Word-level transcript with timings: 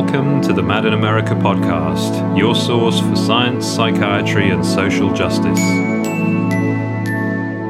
Welcome 0.00 0.40
to 0.42 0.54
the 0.54 0.62
Mad 0.62 0.86
in 0.86 0.94
America 0.94 1.34
podcast, 1.34 2.36
your 2.36 2.54
source 2.54 3.00
for 3.00 3.14
science, 3.14 3.66
psychiatry, 3.66 4.48
and 4.48 4.64
social 4.64 5.12
justice. 5.12 5.60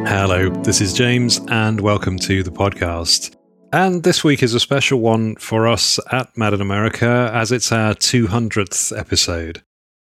Hello, 0.08 0.48
this 0.62 0.80
is 0.80 0.92
James, 0.94 1.40
and 1.48 1.80
welcome 1.80 2.20
to 2.20 2.44
the 2.44 2.52
podcast. 2.52 3.34
And 3.72 4.04
this 4.04 4.22
week 4.22 4.44
is 4.44 4.54
a 4.54 4.60
special 4.60 5.00
one 5.00 5.34
for 5.36 5.66
us 5.66 5.98
at 6.12 6.34
Mad 6.38 6.54
in 6.54 6.60
America, 6.60 7.32
as 7.34 7.50
it's 7.50 7.72
our 7.72 7.94
200th 7.94 8.96
episode. 8.96 9.64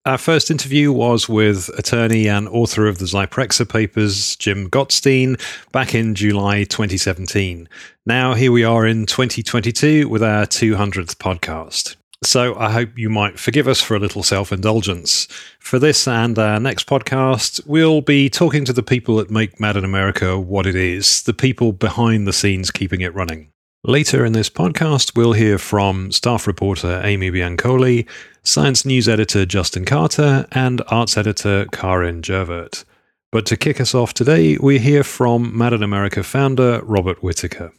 Our 0.07 0.19
first 0.19 0.49
interview 0.49 0.93
was 0.93 1.29
with 1.29 1.71
attorney 1.77 2.29
and 2.29 2.49
author 2.49 2.87
of 2.87 2.99
the 2.99 3.07
Zyprexa 3.07 3.69
papers, 3.69 4.37
Jim 4.37 4.71
Gottstein, 4.71 5.41
back 5.73 5.93
in 5.93 6.15
July 6.15 6.63
2017. 6.63 7.69
Now, 8.07 8.35
here 8.35 8.53
we 8.53 8.63
are 8.63 8.87
in 8.87 9.07
2022 9.07 10.09
with 10.09 10.23
our 10.23 10.47
200th 10.47 11.17
podcast. 11.17 11.97
So 12.25 12.55
I 12.57 12.71
hope 12.71 12.97
you 12.97 13.11
might 13.11 13.39
forgive 13.39 13.67
us 13.67 13.81
for 13.81 13.97
a 13.97 13.99
little 13.99 14.23
self 14.23 14.53
indulgence. 14.53 15.27
For 15.59 15.81
this 15.81 16.07
and 16.07 16.39
our 16.39 16.61
next 16.61 16.87
podcast, 16.87 17.67
we'll 17.67 18.01
be 18.01 18.31
talking 18.31 18.65
to 18.65 18.73
the 18.73 18.83
people 18.83 19.17
that 19.17 19.31
make 19.31 19.59
Mad 19.59 19.77
in 19.77 19.85
America 19.85 20.39
what 20.39 20.67
it 20.67 20.77
is, 20.77 21.23
the 21.25 21.35
people 21.35 21.73
behind 21.73 22.27
the 22.27 22.33
scenes 22.33 22.71
keeping 22.71 23.01
it 23.01 23.15
running. 23.15 23.49
Later 23.85 24.25
in 24.25 24.33
this 24.33 24.49
podcast, 24.49 25.17
we'll 25.17 25.33
hear 25.33 25.59
from 25.59 26.13
staff 26.13 26.47
reporter 26.47 27.01
Amy 27.03 27.33
Biancolli, 27.33 28.09
science 28.45 28.87
news 28.87 29.09
editor 29.09 29.45
Justin 29.45 29.85
Karter, 29.85 30.47
and 30.53 30.81
arts 30.87 31.17
editor 31.17 31.67
Karin 31.73 32.23
Jervert. 32.23 32.85
But 33.33 33.47
to 33.47 33.57
kick 33.57 33.81
us 33.81 33.97
off 33.97 34.15
today, 34.15 34.57
we 34.59 34.79
hear 34.79 35.03
from 35.03 35.57
Mad 35.59 35.73
in 35.73 35.83
America 35.83 36.23
founder 36.23 36.81
Robert 36.85 37.25
Whitaker. 37.25 37.73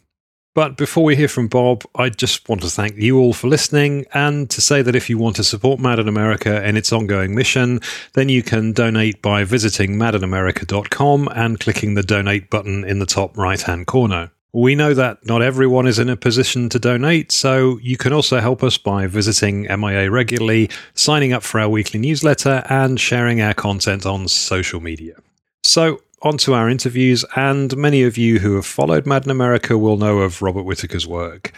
But 0.54 0.76
before 0.76 1.02
we 1.02 1.16
hear 1.16 1.26
from 1.26 1.48
Bob, 1.48 1.82
I 1.96 2.10
just 2.10 2.48
want 2.48 2.62
to 2.62 2.70
thank 2.70 2.96
you 2.96 3.18
all 3.18 3.32
for 3.32 3.48
listening 3.48 4.06
and 4.14 4.48
to 4.50 4.60
say 4.60 4.82
that 4.82 4.94
if 4.94 5.10
you 5.10 5.18
want 5.18 5.34
to 5.36 5.44
support 5.44 5.80
Mad 5.80 5.98
in 5.98 6.06
America 6.06 6.64
in 6.64 6.76
its 6.76 6.92
ongoing 6.92 7.34
mission, 7.34 7.80
then 8.12 8.28
you 8.28 8.44
can 8.44 8.72
donate 8.72 9.20
by 9.20 9.42
visiting 9.42 9.96
madinamerica.com 9.96 11.28
and 11.34 11.58
clicking 11.58 11.94
the 11.94 12.04
donate 12.04 12.50
button 12.50 12.84
in 12.84 13.00
the 13.00 13.06
top 13.06 13.36
right 13.36 13.60
hand 13.60 13.88
corner. 13.88 14.30
We 14.52 14.76
know 14.76 14.94
that 14.94 15.26
not 15.26 15.42
everyone 15.42 15.88
is 15.88 15.98
in 15.98 16.08
a 16.08 16.16
position 16.16 16.68
to 16.68 16.78
donate, 16.78 17.32
so 17.32 17.80
you 17.82 17.96
can 17.96 18.12
also 18.12 18.38
help 18.38 18.62
us 18.62 18.78
by 18.78 19.08
visiting 19.08 19.62
MIA 19.62 20.08
regularly, 20.08 20.70
signing 20.94 21.32
up 21.32 21.42
for 21.42 21.58
our 21.58 21.68
weekly 21.68 21.98
newsletter, 21.98 22.62
and 22.68 23.00
sharing 23.00 23.40
our 23.40 23.54
content 23.54 24.06
on 24.06 24.28
social 24.28 24.78
media. 24.78 25.16
So, 25.64 26.02
on 26.24 26.38
to 26.38 26.54
our 26.54 26.68
interviews, 26.70 27.24
and 27.36 27.76
many 27.76 28.02
of 28.02 28.16
you 28.16 28.38
who 28.38 28.54
have 28.56 28.66
followed 28.66 29.06
Mad 29.06 29.24
in 29.24 29.30
America 29.30 29.76
will 29.76 29.98
know 29.98 30.20
of 30.20 30.40
Robert 30.40 30.62
Whitaker's 30.62 31.06
work. 31.06 31.52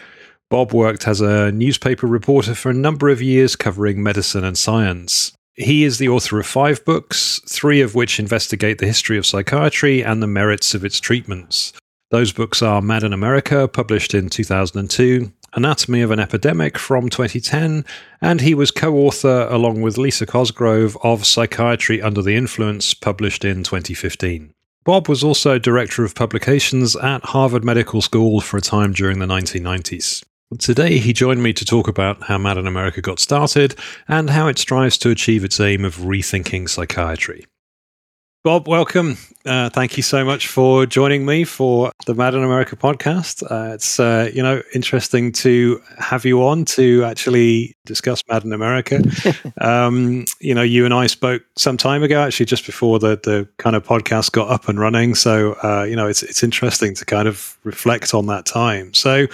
Bob 0.51 0.73
worked 0.73 1.07
as 1.09 1.21
a 1.21 1.53
newspaper 1.53 2.07
reporter 2.07 2.55
for 2.55 2.71
a 2.71 2.75
number 2.75 3.09
of 3.09 3.23
years 3.23 3.57
covering 3.57 4.03
medicine 4.03 4.45
and 4.45 4.59
science. 4.59 5.33
He 5.55 5.85
is 5.85 5.99
the 5.99 6.09
author 6.09 6.39
of 6.39 6.47
five 6.47 6.85
books, 6.85 7.41
three 7.49 7.81
of 7.81 7.95
which 7.95 8.21
investigate 8.21 8.79
the 8.79 8.87
history 8.87 9.17
of 9.17 9.25
psychiatry 9.25 10.05
and 10.05 10.23
the 10.23 10.27
merits 10.27 10.75
of 10.75 10.85
its 10.85 11.01
treatments. 11.01 11.73
Those 12.11 12.33
books 12.33 12.61
are 12.61 12.83
Mad 12.83 13.03
in 13.03 13.13
America, 13.13 13.67
published 13.67 14.15
in 14.15 14.29
2002, 14.29 15.33
Anatomy 15.55 16.03
of 16.03 16.11
an 16.11 16.21
Epidemic 16.21 16.77
from 16.77 17.09
2010, 17.09 17.85
and 18.21 18.41
he 18.41 18.55
was 18.55 18.71
co 18.71 18.95
author, 18.97 19.49
along 19.51 19.81
with 19.81 19.97
Lisa 19.97 20.27
Cosgrove, 20.27 20.97
of 21.03 21.25
Psychiatry 21.25 22.03
Under 22.03 22.21
the 22.21 22.37
Influence, 22.37 22.95
published 22.95 23.45
in 23.45 23.63
2015. 23.63 24.53
Bob 24.87 25.09
was 25.09 25.25
also 25.25 25.59
director 25.59 26.05
of 26.05 26.15
publications 26.15 26.95
at 26.95 27.25
Harvard 27.25 27.65
Medical 27.65 28.01
School 28.01 28.41
for 28.41 28.57
a 28.57 28.61
time 28.61 28.93
during 28.93 29.19
the 29.19 29.27
1990s. 29.27 30.23
Today, 30.61 30.99
he 30.99 31.13
joined 31.13 31.43
me 31.43 31.53
to 31.55 31.65
talk 31.65 31.89
about 31.89 32.23
how 32.23 32.39
Mad 32.39 32.57
in 32.57 32.69
America 32.69 33.03
got 33.03 33.19
started 33.19 33.75
and 34.07 34.31
how 34.31 34.47
it 34.47 34.59
strives 34.59 34.97
to 34.99 35.11
achieve 35.11 35.43
its 35.43 35.59
aim 35.59 35.85
of 35.85 35.97
rethinking 35.97 36.69
psychiatry. 36.69 37.47
Bob, 38.47 38.69
welcome. 38.69 39.19
Uh, 39.45 39.69
thank 39.71 39.97
you 39.97 40.05
so 40.05 40.25
much 40.25 40.47
for 40.47 40.87
joining 40.87 41.27
me 41.27 41.43
for 41.43 41.91
the 42.07 42.15
Mad 42.15 42.33
in 42.33 42.45
America 42.45 42.77
podcast. 42.77 43.43
Uh, 43.43 43.75
it's 43.75 43.99
uh, 43.99 44.31
you 44.33 44.41
know 44.41 44.63
interesting 44.73 45.33
to 45.33 45.83
have 45.99 46.25
you 46.25 46.41
on 46.45 46.65
to 46.67 47.03
actually 47.03 47.75
discuss 47.87 48.23
Mad 48.29 48.45
in 48.45 48.53
America. 48.53 49.03
um, 49.61 50.27
you 50.39 50.55
know, 50.55 50.63
you 50.63 50.85
and 50.85 50.95
I 50.95 51.09
spoke 51.09 51.43
some 51.57 51.77
time 51.77 52.05
ago, 52.05 52.23
actually, 52.23 52.47
just 52.47 52.65
before 52.67 53.01
the 53.01 53.19
the 53.21 53.49
kind 53.57 53.75
of 53.75 53.85
podcast 53.85 54.31
got 54.31 54.49
up 54.49 54.69
and 54.69 54.79
running. 54.79 55.17
So 55.17 55.55
uh, 55.65 55.83
you 55.83 55.97
know, 55.97 56.07
it's 56.07 56.23
it's 56.23 56.45
interesting 56.45 56.95
to 56.95 57.05
kind 57.05 57.27
of 57.27 57.59
reflect 57.65 58.15
on 58.15 58.27
that 58.27 58.47
time. 58.47 58.95
So 58.95 59.27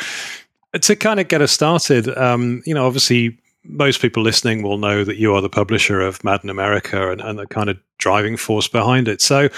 to 0.80 0.96
kind 0.96 1.20
of 1.20 1.28
get 1.28 1.42
us 1.42 1.52
started, 1.52 2.08
um, 2.16 2.62
you 2.64 2.72
know, 2.72 2.86
obviously 2.86 3.38
most 3.64 4.00
people 4.00 4.22
listening 4.22 4.62
will 4.62 4.78
know 4.78 5.04
that 5.04 5.16
you 5.16 5.34
are 5.34 5.40
the 5.40 5.48
publisher 5.48 6.00
of 6.00 6.22
Mad 6.24 6.40
in 6.42 6.50
America 6.50 7.10
and, 7.10 7.20
and 7.20 7.38
the 7.38 7.46
kind 7.46 7.70
of 7.70 7.78
driving 7.98 8.36
force 8.36 8.68
behind 8.68 9.08
it. 9.08 9.20
So, 9.20 9.48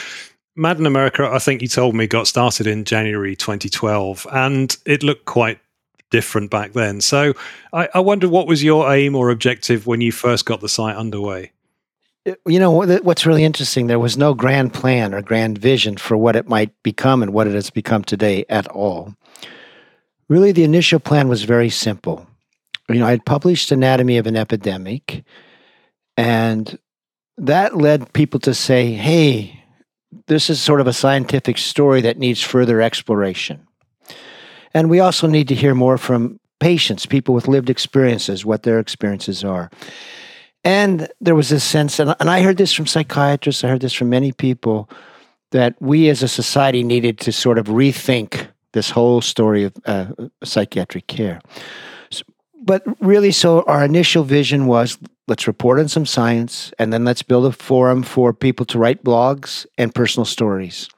Mad 0.56 0.78
in 0.78 0.86
America, 0.86 1.28
I 1.30 1.38
think 1.38 1.62
you 1.62 1.68
told 1.68 1.94
me, 1.94 2.06
got 2.06 2.28
started 2.28 2.66
in 2.66 2.84
January 2.84 3.34
2012, 3.34 4.26
and 4.32 4.76
it 4.86 5.02
looked 5.02 5.24
quite 5.24 5.58
different 6.10 6.50
back 6.50 6.74
then. 6.74 7.00
So, 7.00 7.34
I, 7.72 7.88
I 7.94 8.00
wonder 8.00 8.28
what 8.28 8.46
was 8.46 8.62
your 8.62 8.92
aim 8.92 9.16
or 9.16 9.30
objective 9.30 9.86
when 9.86 10.00
you 10.00 10.12
first 10.12 10.46
got 10.46 10.60
the 10.60 10.68
site 10.68 10.96
underway? 10.96 11.52
You 12.46 12.58
know 12.58 12.70
what's 12.70 13.26
really 13.26 13.44
interesting 13.44 13.86
there 13.86 13.98
was 13.98 14.16
no 14.16 14.32
grand 14.32 14.72
plan 14.72 15.12
or 15.12 15.20
grand 15.20 15.58
vision 15.58 15.98
for 15.98 16.16
what 16.16 16.36
it 16.36 16.48
might 16.48 16.72
become 16.82 17.22
and 17.22 17.34
what 17.34 17.46
it 17.46 17.52
has 17.52 17.68
become 17.68 18.02
today 18.02 18.46
at 18.48 18.66
all 18.68 19.14
really 20.28 20.52
the 20.52 20.64
initial 20.64 20.98
plan 20.98 21.28
was 21.28 21.44
very 21.44 21.70
simple 21.70 22.26
you 22.88 22.96
know, 22.96 23.06
I 23.06 23.10
had 23.10 23.24
published 23.24 23.72
Anatomy 23.72 24.18
of 24.18 24.26
an 24.26 24.36
Epidemic, 24.36 25.24
and 26.16 26.78
that 27.38 27.76
led 27.76 28.12
people 28.12 28.40
to 28.40 28.54
say, 28.54 28.92
hey, 28.92 29.64
this 30.26 30.50
is 30.50 30.60
sort 30.60 30.80
of 30.80 30.86
a 30.86 30.92
scientific 30.92 31.58
story 31.58 32.00
that 32.02 32.18
needs 32.18 32.40
further 32.40 32.80
exploration. 32.80 33.66
And 34.72 34.90
we 34.90 35.00
also 35.00 35.26
need 35.26 35.48
to 35.48 35.54
hear 35.54 35.74
more 35.74 35.98
from 35.98 36.38
patients, 36.60 37.06
people 37.06 37.34
with 37.34 37.48
lived 37.48 37.70
experiences, 37.70 38.44
what 38.44 38.62
their 38.62 38.78
experiences 38.78 39.44
are. 39.44 39.70
And 40.62 41.08
there 41.20 41.34
was 41.34 41.50
this 41.50 41.64
sense, 41.64 41.98
and, 41.98 42.14
I 42.20 42.42
heard 42.42 42.56
this 42.56 42.72
from 42.72 42.86
psychiatrists, 42.86 43.64
I 43.64 43.68
heard 43.68 43.82
this 43.82 43.92
from 43.92 44.08
many 44.08 44.32
people, 44.32 44.88
that 45.50 45.74
we 45.80 46.08
as 46.08 46.22
a 46.22 46.28
society 46.28 46.82
needed 46.82 47.18
to 47.20 47.32
sort 47.32 47.58
of 47.58 47.66
rethink 47.66 48.48
this 48.72 48.90
whole 48.90 49.20
story 49.20 49.64
of 49.64 49.74
uh, 49.84 50.06
psychiatric 50.42 51.06
care 51.06 51.40
but 52.64 52.82
really, 53.00 53.30
so 53.30 53.62
our 53.62 53.84
initial 53.84 54.24
vision 54.24 54.66
was 54.66 54.98
let's 55.28 55.46
report 55.46 55.78
on 55.78 55.88
some 55.88 56.06
science 56.06 56.72
and 56.78 56.92
then 56.92 57.04
let's 57.04 57.22
build 57.22 57.46
a 57.46 57.52
forum 57.52 58.02
for 58.02 58.32
people 58.32 58.66
to 58.66 58.78
write 58.78 59.04
blogs 59.04 59.66
and 59.78 59.94
personal 59.94 60.24
stories. 60.24 60.88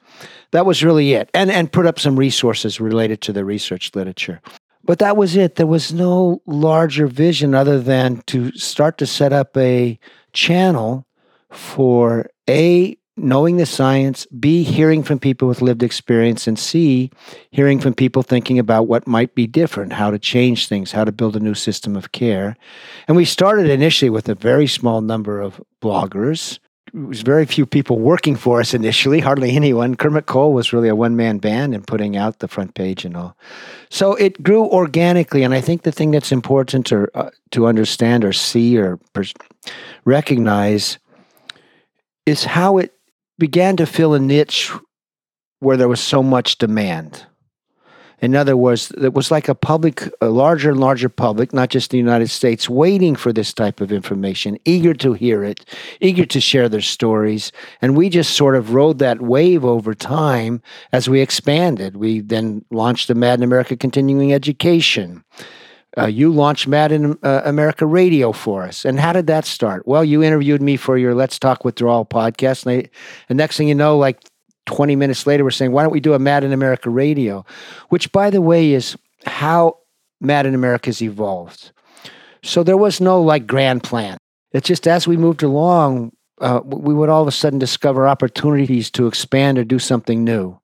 That 0.51 0.65
was 0.65 0.83
really 0.83 1.13
it. 1.13 1.29
And 1.33 1.51
and 1.51 1.71
put 1.71 1.85
up 1.85 1.99
some 1.99 2.15
resources 2.17 2.79
related 2.79 3.21
to 3.21 3.33
the 3.33 3.43
research 3.43 3.91
literature. 3.95 4.41
But 4.83 4.99
that 4.99 5.17
was 5.17 5.35
it. 5.35 5.55
There 5.55 5.67
was 5.67 5.91
no 5.91 6.41
larger 6.45 7.07
vision 7.07 7.53
other 7.53 7.79
than 7.81 8.21
to 8.27 8.51
start 8.53 8.97
to 8.99 9.05
set 9.05 9.33
up 9.33 9.55
a 9.57 9.99
channel 10.31 11.05
for 11.51 12.29
a 12.49 12.97
knowing 13.17 13.57
the 13.57 13.65
science, 13.65 14.25
B, 14.27 14.63
hearing 14.63 15.03
from 15.03 15.19
people 15.19 15.47
with 15.47 15.61
lived 15.61 15.83
experience, 15.83 16.47
and 16.47 16.57
C, 16.57 17.09
hearing 17.51 17.79
from 17.79 17.93
people 17.93 18.21
thinking 18.21 18.59
about 18.59 18.87
what 18.87 19.07
might 19.07 19.33
be 19.33 19.47
different, 19.47 19.93
how 19.93 20.11
to 20.11 20.19
change 20.19 20.67
things, 20.67 20.91
how 20.91 21.03
to 21.03 21.11
build 21.11 21.35
a 21.35 21.39
new 21.39 21.55
system 21.55 21.95
of 21.95 22.11
care. 22.11 22.55
And 23.07 23.17
we 23.17 23.25
started 23.25 23.69
initially 23.69 24.09
with 24.09 24.29
a 24.29 24.35
very 24.35 24.67
small 24.67 25.01
number 25.01 25.41
of 25.41 25.61
bloggers. 25.81 26.59
It 26.93 26.99
was 26.99 27.21
very 27.21 27.45
few 27.45 27.65
people 27.65 27.99
working 27.99 28.35
for 28.35 28.61
us 28.61 28.73
initially, 28.73 29.19
hardly 29.19 29.55
anyone. 29.55 29.95
Kermit 29.95 30.25
Cole 30.25 30.53
was 30.53 30.71
really 30.71 30.87
a 30.87 30.95
one 30.95 31.15
man 31.15 31.39
band 31.39 31.73
and 31.73 31.85
putting 31.85 32.15
out 32.15 32.39
the 32.39 32.47
front 32.47 32.75
page 32.75 33.03
and 33.03 33.17
all. 33.17 33.35
So 33.89 34.13
it 34.15 34.41
grew 34.41 34.65
organically. 34.65 35.43
And 35.43 35.53
I 35.53 35.59
think 35.59 35.81
the 35.81 35.91
thing 35.91 36.11
that's 36.11 36.31
important 36.31 36.85
to, 36.87 37.07
uh, 37.13 37.31
to 37.51 37.67
understand 37.67 38.23
or 38.23 38.31
see 38.31 38.77
or 38.77 38.99
recognize 40.05 40.97
is 42.25 42.45
how 42.45 42.77
it 42.77 42.96
began 43.37 43.77
to 43.77 43.85
fill 43.85 44.13
a 44.13 44.19
niche 44.19 44.71
where 45.59 45.77
there 45.77 45.87
was 45.87 45.99
so 45.99 46.21
much 46.21 46.57
demand. 46.57 47.25
In 48.19 48.35
other 48.35 48.57
words, 48.57 48.91
it 48.99 49.13
was 49.13 49.29
like 49.29 49.47
a 49.47 49.53
public, 49.53 50.09
a 50.21 50.29
larger 50.29 50.71
and 50.71 50.79
larger 50.79 51.07
public, 51.07 51.53
not 51.53 51.69
just 51.69 51.91
the 51.91 51.99
United 51.99 52.29
States, 52.29 52.67
waiting 52.67 53.15
for 53.15 53.31
this 53.31 53.53
type 53.53 53.79
of 53.79 53.91
information, 53.91 54.57
eager 54.65 54.95
to 54.95 55.13
hear 55.13 55.43
it, 55.43 55.65
eager 56.01 56.25
to 56.25 56.41
share 56.41 56.67
their 56.67 56.81
stories. 56.81 57.51
And 57.79 57.95
we 57.95 58.09
just 58.09 58.33
sort 58.33 58.55
of 58.55 58.73
rode 58.73 58.97
that 58.99 59.21
wave 59.21 59.63
over 59.63 59.93
time 59.93 60.63
as 60.91 61.07
we 61.07 61.21
expanded. 61.21 61.97
We 61.97 62.21
then 62.21 62.65
launched 62.71 63.07
the 63.07 63.13
Mad 63.13 63.39
in 63.39 63.43
America 63.43 63.77
Continuing 63.77 64.33
Education. 64.33 65.23
Uh, 65.97 66.05
you 66.05 66.31
launched 66.31 66.67
Mad 66.67 66.91
in 66.91 67.17
uh, 67.23 67.41
America 67.43 67.85
Radio 67.85 68.31
for 68.31 68.63
us. 68.63 68.85
And 68.85 68.99
how 68.99 69.13
did 69.13 69.27
that 69.27 69.45
start? 69.45 69.87
Well, 69.87 70.05
you 70.05 70.21
interviewed 70.21 70.61
me 70.61 70.77
for 70.77 70.97
your 70.97 71.15
Let's 71.15 71.39
Talk 71.39 71.65
Withdrawal 71.65 72.05
podcast. 72.05 72.65
And, 72.65 72.83
I, 72.85 72.89
and 73.29 73.37
next 73.37 73.57
thing 73.57 73.67
you 73.67 73.75
know, 73.75 73.97
like 73.97 74.21
20 74.67 74.95
minutes 74.95 75.25
later, 75.25 75.43
we're 75.43 75.51
saying, 75.51 75.71
why 75.71 75.81
don't 75.81 75.91
we 75.91 75.99
do 75.99 76.13
a 76.13 76.19
Mad 76.19 76.43
in 76.43 76.53
America 76.53 76.89
Radio? 76.89 77.45
Which, 77.89 78.11
by 78.11 78.29
the 78.29 78.41
way, 78.41 78.73
is 78.73 78.95
how 79.25 79.79
Mad 80.21 80.45
in 80.45 80.53
America 80.53 80.89
has 80.89 81.01
evolved. 81.01 81.71
So 82.43 82.63
there 82.63 82.77
was 82.77 83.01
no 83.01 83.21
like 83.21 83.47
grand 83.47 83.83
plan. 83.83 84.17
It's 84.51 84.67
just 84.67 84.87
as 84.87 85.07
we 85.07 85.17
moved 85.17 85.43
along, 85.43 86.11
uh, 86.39 86.61
we 86.63 86.93
would 86.93 87.09
all 87.09 87.23
of 87.23 87.27
a 87.27 87.31
sudden 87.31 87.59
discover 87.59 88.07
opportunities 88.07 88.91
to 88.91 89.07
expand 89.07 89.57
or 89.57 89.63
do 89.63 89.79
something 89.79 90.23
new. 90.23 90.59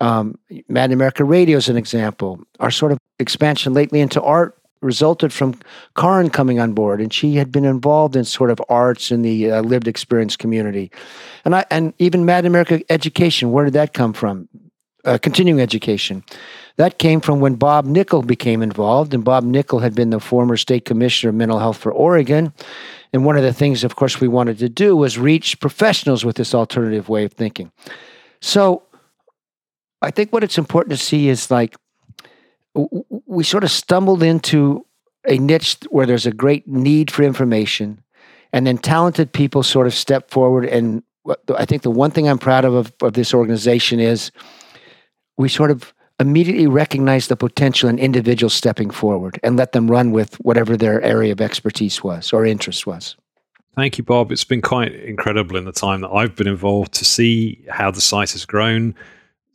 Um, 0.00 0.38
Mad 0.68 0.92
America 0.92 1.24
Radio 1.24 1.58
is 1.58 1.68
an 1.68 1.76
example. 1.76 2.40
Our 2.60 2.70
sort 2.70 2.92
of 2.92 2.98
expansion 3.18 3.74
lately 3.74 4.00
into 4.00 4.20
art 4.22 4.58
resulted 4.80 5.32
from 5.32 5.58
Karin 5.96 6.30
coming 6.30 6.60
on 6.60 6.72
board, 6.72 7.00
and 7.00 7.12
she 7.12 7.36
had 7.36 7.50
been 7.50 7.64
involved 7.64 8.16
in 8.16 8.24
sort 8.24 8.50
of 8.50 8.60
arts 8.68 9.10
in 9.10 9.22
the 9.22 9.50
uh, 9.50 9.62
lived 9.62 9.88
experience 9.88 10.36
community, 10.36 10.90
and 11.44 11.56
I 11.56 11.64
and 11.70 11.94
even 11.98 12.24
Mad 12.24 12.44
America 12.44 12.82
Education. 12.90 13.50
Where 13.50 13.64
did 13.64 13.74
that 13.74 13.94
come 13.94 14.12
from? 14.12 14.48
Uh, 15.04 15.18
continuing 15.18 15.60
education. 15.60 16.24
That 16.76 16.98
came 16.98 17.20
from 17.20 17.38
when 17.38 17.56
Bob 17.56 17.86
Nikkel 17.86 18.26
became 18.26 18.62
involved, 18.62 19.12
and 19.12 19.22
Bob 19.22 19.44
Nikkel 19.44 19.82
had 19.82 19.94
been 19.94 20.10
the 20.10 20.18
former 20.18 20.56
state 20.56 20.86
commissioner 20.86 21.28
of 21.28 21.34
mental 21.34 21.58
health 21.58 21.76
for 21.76 21.92
Oregon. 21.92 22.52
And 23.12 23.24
one 23.24 23.36
of 23.36 23.42
the 23.42 23.52
things, 23.52 23.84
of 23.84 23.96
course, 23.96 24.20
we 24.20 24.28
wanted 24.28 24.58
to 24.58 24.68
do 24.68 24.96
was 24.96 25.18
reach 25.18 25.60
professionals 25.60 26.24
with 26.24 26.36
this 26.36 26.54
alternative 26.54 27.08
way 27.08 27.24
of 27.24 27.32
thinking. 27.32 27.70
So 28.40 28.82
I 30.04 30.10
think 30.10 30.32
what 30.32 30.44
it's 30.44 30.58
important 30.58 30.98
to 30.98 31.04
see 31.04 31.28
is 31.28 31.50
like 31.50 31.76
we 33.26 33.44
sort 33.44 33.64
of 33.64 33.70
stumbled 33.70 34.22
into 34.22 34.84
a 35.26 35.38
niche 35.38 35.78
where 35.90 36.06
there's 36.06 36.26
a 36.26 36.32
great 36.32 36.68
need 36.68 37.10
for 37.10 37.22
information, 37.22 38.02
and 38.52 38.66
then 38.66 38.78
talented 38.78 39.32
people 39.32 39.62
sort 39.62 39.86
of 39.86 39.94
step 39.94 40.30
forward. 40.30 40.66
And 40.66 41.02
I 41.56 41.64
think 41.64 41.82
the 41.82 41.90
one 41.90 42.10
thing 42.10 42.28
I'm 42.28 42.38
proud 42.38 42.64
of, 42.64 42.74
of, 42.74 42.92
of 43.00 43.12
this 43.14 43.32
organization 43.32 44.00
is 44.00 44.30
we 45.38 45.48
sort 45.48 45.70
of 45.70 45.94
immediately 46.20 46.66
recognize 46.66 47.28
the 47.28 47.36
potential 47.36 47.88
in 47.88 47.98
individuals 47.98 48.54
stepping 48.54 48.90
forward 48.90 49.40
and 49.42 49.56
let 49.56 49.72
them 49.72 49.90
run 49.90 50.12
with 50.12 50.34
whatever 50.36 50.76
their 50.76 51.00
area 51.02 51.32
of 51.32 51.40
expertise 51.40 52.04
was 52.04 52.32
or 52.32 52.46
interest 52.46 52.86
was. 52.86 53.16
Thank 53.74 53.98
you, 53.98 54.04
Bob. 54.04 54.30
It's 54.30 54.44
been 54.44 54.62
quite 54.62 54.94
incredible 54.94 55.56
in 55.56 55.64
the 55.64 55.72
time 55.72 56.02
that 56.02 56.10
I've 56.10 56.36
been 56.36 56.46
involved 56.46 56.92
to 56.94 57.04
see 57.04 57.64
how 57.68 57.90
the 57.90 58.00
site 58.00 58.30
has 58.30 58.44
grown. 58.44 58.94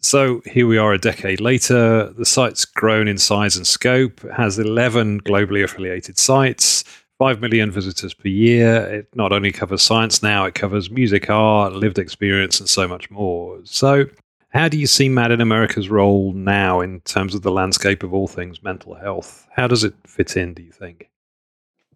So 0.01 0.41
here 0.45 0.65
we 0.65 0.77
are 0.77 0.93
a 0.93 0.97
decade 0.97 1.41
later. 1.41 2.09
The 2.13 2.25
site's 2.25 2.65
grown 2.65 3.07
in 3.07 3.17
size 3.17 3.57
and 3.57 3.67
scope, 3.67 4.23
it 4.23 4.33
has 4.33 4.57
11 4.57 5.21
globally 5.21 5.63
affiliated 5.63 6.17
sites, 6.17 6.83
5 7.17 7.41
million 7.41 7.69
visitors 7.69 8.13
per 8.13 8.29
year. 8.29 8.77
It 8.87 9.07
not 9.13 9.33
only 9.33 9.51
covers 9.51 9.81
science 9.81 10.23
now, 10.23 10.45
it 10.45 10.55
covers 10.55 10.89
music, 10.89 11.29
art, 11.29 11.73
lived 11.73 11.99
experience, 11.99 12.59
and 12.59 12.69
so 12.69 12.87
much 12.87 13.11
more. 13.11 13.59
So, 13.65 14.05
how 14.49 14.69
do 14.69 14.79
you 14.79 14.87
see 14.87 15.09
Mad 15.09 15.31
in 15.31 15.41
America's 15.41 15.89
role 15.89 16.33
now 16.33 16.79
in 16.79 17.01
terms 17.01 17.35
of 17.35 17.43
the 17.43 17.51
landscape 17.51 18.01
of 18.01 18.13
all 18.13 18.27
things 18.27 18.63
mental 18.63 18.95
health? 18.95 19.47
How 19.51 19.67
does 19.67 19.83
it 19.83 19.93
fit 20.07 20.37
in, 20.37 20.53
do 20.53 20.63
you 20.63 20.71
think? 20.71 21.09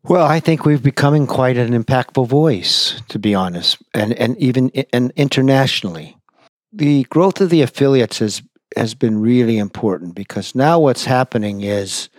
Well, 0.04 0.28
I 0.28 0.42
think 0.42 0.66
we've 0.66 0.84
becoming 0.84 1.26
quite 1.26 1.56
an 1.56 1.72
impactful 1.72 2.28
voice, 2.28 3.02
to 3.08 3.18
be 3.18 3.34
honest, 3.34 3.82
and, 3.94 4.12
and 4.14 4.38
even 4.38 4.70
and 4.92 5.14
internationally. 5.16 6.18
The 6.74 7.04
growth 7.06 7.40
of 7.40 7.50
the 7.50 7.62
affiliates 7.62 8.20
has, 8.20 8.42
has 8.76 8.96
been 8.96 9.22
really 9.22 9.58
important 9.58 10.16
because 10.16 10.56
now 10.56 10.80
what's 10.80 11.06
happening 11.06 11.62
is 11.62 12.10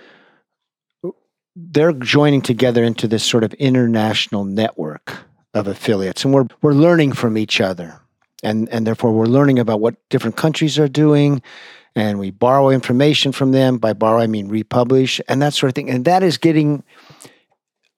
they're 1.56 1.92
joining 1.92 2.40
together 2.40 2.84
into 2.84 3.08
this 3.08 3.24
sort 3.24 3.44
of 3.44 3.52
international 3.54 4.44
network 4.44 5.18
of 5.54 5.66
affiliates, 5.66 6.24
and 6.24 6.34
we're, 6.34 6.46
we're 6.62 6.72
learning 6.72 7.12
from 7.12 7.38
each 7.38 7.60
other. 7.60 8.00
And 8.42 8.68
and 8.68 8.86
therefore 8.86 9.12
we're 9.12 9.24
learning 9.24 9.58
about 9.58 9.80
what 9.80 9.96
different 10.10 10.36
countries 10.36 10.78
are 10.78 10.88
doing 10.88 11.42
and 11.96 12.18
we 12.18 12.30
borrow 12.30 12.70
information 12.70 13.32
from 13.32 13.52
them. 13.52 13.78
By 13.78 13.92
borrow 13.92 14.20
i 14.20 14.26
mean 14.26 14.48
republish 14.48 15.20
and 15.28 15.40
that 15.40 15.54
sort 15.54 15.70
of 15.70 15.74
thing. 15.74 15.90
And 15.90 16.04
that 16.04 16.22
is 16.22 16.36
getting 16.36 16.82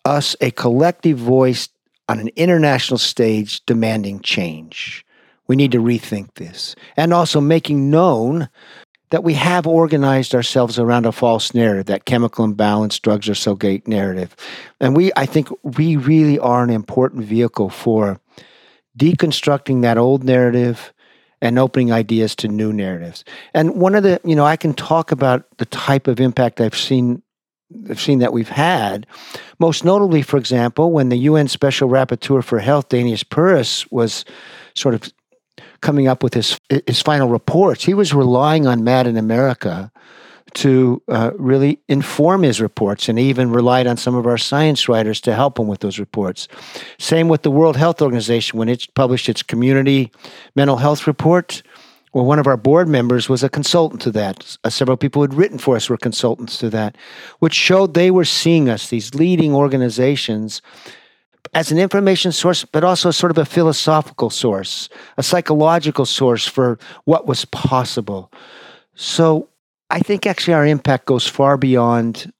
us 0.04 0.36
a 0.40 0.52
collective 0.52 1.18
voice 1.18 1.68
on 2.08 2.20
an 2.20 2.28
international 2.36 2.98
stage 2.98 3.64
demanding 3.66 4.20
change 4.20 5.05
we 5.48 5.56
need 5.56 5.72
to 5.72 5.82
rethink 5.82 6.34
this 6.34 6.74
and 6.96 7.12
also 7.12 7.40
making 7.40 7.90
known 7.90 8.48
that 9.10 9.22
we 9.22 9.34
have 9.34 9.66
organized 9.66 10.34
ourselves 10.34 10.78
around 10.78 11.06
a 11.06 11.12
false 11.12 11.54
narrative 11.54 11.86
that 11.86 12.04
chemical 12.04 12.44
imbalance 12.44 12.98
drugs 12.98 13.28
are 13.28 13.34
so 13.34 13.54
great 13.54 13.86
narrative 13.86 14.34
and 14.80 14.96
we 14.96 15.12
i 15.16 15.26
think 15.26 15.48
we 15.62 15.96
really 15.96 16.38
are 16.38 16.62
an 16.62 16.70
important 16.70 17.24
vehicle 17.24 17.70
for 17.70 18.20
deconstructing 18.98 19.82
that 19.82 19.98
old 19.98 20.24
narrative 20.24 20.92
and 21.42 21.58
opening 21.58 21.92
ideas 21.92 22.34
to 22.36 22.48
new 22.48 22.72
narratives. 22.72 23.24
And 23.52 23.76
one 23.76 23.94
of 23.94 24.02
the, 24.02 24.20
you 24.24 24.34
know, 24.34 24.44
I 24.44 24.56
can 24.56 24.74
talk 24.74 25.12
about 25.12 25.44
the 25.58 25.66
type 25.66 26.08
of 26.08 26.20
impact 26.20 26.60
I've 26.60 26.76
seen 26.76 27.22
I've 27.90 28.00
seen 28.00 28.20
that 28.20 28.32
we've 28.32 28.48
had. 28.48 29.08
Most 29.58 29.84
notably, 29.84 30.22
for 30.22 30.36
example, 30.36 30.92
when 30.92 31.08
the 31.08 31.16
UN 31.16 31.48
Special 31.48 31.88
Rapporteur 31.88 32.44
for 32.44 32.60
Health, 32.60 32.90
Dainius 32.90 33.24
Pūras, 33.24 33.90
was 33.90 34.24
sort 34.76 34.94
of 34.94 35.12
coming 35.80 36.08
up 36.08 36.22
with 36.22 36.34
his 36.34 36.58
his 36.86 37.02
final 37.02 37.28
reports, 37.28 37.84
he 37.84 37.94
was 37.94 38.12
relying 38.14 38.66
on 38.66 38.84
Mad 38.84 39.06
in 39.06 39.16
America 39.16 39.90
to 40.54 41.02
uh, 41.08 41.32
really 41.36 41.78
inform 41.88 42.42
his 42.42 42.60
reports 42.60 43.08
and 43.08 43.18
even 43.18 43.50
relied 43.50 43.86
on 43.86 43.96
some 43.96 44.14
of 44.14 44.26
our 44.26 44.38
science 44.38 44.88
writers 44.88 45.20
to 45.20 45.34
help 45.34 45.58
him 45.58 45.66
with 45.66 45.80
those 45.80 45.98
reports. 45.98 46.48
Same 46.98 47.28
with 47.28 47.42
the 47.42 47.50
World 47.50 47.76
Health 47.76 48.00
Organization 48.00 48.58
when 48.58 48.68
it 48.68 48.86
published 48.94 49.28
its 49.28 49.42
community 49.42 50.10
mental 50.54 50.78
health 50.78 51.06
report. 51.06 51.62
Well, 52.14 52.24
one 52.24 52.38
of 52.38 52.46
our 52.46 52.56
board 52.56 52.88
members 52.88 53.28
was 53.28 53.42
a 53.42 53.50
consultant 53.50 54.00
to 54.02 54.10
that. 54.12 54.56
Uh, 54.64 54.70
several 54.70 54.96
people 54.96 55.20
who 55.20 55.28
had 55.28 55.34
written 55.34 55.58
for 55.58 55.76
us 55.76 55.90
were 55.90 55.98
consultants 55.98 56.56
to 56.58 56.70
that, 56.70 56.96
which 57.40 57.52
showed 57.52 57.92
they 57.92 58.10
were 58.10 58.24
seeing 58.24 58.70
us, 58.70 58.88
these 58.88 59.14
leading 59.14 59.52
organizations, 59.52 60.62
as 61.54 61.70
an 61.70 61.78
information 61.78 62.32
source, 62.32 62.64
but 62.64 62.84
also 62.84 63.10
sort 63.10 63.30
of 63.30 63.38
a 63.38 63.44
philosophical 63.44 64.30
source, 64.30 64.88
a 65.16 65.22
psychological 65.22 66.06
source 66.06 66.46
for 66.46 66.78
what 67.04 67.26
was 67.26 67.44
possible. 67.46 68.32
So 68.94 69.48
I 69.90 70.00
think 70.00 70.26
actually 70.26 70.54
our 70.54 70.66
impact 70.66 71.06
goes 71.06 71.26
far 71.26 71.56
beyond 71.56 72.32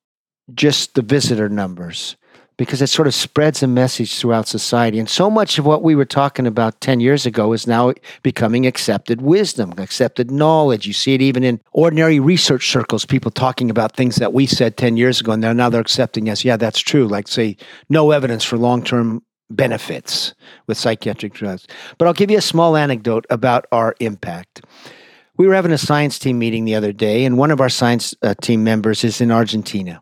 just 0.55 0.94
the 0.94 1.03
visitor 1.03 1.49
numbers 1.49 2.17
because 2.56 2.81
it 2.81 2.87
sort 2.88 3.06
of 3.06 3.14
spreads 3.14 3.62
a 3.62 3.67
message 3.67 4.19
throughout 4.19 4.49
society. 4.49 4.99
And 4.99 5.08
so 5.08 5.31
much 5.31 5.58
of 5.58 5.67
what 5.67 5.82
we 5.82 5.94
were 5.94 6.05
talking 6.05 6.47
about 6.47 6.81
10 6.81 7.00
years 7.00 7.26
ago 7.26 7.53
is 7.53 7.67
now 7.67 7.93
becoming 8.23 8.67
accepted 8.67 9.20
wisdom, 9.20 9.75
accepted 9.79 10.31
knowledge. 10.31 10.87
You 10.87 10.93
see 10.93 11.14
it 11.14 11.23
even 11.23 11.44
in 11.44 11.61
ordinary 11.73 12.19
research 12.19 12.70
circles, 12.70 13.05
people 13.05 13.31
talking 13.31 13.70
about 13.70 13.95
things 13.95 14.16
that 14.16 14.33
we 14.33 14.47
said 14.47 14.76
10 14.76 14.97
years 14.97 15.21
ago, 15.21 15.33
and 15.33 15.42
now, 15.42 15.52
now 15.52 15.69
they're 15.69 15.81
accepting, 15.81 16.26
yes, 16.26 16.45
yeah, 16.45 16.57
that's 16.57 16.81
true. 16.81 17.07
Like, 17.07 17.28
say, 17.28 17.57
no 17.88 18.11
evidence 18.11 18.45
for 18.45 18.57
long 18.57 18.83
term 18.83 19.23
benefits 19.50 20.35
with 20.66 20.76
psychiatric 20.76 21.33
drugs. 21.35 21.66
But 21.99 22.09
I'll 22.09 22.14
give 22.14 22.31
you 22.31 22.38
a 22.38 22.42
small 22.42 22.76
anecdote 22.76 23.26
about 23.31 23.66
our 23.71 23.95
impact 24.00 24.62
we 25.37 25.47
were 25.47 25.54
having 25.54 25.73
a 25.73 25.78
science 25.78 26.19
team 26.19 26.38
meeting 26.38 26.64
the 26.64 26.75
other 26.75 26.92
day, 26.92 27.25
and 27.25 27.37
one 27.37 27.50
of 27.50 27.61
our 27.61 27.69
science 27.69 28.14
uh, 28.23 28.35
team 28.40 28.64
members 28.64 29.04
is 29.04 29.21
in 29.21 29.31
Argentina, 29.31 30.00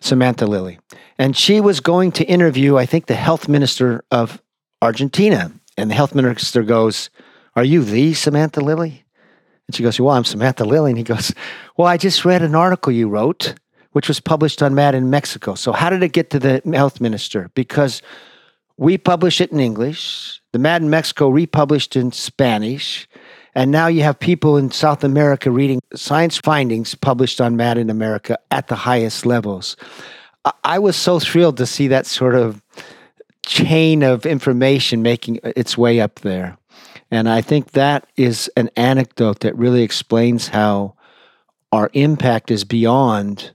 Samantha 0.00 0.46
Lilly. 0.46 0.78
And 1.18 1.36
she 1.36 1.60
was 1.60 1.80
going 1.80 2.12
to 2.12 2.24
interview, 2.24 2.76
I 2.76 2.86
think, 2.86 3.06
the 3.06 3.14
health 3.14 3.48
minister 3.48 4.04
of 4.10 4.42
Argentina. 4.82 5.52
And 5.76 5.90
the 5.90 5.94
health 5.94 6.14
minister 6.14 6.62
goes, 6.62 7.10
Are 7.54 7.64
you 7.64 7.84
the 7.84 8.14
Samantha 8.14 8.60
Lilly? 8.60 9.04
And 9.66 9.74
she 9.74 9.82
goes, 9.82 9.98
Well, 10.00 10.14
I'm 10.14 10.24
Samantha 10.24 10.64
Lilly. 10.64 10.90
And 10.90 10.98
he 10.98 11.04
goes, 11.04 11.32
Well, 11.76 11.88
I 11.88 11.96
just 11.96 12.24
read 12.24 12.42
an 12.42 12.54
article 12.54 12.92
you 12.92 13.08
wrote, 13.08 13.54
which 13.92 14.08
was 14.08 14.20
published 14.20 14.62
on 14.62 14.74
Mad 14.74 14.94
in 14.94 15.10
Mexico. 15.10 15.54
So, 15.54 15.72
how 15.72 15.90
did 15.90 16.02
it 16.02 16.12
get 16.12 16.30
to 16.30 16.38
the 16.38 16.62
health 16.74 17.00
minister? 17.00 17.50
Because 17.54 18.02
we 18.76 18.98
publish 18.98 19.40
it 19.40 19.52
in 19.52 19.60
English, 19.60 20.40
the 20.52 20.58
Mad 20.58 20.82
in 20.82 20.90
Mexico 20.90 21.28
republished 21.28 21.96
in 21.96 22.12
Spanish. 22.12 23.08
And 23.54 23.70
now 23.70 23.86
you 23.86 24.02
have 24.02 24.18
people 24.18 24.58
in 24.58 24.70
South 24.70 25.02
America 25.02 25.50
reading 25.50 25.80
science 25.94 26.36
findings 26.36 26.94
published 26.94 27.40
on 27.40 27.56
Mad 27.56 27.78
in 27.78 27.88
America 27.88 28.38
at 28.50 28.68
the 28.68 28.74
highest 28.74 29.24
levels. 29.24 29.76
I 30.64 30.78
was 30.78 30.96
so 30.96 31.18
thrilled 31.18 31.56
to 31.58 31.66
see 31.66 31.88
that 31.88 32.06
sort 32.06 32.34
of 32.34 32.62
chain 33.44 34.02
of 34.02 34.26
information 34.26 35.02
making 35.02 35.40
its 35.42 35.78
way 35.78 36.00
up 36.00 36.20
there. 36.20 36.58
And 37.10 37.28
I 37.28 37.40
think 37.40 37.72
that 37.72 38.06
is 38.16 38.50
an 38.56 38.70
anecdote 38.76 39.40
that 39.40 39.56
really 39.56 39.82
explains 39.82 40.48
how 40.48 40.94
our 41.72 41.90
impact 41.92 42.50
is 42.50 42.64
beyond 42.64 43.52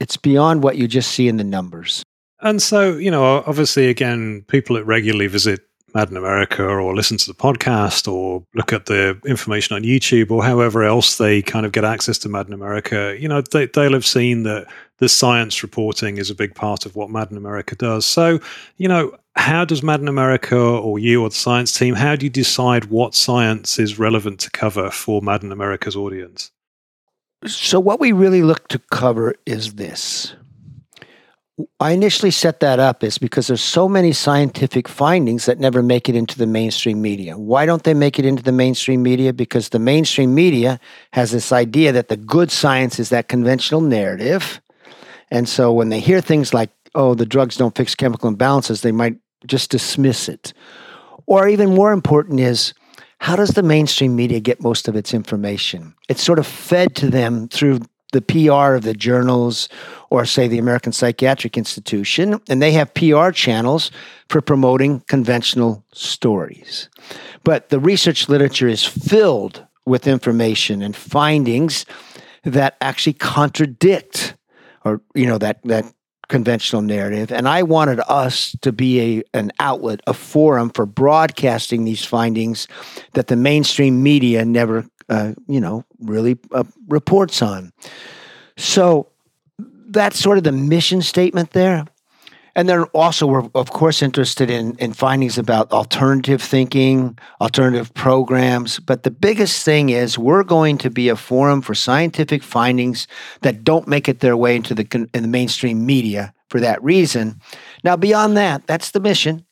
it's 0.00 0.16
beyond 0.16 0.64
what 0.64 0.76
you 0.76 0.88
just 0.88 1.12
see 1.12 1.28
in 1.28 1.36
the 1.36 1.44
numbers. 1.44 2.02
And 2.40 2.60
so, 2.60 2.96
you 2.96 3.08
know, 3.08 3.44
obviously 3.46 3.88
again, 3.88 4.44
people 4.48 4.74
that 4.74 4.84
regularly 4.84 5.28
visit 5.28 5.60
Mad 5.94 6.10
in 6.10 6.16
America 6.16 6.64
or 6.64 6.94
listen 6.94 7.16
to 7.18 7.26
the 7.26 7.34
podcast 7.34 8.10
or 8.10 8.44
look 8.54 8.72
at 8.72 8.86
the 8.86 9.20
information 9.24 9.76
on 9.76 9.82
YouTube 9.82 10.32
or 10.32 10.42
however 10.42 10.82
else 10.82 11.18
they 11.18 11.40
kind 11.40 11.64
of 11.64 11.70
get 11.70 11.84
access 11.84 12.18
to 12.18 12.28
Mad 12.28 12.48
in 12.48 12.52
America, 12.52 13.16
you 13.18 13.28
know, 13.28 13.42
they, 13.42 13.66
they'll 13.66 13.92
have 13.92 14.06
seen 14.06 14.42
that 14.42 14.66
the 15.02 15.08
science 15.08 15.64
reporting 15.64 16.16
is 16.16 16.30
a 16.30 16.34
big 16.34 16.54
part 16.54 16.86
of 16.86 16.94
what 16.94 17.10
Mad 17.10 17.32
in 17.32 17.36
America 17.36 17.74
does. 17.74 18.06
So, 18.06 18.38
you 18.76 18.86
know, 18.86 19.12
how 19.34 19.64
does 19.64 19.82
Mad 19.82 20.00
in 20.00 20.06
America 20.06 20.56
or 20.56 20.96
you 20.96 21.22
or 21.22 21.28
the 21.28 21.34
science 21.34 21.76
team, 21.76 21.96
how 21.96 22.14
do 22.14 22.24
you 22.24 22.30
decide 22.30 22.84
what 22.84 23.12
science 23.12 23.80
is 23.80 23.98
relevant 23.98 24.38
to 24.38 24.50
cover 24.52 24.92
for 24.92 25.20
Mad 25.20 25.42
in 25.42 25.50
America's 25.50 25.96
audience? 25.96 26.52
So, 27.44 27.80
what 27.80 27.98
we 27.98 28.12
really 28.12 28.44
look 28.44 28.68
to 28.68 28.78
cover 28.78 29.34
is 29.44 29.74
this 29.74 30.36
I 31.80 31.90
initially 31.90 32.30
set 32.30 32.60
that 32.60 32.78
up 32.78 33.02
is 33.02 33.18
because 33.18 33.48
there's 33.48 33.60
so 33.60 33.88
many 33.88 34.12
scientific 34.12 34.86
findings 34.86 35.46
that 35.46 35.58
never 35.58 35.82
make 35.82 36.08
it 36.08 36.14
into 36.14 36.38
the 36.38 36.46
mainstream 36.46 37.02
media. 37.02 37.36
Why 37.36 37.66
don't 37.66 37.82
they 37.82 37.94
make 37.94 38.20
it 38.20 38.24
into 38.24 38.44
the 38.44 38.52
mainstream 38.52 39.02
media? 39.02 39.32
Because 39.32 39.70
the 39.70 39.80
mainstream 39.80 40.32
media 40.32 40.78
has 41.12 41.32
this 41.32 41.50
idea 41.50 41.90
that 41.90 42.08
the 42.08 42.16
good 42.16 42.52
science 42.52 43.00
is 43.00 43.08
that 43.08 43.26
conventional 43.26 43.80
narrative. 43.80 44.60
And 45.32 45.48
so 45.48 45.72
when 45.72 45.88
they 45.88 45.98
hear 45.98 46.20
things 46.20 46.52
like, 46.52 46.70
oh, 46.94 47.14
the 47.14 47.24
drugs 47.24 47.56
don't 47.56 47.74
fix 47.74 47.94
chemical 47.94 48.30
imbalances, 48.30 48.82
they 48.82 48.92
might 48.92 49.16
just 49.46 49.70
dismiss 49.70 50.28
it. 50.28 50.52
Or 51.26 51.48
even 51.48 51.74
more 51.74 51.92
important 51.92 52.38
is, 52.38 52.74
how 53.18 53.36
does 53.36 53.50
the 53.50 53.62
mainstream 53.62 54.14
media 54.14 54.40
get 54.40 54.62
most 54.62 54.88
of 54.88 54.94
its 54.94 55.14
information? 55.14 55.94
It's 56.10 56.22
sort 56.22 56.38
of 56.38 56.46
fed 56.46 56.94
to 56.96 57.08
them 57.08 57.48
through 57.48 57.80
the 58.12 58.20
PR 58.20 58.74
of 58.74 58.82
the 58.82 58.92
journals 58.92 59.70
or, 60.10 60.26
say, 60.26 60.48
the 60.48 60.58
American 60.58 60.92
Psychiatric 60.92 61.56
Institution, 61.56 62.38
and 62.50 62.60
they 62.60 62.72
have 62.72 62.92
PR 62.92 63.30
channels 63.30 63.90
for 64.28 64.42
promoting 64.42 65.00
conventional 65.08 65.82
stories. 65.94 66.90
But 67.42 67.70
the 67.70 67.80
research 67.80 68.28
literature 68.28 68.68
is 68.68 68.84
filled 68.84 69.64
with 69.86 70.06
information 70.06 70.82
and 70.82 70.94
findings 70.94 71.86
that 72.44 72.76
actually 72.82 73.14
contradict 73.14 74.34
or 74.84 75.00
you 75.14 75.26
know 75.26 75.38
that 75.38 75.60
that 75.64 75.84
conventional 76.28 76.80
narrative 76.80 77.30
and 77.30 77.46
i 77.46 77.62
wanted 77.62 78.00
us 78.08 78.56
to 78.62 78.72
be 78.72 79.00
a 79.18 79.22
an 79.34 79.50
outlet 79.58 80.00
a 80.06 80.14
forum 80.14 80.70
for 80.70 80.86
broadcasting 80.86 81.84
these 81.84 82.04
findings 82.04 82.66
that 83.12 83.26
the 83.26 83.36
mainstream 83.36 84.02
media 84.02 84.42
never 84.44 84.86
uh, 85.12 85.34
you 85.46 85.60
know, 85.60 85.84
really 86.00 86.38
uh, 86.52 86.64
reports 86.88 87.42
on. 87.42 87.70
So 88.56 89.10
that's 89.58 90.18
sort 90.18 90.38
of 90.38 90.44
the 90.44 90.52
mission 90.52 91.02
statement 91.02 91.50
there. 91.50 91.84
And 92.54 92.68
then 92.68 92.82
also, 92.92 93.26
we're 93.26 93.48
of 93.54 93.70
course 93.70 94.02
interested 94.02 94.50
in, 94.50 94.76
in 94.78 94.92
findings 94.92 95.38
about 95.38 95.72
alternative 95.72 96.42
thinking, 96.42 97.18
alternative 97.40 97.94
programs. 97.94 98.78
But 98.78 99.04
the 99.04 99.10
biggest 99.10 99.64
thing 99.64 99.88
is 99.88 100.18
we're 100.18 100.44
going 100.44 100.76
to 100.78 100.90
be 100.90 101.08
a 101.08 101.16
forum 101.16 101.62
for 101.62 101.74
scientific 101.74 102.42
findings 102.42 103.06
that 103.40 103.64
don't 103.64 103.88
make 103.88 104.08
it 104.08 104.20
their 104.20 104.36
way 104.36 104.56
into 104.56 104.74
the, 104.74 105.08
in 105.14 105.22
the 105.22 105.28
mainstream 105.28 105.86
media 105.86 106.34
for 106.50 106.60
that 106.60 106.82
reason. 106.84 107.40
Now, 107.84 107.96
beyond 107.96 108.36
that, 108.36 108.66
that's 108.66 108.90
the 108.90 109.00
mission. 109.00 109.46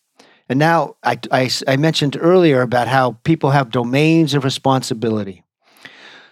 And 0.50 0.58
now 0.58 0.96
I, 1.02 1.18
I, 1.32 1.48
I, 1.68 1.76
mentioned 1.76 2.18
earlier 2.20 2.60
about 2.60 2.88
how 2.88 3.12
people 3.22 3.52
have 3.52 3.70
domains 3.70 4.34
of 4.34 4.42
responsibility. 4.42 5.44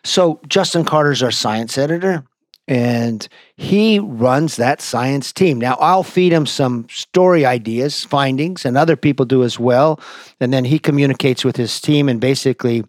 So 0.04 0.40
Justin 0.48 0.84
Karter's 0.84 1.22
our 1.22 1.30
science 1.30 1.78
editor, 1.78 2.24
and 2.68 3.26
he 3.56 3.98
runs 3.98 4.56
that 4.56 4.80
science 4.80 5.32
team. 5.32 5.58
Now 5.58 5.76
I'll 5.80 6.04
feed 6.04 6.32
him 6.32 6.46
some 6.46 6.86
story 6.90 7.44
ideas, 7.44 8.04
findings, 8.04 8.64
and 8.64 8.76
other 8.76 8.94
people 8.94 9.24
do 9.24 9.42
as 9.42 9.58
well. 9.58 9.98
And 10.38 10.52
then 10.52 10.66
he 10.66 10.78
communicates 10.78 11.44
with 11.44 11.56
his 11.56 11.80
team, 11.80 12.08
and 12.08 12.20
basically 12.20 12.84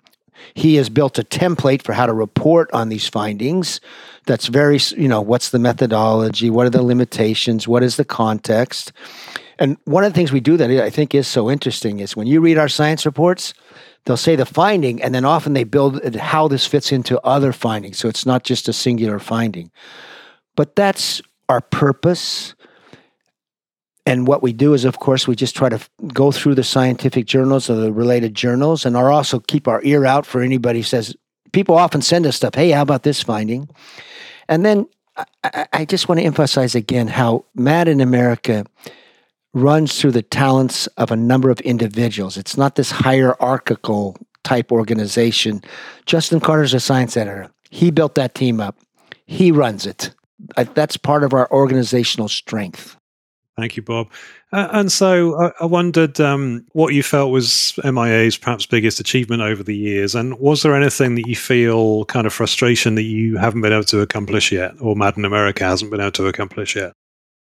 he 0.54 0.76
has 0.76 0.90
built 0.90 1.18
a 1.18 1.24
template 1.24 1.82
for 1.82 1.94
how 1.94 2.06
to 2.06 2.14
report 2.14 2.70
on 2.74 2.90
these 2.90 3.08
findings 3.08 3.82
that's 4.26 4.48
very 4.48 4.80
you 4.96 5.08
know 5.08 5.20
what's 5.20 5.50
the 5.50 5.60
methodology 5.60 6.50
what 6.50 6.66
are 6.66 6.70
the 6.70 6.82
limitations 6.82 7.68
what 7.68 7.84
is 7.84 7.98
the 7.98 8.06
context 8.06 8.94
and 9.60 9.78
one 9.84 10.06
of 10.06 10.14
the 10.14 10.18
things 10.18 10.32
we 10.32 10.40
do 10.40 10.56
that 10.56 10.72
I 10.72 10.90
think 10.90 11.14
is 11.14 11.28
so 11.28 11.52
interesting 11.52 12.00
is 12.00 12.16
when 12.16 12.28
you 12.28 12.40
read 12.40 12.58
our 12.58 12.70
science 12.70 13.06
reports, 13.06 13.54
they'll 14.06 14.18
say 14.18 14.36
the 14.36 14.46
finding, 14.46 15.02
and 15.02 15.14
then 15.14 15.26
often 15.26 15.54
they 15.54 15.64
build 15.64 16.16
how 16.16 16.48
this 16.48 16.66
fits 16.66 16.92
into 16.92 17.20
other 17.22 17.52
findings. 17.52 17.98
So 17.98 18.08
it's 18.08 18.26
not 18.26 18.44
just 18.44 18.68
a 18.68 18.74
singular 18.74 19.20
finding. 19.20 19.72
But 20.56 20.76
that's 20.76 21.22
our 21.48 21.62
purpose. 21.62 22.56
And 24.06 24.28
what 24.28 24.42
we 24.42 24.54
do 24.54 24.74
is, 24.74 24.86
of 24.86 25.00
course, 25.00 25.28
we 25.28 25.36
just 25.36 25.56
try 25.56 25.70
to 25.70 25.80
go 26.14 26.32
through 26.32 26.56
the 26.56 26.64
scientific 26.64 27.26
journals 27.26 27.70
or 27.70 27.76
the 27.76 27.94
related 27.94 28.34
journals 28.36 28.86
and 28.86 28.98
are 28.98 29.12
also 29.12 29.40
keep 29.40 29.68
our 29.68 29.82
ear 29.84 30.06
out 30.06 30.26
for 30.26 30.42
anybody 30.42 30.80
who 30.80 30.84
says, 30.84 31.16
people 31.52 31.76
often 31.76 32.02
send 32.02 32.26
us 32.26 32.36
stuff, 32.36 32.56
hey, 32.56 32.72
how 32.72 32.82
about 32.82 33.04
this 33.04 33.22
finding? 33.22 33.70
And 34.48 34.66
then 34.66 34.88
I, 35.44 35.68
I 35.74 35.86
just 35.86 36.10
want 36.10 36.20
to 36.20 36.26
emphasize 36.26 36.76
again 36.76 37.08
how 37.08 37.46
Mad 37.56 37.88
in 37.88 38.02
America 38.02 38.66
runs 39.54 40.00
through 40.00 40.12
the 40.12 40.22
talents 40.22 40.88
of 40.98 41.12
a 41.12 41.16
number 41.16 41.50
of 41.50 41.60
individuals. 41.62 42.38
It's 42.38 42.58
not 42.58 42.76
this 42.76 42.92
hierarchical 42.92 44.18
type 44.44 44.72
organization. 44.72 45.62
Justin 46.06 46.40
Karter's 46.40 46.74
a 46.74 46.80
science 46.80 47.18
editor. 47.18 47.50
He 47.70 47.92
built 47.92 48.16
that 48.16 48.36
team 48.36 48.60
up. 48.60 48.78
He 49.26 49.52
runs 49.52 49.86
it. 49.86 50.12
That's 50.56 50.98
part 50.98 51.24
of 51.24 51.34
our 51.34 51.52
organizational 51.52 52.30
strength. 52.30 52.96
Thank 53.58 53.76
you, 53.76 53.84
Bob. 53.84 54.10
Uh, 54.54 54.70
and 54.72 54.92
so 54.92 55.38
I, 55.40 55.52
I 55.60 55.66
wondered 55.66 56.20
um, 56.22 56.66
what 56.72 56.94
you 56.94 57.04
felt 57.04 57.32
was 57.32 57.78
MIA's 57.84 58.38
perhaps 58.38 58.66
biggest 58.66 59.02
achievement 59.02 59.42
over 59.42 59.64
the 59.64 59.76
years. 59.76 60.16
And 60.16 60.40
was 60.40 60.64
there 60.64 60.76
anything 60.76 61.16
that 61.16 61.28
you 61.28 61.36
feel 61.36 62.06
kind 62.06 62.26
of 62.26 62.32
frustration 62.32 62.96
that 62.96 63.04
you 63.04 63.38
haven't 63.38 63.62
been 63.62 63.74
able 63.74 63.84
to 63.86 64.00
accomplish 64.00 64.52
yet, 64.52 64.72
or 64.80 64.96
Mad 64.96 65.18
in 65.18 65.26
America 65.26 65.66
hasn't 65.66 65.92
been 65.92 66.00
able 66.00 66.12
to 66.12 66.28
accomplish 66.28 66.78
yet? 66.78 66.94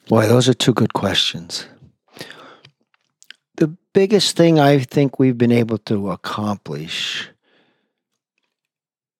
Boy, 0.06 0.28
those 0.28 0.48
are 0.48 0.54
two 0.54 0.72
good 0.72 0.92
questions 0.92 1.66
the 3.56 3.68
biggest 3.92 4.36
thing 4.36 4.58
I 4.58 4.78
think 4.78 5.18
we've 5.18 5.38
been 5.38 5.52
able 5.52 5.78
to 5.78 6.10
accomplish 6.10 7.28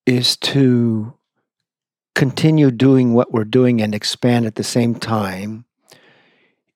is 0.05 0.37
to 0.37 1.13
continue 2.13 2.71
doing 2.71 3.13
what 3.13 3.31
we're 3.31 3.43
doing 3.43 3.81
and 3.81 3.95
expand 3.95 4.45
at 4.45 4.55
the 4.55 4.63
same 4.63 4.95
time, 4.95 5.65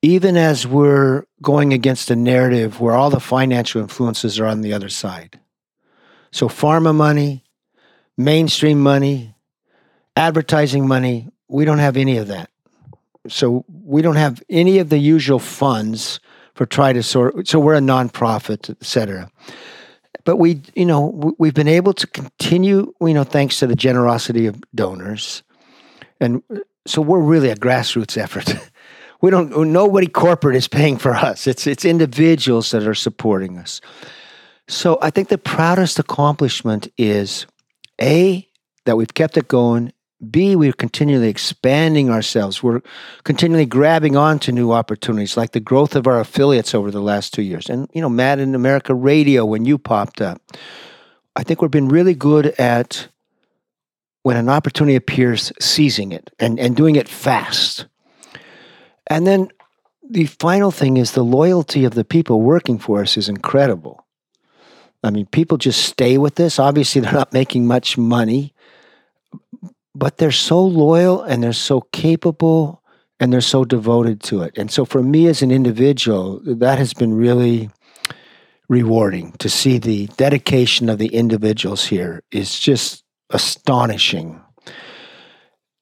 even 0.01 0.37
as 0.37 0.65
we're 0.65 1.25
going 1.41 1.73
against 1.73 2.09
a 2.09 2.15
narrative 2.15 2.79
where 2.79 2.95
all 2.95 3.09
the 3.09 3.19
financial 3.19 3.81
influences 3.81 4.39
are 4.39 4.45
on 4.45 4.61
the 4.61 4.73
other 4.73 4.89
side. 4.89 5.39
So, 6.31 6.47
pharma 6.47 6.93
money, 6.93 7.43
mainstream 8.17 8.79
money, 8.79 9.35
advertising 10.15 10.87
money, 10.87 11.29
we 11.47 11.65
don't 11.65 11.79
have 11.79 11.97
any 11.97 12.17
of 12.17 12.27
that. 12.27 12.49
So, 13.27 13.65
we 13.67 14.01
don't 14.01 14.15
have 14.15 14.41
any 14.49 14.79
of 14.79 14.89
the 14.89 14.99
usual 14.99 15.39
funds 15.39 16.19
for 16.59 16.65
try 16.65 16.91
to 16.91 17.01
sort. 17.01 17.47
So 17.47 17.57
we're 17.57 17.75
a 17.75 17.79
nonprofit, 17.79 18.69
et 18.69 18.85
cetera. 18.85 19.31
But 20.25 20.35
we, 20.35 20.61
you 20.75 20.85
know, 20.85 21.33
we've 21.39 21.53
been 21.53 21.69
able 21.69 21.93
to 21.93 22.05
continue, 22.05 22.93
you 22.99 23.13
know, 23.13 23.23
thanks 23.23 23.59
to 23.59 23.67
the 23.67 23.77
generosity 23.77 24.45
of 24.45 24.61
donors, 24.75 25.41
and 26.19 26.43
so 26.85 27.01
we're 27.01 27.21
really 27.21 27.49
a 27.49 27.55
grassroots 27.55 28.17
effort. 28.17 28.53
we 29.21 29.29
don't 29.29 29.71
nobody 29.71 30.07
corporate 30.07 30.57
is 30.57 30.67
paying 30.67 30.97
for 30.97 31.15
us. 31.15 31.47
It's 31.47 31.65
it's 31.65 31.85
individuals 31.85 32.71
that 32.71 32.85
are 32.85 32.93
supporting 32.93 33.57
us. 33.57 33.79
So 34.67 34.97
I 35.01 35.11
think 35.11 35.29
the 35.29 35.37
proudest 35.37 35.97
accomplishment 35.97 36.89
is 36.97 37.47
a 38.01 38.45
that 38.83 38.97
we've 38.97 39.13
kept 39.13 39.37
it 39.37 39.47
going 39.47 39.93
B, 40.27 40.55
we're 40.55 40.73
continually 40.73 41.29
expanding 41.29 42.09
ourselves. 42.09 42.61
We're 42.61 42.81
continually 43.23 43.65
grabbing 43.65 44.17
on 44.17 44.39
to 44.39 44.51
new 44.51 44.73
opportunities, 44.73 45.37
like 45.37 45.51
the 45.51 45.61
growth 45.61 45.95
of 45.95 46.07
our 46.07 46.19
affiliates 46.19 46.75
over 46.75 46.91
the 46.91 47.01
last 47.01 47.33
two 47.33 47.41
years. 47.41 47.69
And, 47.69 47.89
you 47.93 48.01
know, 48.01 48.09
Mad 48.09 48.39
in 48.39 48.53
America 48.53 48.93
Radio, 48.93 49.45
when 49.45 49.63
you 49.63 49.77
popped 49.77 50.21
up, 50.21 50.41
I 51.35 51.43
think 51.43 51.61
we've 51.61 51.71
been 51.71 51.87
really 51.87 52.15
good 52.15 52.47
at 52.59 53.07
when 54.23 54.35
an 54.35 54.49
opportunity 54.49 54.97
appears, 54.97 55.53
seizing 55.61 56.11
it 56.11 56.29
and, 56.37 56.59
and 56.59 56.75
doing 56.75 56.95
it 56.95 57.07
fast. 57.07 57.87
And 59.07 59.25
then 59.25 59.49
the 60.03 60.25
final 60.25 60.71
thing 60.71 60.97
is 60.97 61.13
the 61.13 61.23
loyalty 61.23 61.85
of 61.85 61.93
the 61.93 62.03
people 62.03 62.41
working 62.41 62.77
for 62.77 63.01
us 63.01 63.15
is 63.15 63.29
incredible. 63.29 64.05
I 65.01 65.11
mean, 65.11 65.27
people 65.27 65.57
just 65.57 65.85
stay 65.85 66.17
with 66.17 66.35
this. 66.35 66.59
Obviously, 66.59 66.99
they're 66.99 67.13
not 67.13 67.31
making 67.31 67.65
much 67.65 67.97
money 67.97 68.53
but 69.99 70.17
they're 70.17 70.31
so 70.31 70.63
loyal 70.63 71.21
and 71.21 71.43
they're 71.43 71.53
so 71.53 71.81
capable 71.91 72.81
and 73.19 73.33
they're 73.33 73.41
so 73.41 73.65
devoted 73.65 74.21
to 74.23 74.41
it. 74.41 74.57
And 74.57 74.71
so 74.71 74.85
for 74.85 75.03
me 75.03 75.27
as 75.27 75.41
an 75.41 75.51
individual, 75.51 76.39
that 76.45 76.77
has 76.77 76.93
been 76.93 77.13
really 77.13 77.69
rewarding 78.69 79.33
to 79.39 79.49
see 79.49 79.77
the 79.77 80.07
dedication 80.15 80.89
of 80.89 80.99
the 80.99 81.07
individuals 81.07 81.85
here 81.85 82.23
is 82.31 82.57
just 82.57 83.03
astonishing. 83.29 84.39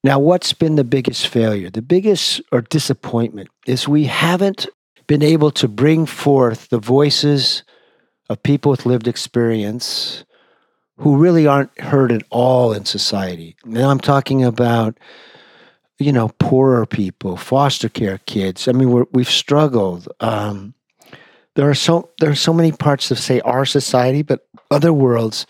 Now, 0.03 0.19
what's 0.19 0.53
been 0.53 0.75
the 0.75 0.83
biggest 0.83 1.27
failure? 1.27 1.69
The 1.69 1.81
biggest 1.81 2.41
or 2.51 2.61
disappointment 2.61 3.49
is 3.67 3.87
we 3.87 4.05
haven't 4.05 4.67
been 5.05 5.21
able 5.21 5.51
to 5.51 5.67
bring 5.67 6.05
forth 6.05 6.69
the 6.69 6.79
voices 6.79 7.63
of 8.29 8.41
people 8.41 8.71
with 8.71 8.85
lived 8.85 9.07
experience 9.07 10.25
who 10.97 11.17
really 11.17 11.47
aren't 11.47 11.79
heard 11.79 12.11
at 12.11 12.23
all 12.29 12.73
in 12.73 12.85
society. 12.85 13.55
Now 13.65 13.89
I'm 13.89 13.99
talking 13.99 14.43
about, 14.43 14.97
you 15.99 16.11
know, 16.11 16.29
poorer 16.39 16.85
people, 16.85 17.37
foster 17.37 17.89
care 17.89 18.19
kids. 18.25 18.67
I 18.67 18.71
mean, 18.71 19.05
we 19.11 19.23
have 19.23 19.31
struggled. 19.31 20.07
Um, 20.19 20.73
there 21.55 21.69
are 21.69 21.75
so 21.75 22.11
there 22.19 22.29
are 22.29 22.35
so 22.35 22.53
many 22.53 22.71
parts 22.71 23.09
of 23.11 23.19
say 23.19 23.39
our 23.41 23.65
society, 23.65 24.21
but 24.21 24.47
other 24.69 24.93
worlds 24.93 25.45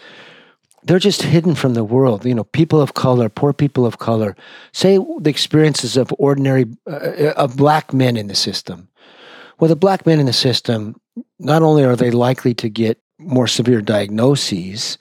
they're 0.88 1.00
just 1.00 1.22
hidden 1.22 1.54
from 1.54 1.74
the 1.74 1.84
world. 1.84 2.25
You 2.25 2.34
know, 2.34 2.46
people 2.46 2.82
of 2.82 2.94
color, 2.94 3.27
poor 3.27 3.51
people 3.51 3.86
of 3.86 4.00
color, 4.00 4.36
say 4.72 4.98
the 4.98 5.30
experiences 5.30 5.98
of 5.98 6.13
ordinary, 6.18 6.66
uh, 6.89 7.34
of 7.36 7.58
black 7.58 7.94
men 7.94 8.16
in 8.16 8.27
the 8.27 8.36
system. 8.36 8.88
Well, 9.60 9.68
the 9.68 9.75
black 9.75 10.06
men 10.06 10.20
in 10.20 10.27
the 10.27 10.34
system, 10.34 10.96
not 11.39 11.62
only 11.62 11.84
are 11.84 11.96
they 11.96 12.12
likely 12.12 12.54
to 12.56 12.70
get 12.70 13.01
more 13.20 13.48
severe 13.48 13.82
diagnoses, 13.82 14.98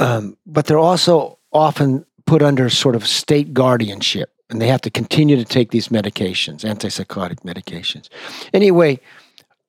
um, 0.00 0.36
but 0.46 0.66
they're 0.66 0.78
also 0.78 1.38
often 1.52 2.04
put 2.26 2.42
under 2.42 2.68
sort 2.68 2.96
of 2.96 3.06
state 3.06 3.54
guardianship 3.54 4.32
and 4.50 4.60
they 4.60 4.66
have 4.66 4.80
to 4.80 4.90
continue 4.90 5.36
to 5.36 5.44
take 5.44 5.70
these 5.70 5.88
medications, 5.88 6.64
antipsychotic 6.64 7.40
medications. 7.44 8.08
Anyway, 8.52 8.98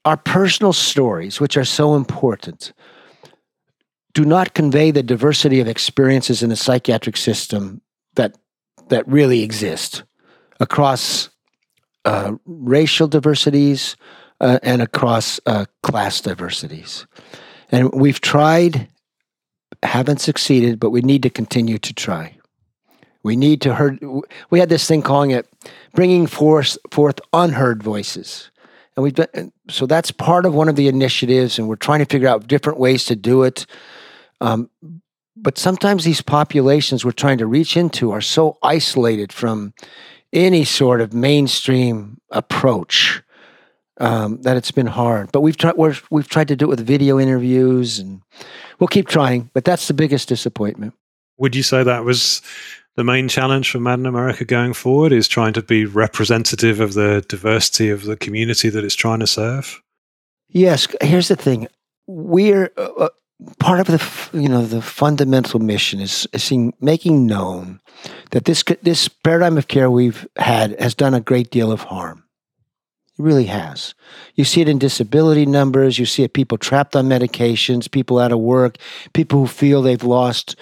our 0.06 0.18
personal 0.18 0.74
stories, 0.74 1.40
which 1.40 1.56
are 1.56 1.66
so 1.66 1.96
important, 1.96 2.74
do 4.14 4.26
not 4.26 4.54
convey 4.56 4.90
the 4.92 5.04
diversity 5.04 5.60
of 5.60 5.68
experiences 5.68 6.42
in 6.42 6.50
the 6.50 6.56
psychiatric 6.56 7.18
system 7.18 7.82
that 8.16 8.36
that 8.90 9.08
really 9.08 9.42
exist 9.42 10.04
across 10.60 11.30
uh, 12.06 12.34
racial 12.46 13.08
diversities 13.08 13.96
uh, 14.42 14.60
and 14.64 14.82
across 14.82 15.40
uh, 15.46 15.66
class 15.84 16.20
diversities. 16.20 17.06
And 17.72 17.92
we've 17.94 18.20
tried, 18.20 18.90
haven't 19.84 20.22
succeeded, 20.22 20.80
but 20.80 20.92
we 20.92 21.02
need 21.02 21.24
to 21.24 21.30
continue 21.30 21.78
to 21.80 21.94
try. 21.94 22.36
We 23.24 23.36
need 23.36 23.62
to 23.62 23.76
heard. 23.76 24.04
We 24.50 24.60
had 24.60 24.70
this 24.70 24.88
thing 24.88 25.02
calling 25.02 25.32
it 25.32 25.48
bringing 25.94 26.28
forth 26.28 26.78
forth 26.90 27.20
unheard 27.34 27.84
voices, 27.84 28.50
and 28.96 29.04
we've 29.04 29.14
been 29.14 29.52
so 29.70 29.86
that's 29.86 30.12
part 30.12 30.46
of 30.46 30.56
one 30.56 30.70
of 30.70 30.76
the 30.76 30.88
initiatives, 30.88 31.60
and 31.60 31.68
we're 31.68 31.76
trying 31.76 32.00
to 32.00 32.06
figure 32.06 32.28
out 32.28 32.48
different 32.48 32.80
ways 32.80 33.06
to 33.06 33.16
do 33.16 33.44
it. 33.44 33.66
Um, 34.40 34.70
but 35.36 35.58
sometimes 35.58 36.04
these 36.04 36.22
populations 36.22 37.06
we're 37.06 37.12
trying 37.12 37.38
to 37.38 37.46
reach 37.46 37.78
into 37.78 38.12
are 38.12 38.22
so 38.22 38.58
isolated 38.64 39.32
from 39.32 39.74
any 40.34 40.64
sort 40.64 41.02
of 41.02 41.14
mainstream 41.14 42.20
approach 42.32 43.22
um, 44.00 44.42
that 44.42 44.58
it's 44.58 44.72
been 44.72 44.88
hard. 44.88 45.32
But 45.32 45.42
we've 45.42 45.58
tried 45.58 45.76
we've 45.78 46.28
tried 46.28 46.48
to 46.50 46.56
do 46.56 46.66
it 46.66 46.70
with 46.70 46.86
video 46.86 47.20
interviews, 47.20 48.00
and 48.00 48.22
we'll 48.80 48.88
keep 48.88 49.08
trying. 49.08 49.50
But 49.54 49.66
that's 49.66 49.88
the 49.88 49.94
biggest 49.94 50.30
disappointment. 50.30 50.94
Would 51.38 51.56
you 51.56 51.64
say 51.64 51.84
that 51.84 52.06
was 52.06 52.42
the 52.96 53.04
main 53.04 53.28
challenge 53.28 53.72
for 53.72 53.80
Mad 53.80 54.00
in 54.00 54.06
America 54.06 54.46
going 54.46 54.74
forward 54.74 55.12
is 55.12 55.28
trying 55.28 55.54
to 55.54 55.62
be 55.62 55.86
representative 55.86 56.80
of 56.80 56.94
the 56.94 57.24
diversity 57.28 57.90
of 57.90 58.04
the 58.04 58.18
community 58.18 58.70
that 58.70 58.84
it's 58.84 58.96
trying 58.96 59.20
to 59.20 59.28
serve? 59.28 59.82
Yes. 60.50 60.88
Here's 61.02 61.30
the 61.30 61.36
thing: 61.36 61.68
we're 62.08 62.72
uh, 62.78 62.92
uh 62.98 63.10
part 63.60 63.80
of 63.80 63.88
the 63.88 64.40
you 64.40 64.50
know 64.50 64.66
the 64.66 64.82
fundamental 64.82 65.60
mission 65.60 66.00
is, 66.00 66.28
is 66.34 66.44
seeing, 66.44 66.74
making 66.80 67.26
known 67.26 67.80
that 68.32 68.46
this 68.46 68.64
this 68.82 69.08
paradigm 69.08 69.58
of 69.58 69.68
care 69.68 69.90
we've 69.90 70.28
had 70.38 70.80
has 70.80 70.96
done 70.96 71.14
a 71.14 71.22
great 71.22 71.50
deal 71.52 71.72
of 71.72 71.82
harm. 71.82 72.24
Really 73.22 73.46
has. 73.46 73.94
You 74.34 74.44
see 74.44 74.62
it 74.62 74.68
in 74.68 74.80
disability 74.80 75.46
numbers. 75.46 76.00
You 76.00 76.08
see 76.08 76.24
it 76.24 76.34
people 76.34 76.58
trapped 76.58 76.96
on 76.96 77.06
medications, 77.06 77.90
people 77.90 78.18
out 78.18 78.32
of 78.32 78.40
work, 78.40 78.78
people 79.14 79.42
who 79.42 79.48
feel 79.48 79.84
they've 79.84 80.04
lost 80.04 80.56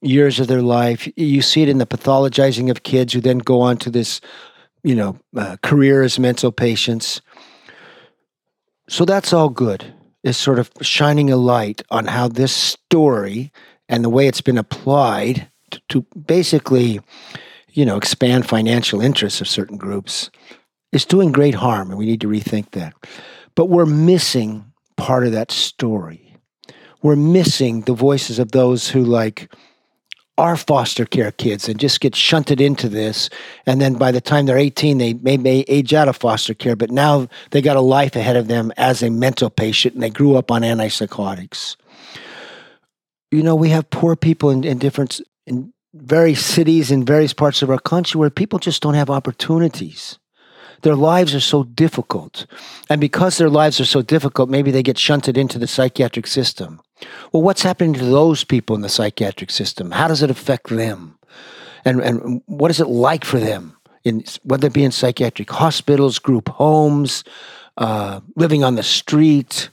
years 0.00 0.40
of 0.40 0.46
their 0.46 0.62
life. 0.62 1.06
You 1.16 1.42
see 1.42 1.60
it 1.60 1.68
in 1.68 1.76
the 1.76 1.84
pathologizing 1.84 2.70
of 2.70 2.84
kids 2.84 3.12
who 3.12 3.20
then 3.20 3.36
go 3.36 3.60
on 3.60 3.76
to 3.78 3.90
this, 3.90 4.22
you 4.82 4.94
know, 4.94 5.18
uh, 5.36 5.58
career 5.62 6.02
as 6.02 6.18
mental 6.18 6.50
patients. 6.50 7.20
So 8.88 9.04
that's 9.04 9.34
all 9.34 9.50
good. 9.50 9.84
Is 10.22 10.38
sort 10.38 10.58
of 10.58 10.70
shining 10.80 11.30
a 11.30 11.36
light 11.36 11.82
on 11.90 12.06
how 12.06 12.28
this 12.28 12.52
story 12.52 13.52
and 13.90 14.02
the 14.02 14.08
way 14.08 14.26
it's 14.26 14.40
been 14.40 14.58
applied 14.58 15.50
to, 15.70 15.82
to 15.90 16.00
basically, 16.16 16.98
you 17.72 17.84
know, 17.84 17.98
expand 17.98 18.48
financial 18.48 19.02
interests 19.02 19.42
of 19.42 19.48
certain 19.48 19.76
groups 19.76 20.30
is 20.92 21.04
doing 21.04 21.32
great 21.32 21.54
harm, 21.54 21.90
and 21.90 21.98
we 21.98 22.06
need 22.06 22.20
to 22.20 22.28
rethink 22.28 22.70
that. 22.72 22.94
But 23.54 23.66
we're 23.66 23.86
missing 23.86 24.72
part 24.96 25.26
of 25.26 25.32
that 25.32 25.50
story. 25.50 26.36
We're 27.02 27.16
missing 27.16 27.82
the 27.82 27.94
voices 27.94 28.38
of 28.38 28.52
those 28.52 28.88
who 28.88 29.04
like 29.04 29.52
are 30.38 30.56
foster 30.56 31.06
care 31.06 31.32
kids 31.32 31.68
and 31.68 31.80
just 31.80 32.00
get 32.00 32.14
shunted 32.14 32.60
into 32.60 32.88
this. 32.88 33.30
And 33.64 33.80
then 33.80 33.94
by 33.94 34.12
the 34.12 34.20
time 34.20 34.46
they're 34.46 34.58
18, 34.58 34.98
they 34.98 35.14
may, 35.14 35.36
may 35.38 35.64
age 35.66 35.94
out 35.94 36.08
of 36.08 36.16
foster 36.16 36.52
care, 36.52 36.76
but 36.76 36.90
now 36.90 37.28
they 37.52 37.62
got 37.62 37.76
a 37.76 37.80
life 37.80 38.16
ahead 38.16 38.36
of 38.36 38.48
them 38.48 38.70
as 38.76 39.02
a 39.02 39.10
mental 39.10 39.48
patient 39.48 39.94
and 39.94 40.02
they 40.02 40.10
grew 40.10 40.36
up 40.36 40.50
on 40.50 40.62
antipsychotics. 40.62 41.76
You 43.30 43.42
know, 43.42 43.54
we 43.54 43.70
have 43.70 43.88
poor 43.88 44.14
people 44.14 44.50
in, 44.50 44.62
in 44.64 44.78
different, 44.78 45.20
in 45.46 45.72
various 45.94 46.44
cities 46.44 46.90
in 46.90 47.04
various 47.04 47.32
parts 47.32 47.62
of 47.62 47.70
our 47.70 47.78
country 47.78 48.18
where 48.18 48.30
people 48.30 48.58
just 48.58 48.82
don't 48.82 48.94
have 48.94 49.10
opportunities. 49.10 50.18
Their 50.86 50.94
lives 50.94 51.34
are 51.34 51.40
so 51.40 51.64
difficult. 51.64 52.46
And 52.88 53.00
because 53.00 53.38
their 53.38 53.50
lives 53.50 53.80
are 53.80 53.84
so 53.84 54.02
difficult, 54.02 54.48
maybe 54.48 54.70
they 54.70 54.84
get 54.84 54.96
shunted 54.96 55.36
into 55.36 55.58
the 55.58 55.66
psychiatric 55.66 56.28
system. 56.28 56.80
Well, 57.32 57.42
what's 57.42 57.64
happening 57.64 57.94
to 57.94 58.04
those 58.04 58.44
people 58.44 58.76
in 58.76 58.82
the 58.82 58.88
psychiatric 58.88 59.50
system? 59.50 59.90
How 59.90 60.06
does 60.06 60.22
it 60.22 60.30
affect 60.30 60.68
them? 60.68 61.18
And, 61.84 62.00
and 62.00 62.40
what 62.46 62.70
is 62.70 62.78
it 62.78 62.86
like 62.86 63.24
for 63.24 63.40
them, 63.40 63.76
in, 64.04 64.22
whether 64.44 64.68
it 64.68 64.74
be 64.74 64.84
in 64.84 64.92
psychiatric 64.92 65.50
hospitals, 65.50 66.20
group 66.20 66.50
homes, 66.50 67.24
uh, 67.78 68.20
living 68.36 68.62
on 68.62 68.76
the 68.76 68.84
street? 68.84 69.70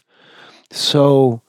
So 0.72 1.44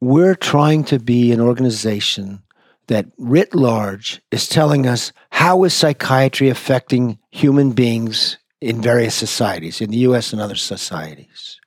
we're 0.00 0.36
trying 0.36 0.84
to 0.84 1.00
be 1.00 1.32
an 1.32 1.40
organization 1.40 2.44
that 2.86 3.06
writ 3.18 3.56
large 3.56 4.22
is 4.30 4.48
telling 4.48 4.86
us 4.86 5.10
how 5.30 5.64
is 5.64 5.74
psychiatry 5.74 6.48
affecting 6.48 7.18
human 7.32 7.72
beings 7.72 8.38
in 8.60 8.80
various 8.80 9.14
societies, 9.14 9.80
in 9.80 9.90
the 9.90 9.98
US 9.98 10.32
and 10.32 10.40
other 10.40 10.54
societies 10.54 11.60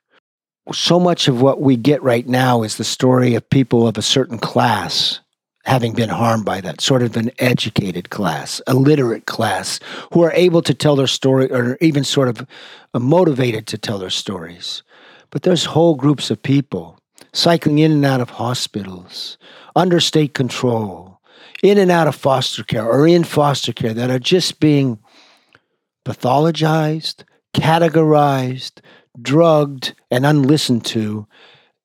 so 0.74 1.00
much 1.00 1.28
of 1.28 1.42
what 1.42 1.62
we 1.62 1.76
get 1.76 2.02
right 2.04 2.28
now 2.28 2.64
is 2.64 2.78
the 2.78 2.84
story 2.84 3.36
of 3.36 3.50
people 3.50 3.88
of 3.88 3.98
a 3.98 4.02
certain 4.02 4.38
class 4.38 5.20
having 5.66 5.94
been 5.94 6.10
harmed 6.10 6.46
by 6.46 6.62
that, 6.62 6.80
sort 6.80 7.02
of 7.02 7.18
an 7.18 7.30
educated 7.40 8.10
class, 8.10 8.62
a 8.68 8.74
literate 8.74 9.26
class, 9.26 9.82
who 10.14 10.24
are 10.24 10.32
able 10.32 10.62
to 10.62 10.74
tell 10.74 10.96
their 10.96 11.08
story 11.08 11.52
or 11.52 11.78
even 11.82 12.06
sort 12.06 12.30
of 12.30 12.48
uh, 12.94 13.00
motivated 13.00 13.68
to 13.68 13.78
tell 13.78 13.98
their 13.98 14.10
stories. 14.10 14.82
But 15.30 15.42
there's 15.42 15.66
whole 15.66 15.96
groups 15.96 16.32
of 16.32 16.42
people 16.42 16.98
cycling 17.34 17.80
in 17.80 17.92
and 17.92 18.06
out 18.06 18.22
of 18.22 18.30
hospitals, 18.30 19.38
under 19.76 20.00
state 20.00 20.34
control, 20.34 21.20
in 21.62 21.78
and 21.78 21.92
out 21.92 22.08
of 22.08 22.16
foster 22.16 22.64
care 22.64 22.86
or 22.86 23.06
in 23.06 23.26
foster 23.26 23.74
care 23.74 23.94
that 23.94 24.10
are 24.10 24.20
just 24.20 24.62
being 24.62 24.98
pathologized, 26.08 27.26
categorized, 27.54 28.80
drugged 29.22 29.94
and 30.10 30.26
unlistened 30.26 30.86
to. 30.86 31.28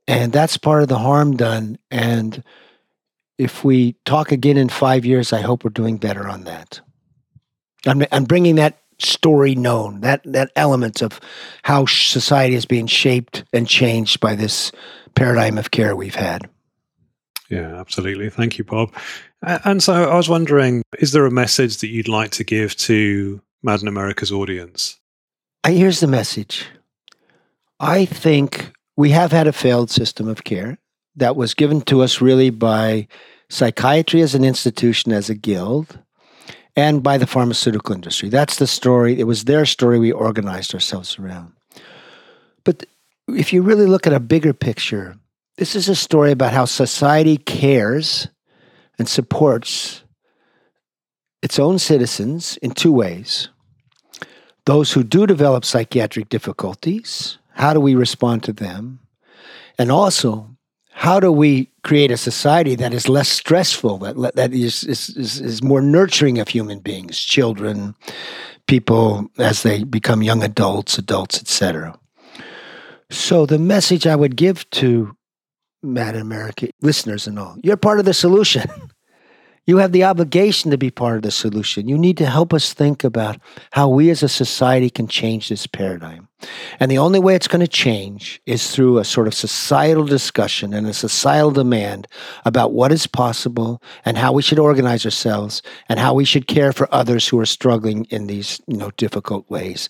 And 0.06 0.32
that's 0.32 0.56
part 0.56 0.82
of 0.82 0.88
the 0.88 0.98
harm 0.98 1.36
done. 1.36 1.78
And 1.90 2.44
if 3.36 3.64
we 3.64 3.94
talk 4.04 4.30
again 4.30 4.56
in 4.56 4.68
five 4.68 5.04
years, 5.04 5.32
I 5.32 5.40
hope 5.40 5.64
we're 5.64 5.70
doing 5.70 5.96
better 5.96 6.28
on 6.28 6.44
that. 6.44 6.80
I'm, 7.84 8.04
I'm 8.12 8.24
bringing 8.24 8.54
that 8.56 8.78
story 9.00 9.56
known, 9.56 10.02
that, 10.02 10.20
that 10.24 10.52
element 10.54 11.02
of 11.02 11.18
how 11.64 11.86
society 11.86 12.54
is 12.54 12.66
being 12.66 12.86
shaped 12.86 13.44
and 13.52 13.66
changed 13.66 14.20
by 14.20 14.36
this 14.36 14.70
paradigm 15.16 15.58
of 15.58 15.72
care 15.72 15.96
we've 15.96 16.14
had. 16.14 16.48
Yeah, 17.48 17.74
absolutely. 17.80 18.30
Thank 18.30 18.56
you, 18.56 18.64
Bob. 18.64 18.92
And 19.42 19.82
so 19.82 20.08
I 20.08 20.14
was 20.14 20.28
wondering, 20.28 20.84
is 21.00 21.10
there 21.10 21.26
a 21.26 21.30
message 21.30 21.78
that 21.78 21.88
you'd 21.88 22.06
like 22.06 22.30
to 22.32 22.44
give 22.44 22.76
to 22.76 23.42
Mad 23.62 23.80
in 23.80 23.88
America's 23.88 24.32
audience? 24.32 24.98
Uh, 25.64 25.70
here's 25.70 26.00
the 26.00 26.06
message 26.06 26.66
I 27.78 28.04
think 28.04 28.72
we 28.96 29.10
have 29.10 29.32
had 29.32 29.46
a 29.46 29.52
failed 29.52 29.90
system 29.90 30.28
of 30.28 30.44
care 30.44 30.78
that 31.16 31.36
was 31.36 31.54
given 31.54 31.80
to 31.82 32.02
us 32.02 32.20
really 32.20 32.50
by 32.50 33.06
psychiatry 33.48 34.22
as 34.22 34.34
an 34.34 34.44
institution, 34.44 35.12
as 35.12 35.28
a 35.30 35.34
guild, 35.34 35.98
and 36.74 37.02
by 37.02 37.18
the 37.18 37.26
pharmaceutical 37.26 37.94
industry. 37.94 38.28
That's 38.28 38.56
the 38.56 38.66
story. 38.66 39.20
It 39.20 39.24
was 39.24 39.44
their 39.44 39.66
story 39.66 39.98
we 39.98 40.10
organized 40.10 40.74
ourselves 40.74 41.18
around. 41.18 41.52
But 42.64 42.86
if 43.28 43.52
you 43.52 43.62
really 43.62 43.86
look 43.86 44.06
at 44.06 44.12
a 44.12 44.20
bigger 44.20 44.52
picture, 44.52 45.16
this 45.58 45.76
is 45.76 45.88
a 45.88 45.94
story 45.94 46.32
about 46.32 46.52
how 46.52 46.64
society 46.64 47.36
cares 47.36 48.26
and 48.98 49.08
supports 49.08 50.01
its 51.42 51.58
own 51.58 51.78
citizens 51.78 52.56
in 52.62 52.70
two 52.70 52.92
ways 52.92 53.48
those 54.64 54.92
who 54.92 55.02
do 55.02 55.26
develop 55.26 55.64
psychiatric 55.64 56.28
difficulties 56.28 57.38
how 57.54 57.72
do 57.72 57.80
we 57.80 57.94
respond 57.94 58.42
to 58.44 58.52
them? 58.52 59.00
And 59.78 59.90
also, 59.90 60.56
how 60.90 61.20
do 61.20 61.32
we 61.32 61.70
create 61.82 62.10
a 62.10 62.16
society 62.16 62.74
that 62.76 62.92
is 62.92 63.08
less 63.08 63.28
stressful, 63.28 63.98
that, 63.98 64.34
that 64.34 64.52
is, 64.52 64.84
is, 64.84 65.10
is 65.16 65.62
more 65.62 65.80
nurturing 65.80 66.38
of 66.38 66.48
human 66.48 66.80
beings, 66.80 67.18
children, 67.18 67.94
people 68.66 69.30
as 69.38 69.62
they 69.62 69.84
become 69.84 70.22
young 70.22 70.42
adults, 70.42 70.98
adults, 70.98 71.40
etc. 71.40 71.98
So 73.10 73.46
the 73.46 73.58
message 73.58 74.06
I 74.06 74.16
would 74.16 74.36
give 74.36 74.68
to 74.70 75.16
Mad 75.82 76.14
America 76.14 76.68
listeners 76.80 77.26
and 77.26 77.38
all. 77.38 77.56
You're 77.62 77.76
part 77.76 77.98
of 77.98 78.04
the 78.04 78.14
solution. 78.14 78.70
You 79.64 79.76
have 79.76 79.92
the 79.92 80.02
obligation 80.02 80.72
to 80.72 80.78
be 80.78 80.90
part 80.90 81.16
of 81.16 81.22
the 81.22 81.30
solution. 81.30 81.86
You 81.86 81.96
need 81.96 82.16
to 82.18 82.26
help 82.26 82.52
us 82.52 82.72
think 82.72 83.04
about 83.04 83.38
how 83.70 83.88
we 83.88 84.10
as 84.10 84.24
a 84.24 84.28
society 84.28 84.90
can 84.90 85.06
change 85.06 85.48
this 85.48 85.68
paradigm. 85.68 86.26
And 86.80 86.90
the 86.90 86.98
only 86.98 87.20
way 87.20 87.36
it's 87.36 87.46
going 87.46 87.60
to 87.60 87.68
change 87.68 88.42
is 88.44 88.74
through 88.74 88.98
a 88.98 89.04
sort 89.04 89.28
of 89.28 89.34
societal 89.34 90.04
discussion 90.04 90.74
and 90.74 90.88
a 90.88 90.92
societal 90.92 91.52
demand 91.52 92.08
about 92.44 92.72
what 92.72 92.90
is 92.90 93.06
possible 93.06 93.80
and 94.04 94.18
how 94.18 94.32
we 94.32 94.42
should 94.42 94.58
organize 94.58 95.04
ourselves 95.04 95.62
and 95.88 96.00
how 96.00 96.12
we 96.12 96.24
should 96.24 96.48
care 96.48 96.72
for 96.72 96.92
others 96.92 97.28
who 97.28 97.38
are 97.38 97.46
struggling 97.46 98.04
in 98.06 98.26
these 98.26 98.60
you 98.66 98.76
know 98.76 98.90
difficult 98.96 99.48
ways. 99.48 99.88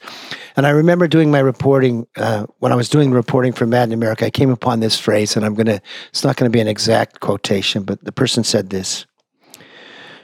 And 0.55 0.67
I 0.67 0.71
remember 0.71 1.09
doing 1.09 1.31
my 1.31 1.41
reporting 1.41 2.07
uh, 2.17 2.45
when 2.59 2.73
I 2.73 2.77
was 2.77 2.91
doing 2.91 3.11
reporting 3.11 3.55
for 3.55 3.67
Mad 3.67 3.89
in 3.89 3.95
America. 3.95 4.27
I 4.27 4.31
came 4.31 4.51
upon 4.51 4.81
this 4.81 4.99
phrase, 4.99 5.35
and 5.35 5.47
I'm 5.47 5.55
going 5.55 5.67
to. 5.67 5.81
It's 6.11 6.25
not 6.25 6.37
going 6.37 6.51
to 6.51 6.55
be 6.55 6.61
an 6.61 6.69
exact 6.69 7.21
quotation, 7.21 7.85
but 7.85 8.05
the 8.05 8.13
person 8.13 8.45
said 8.45 8.69
this. 8.69 9.07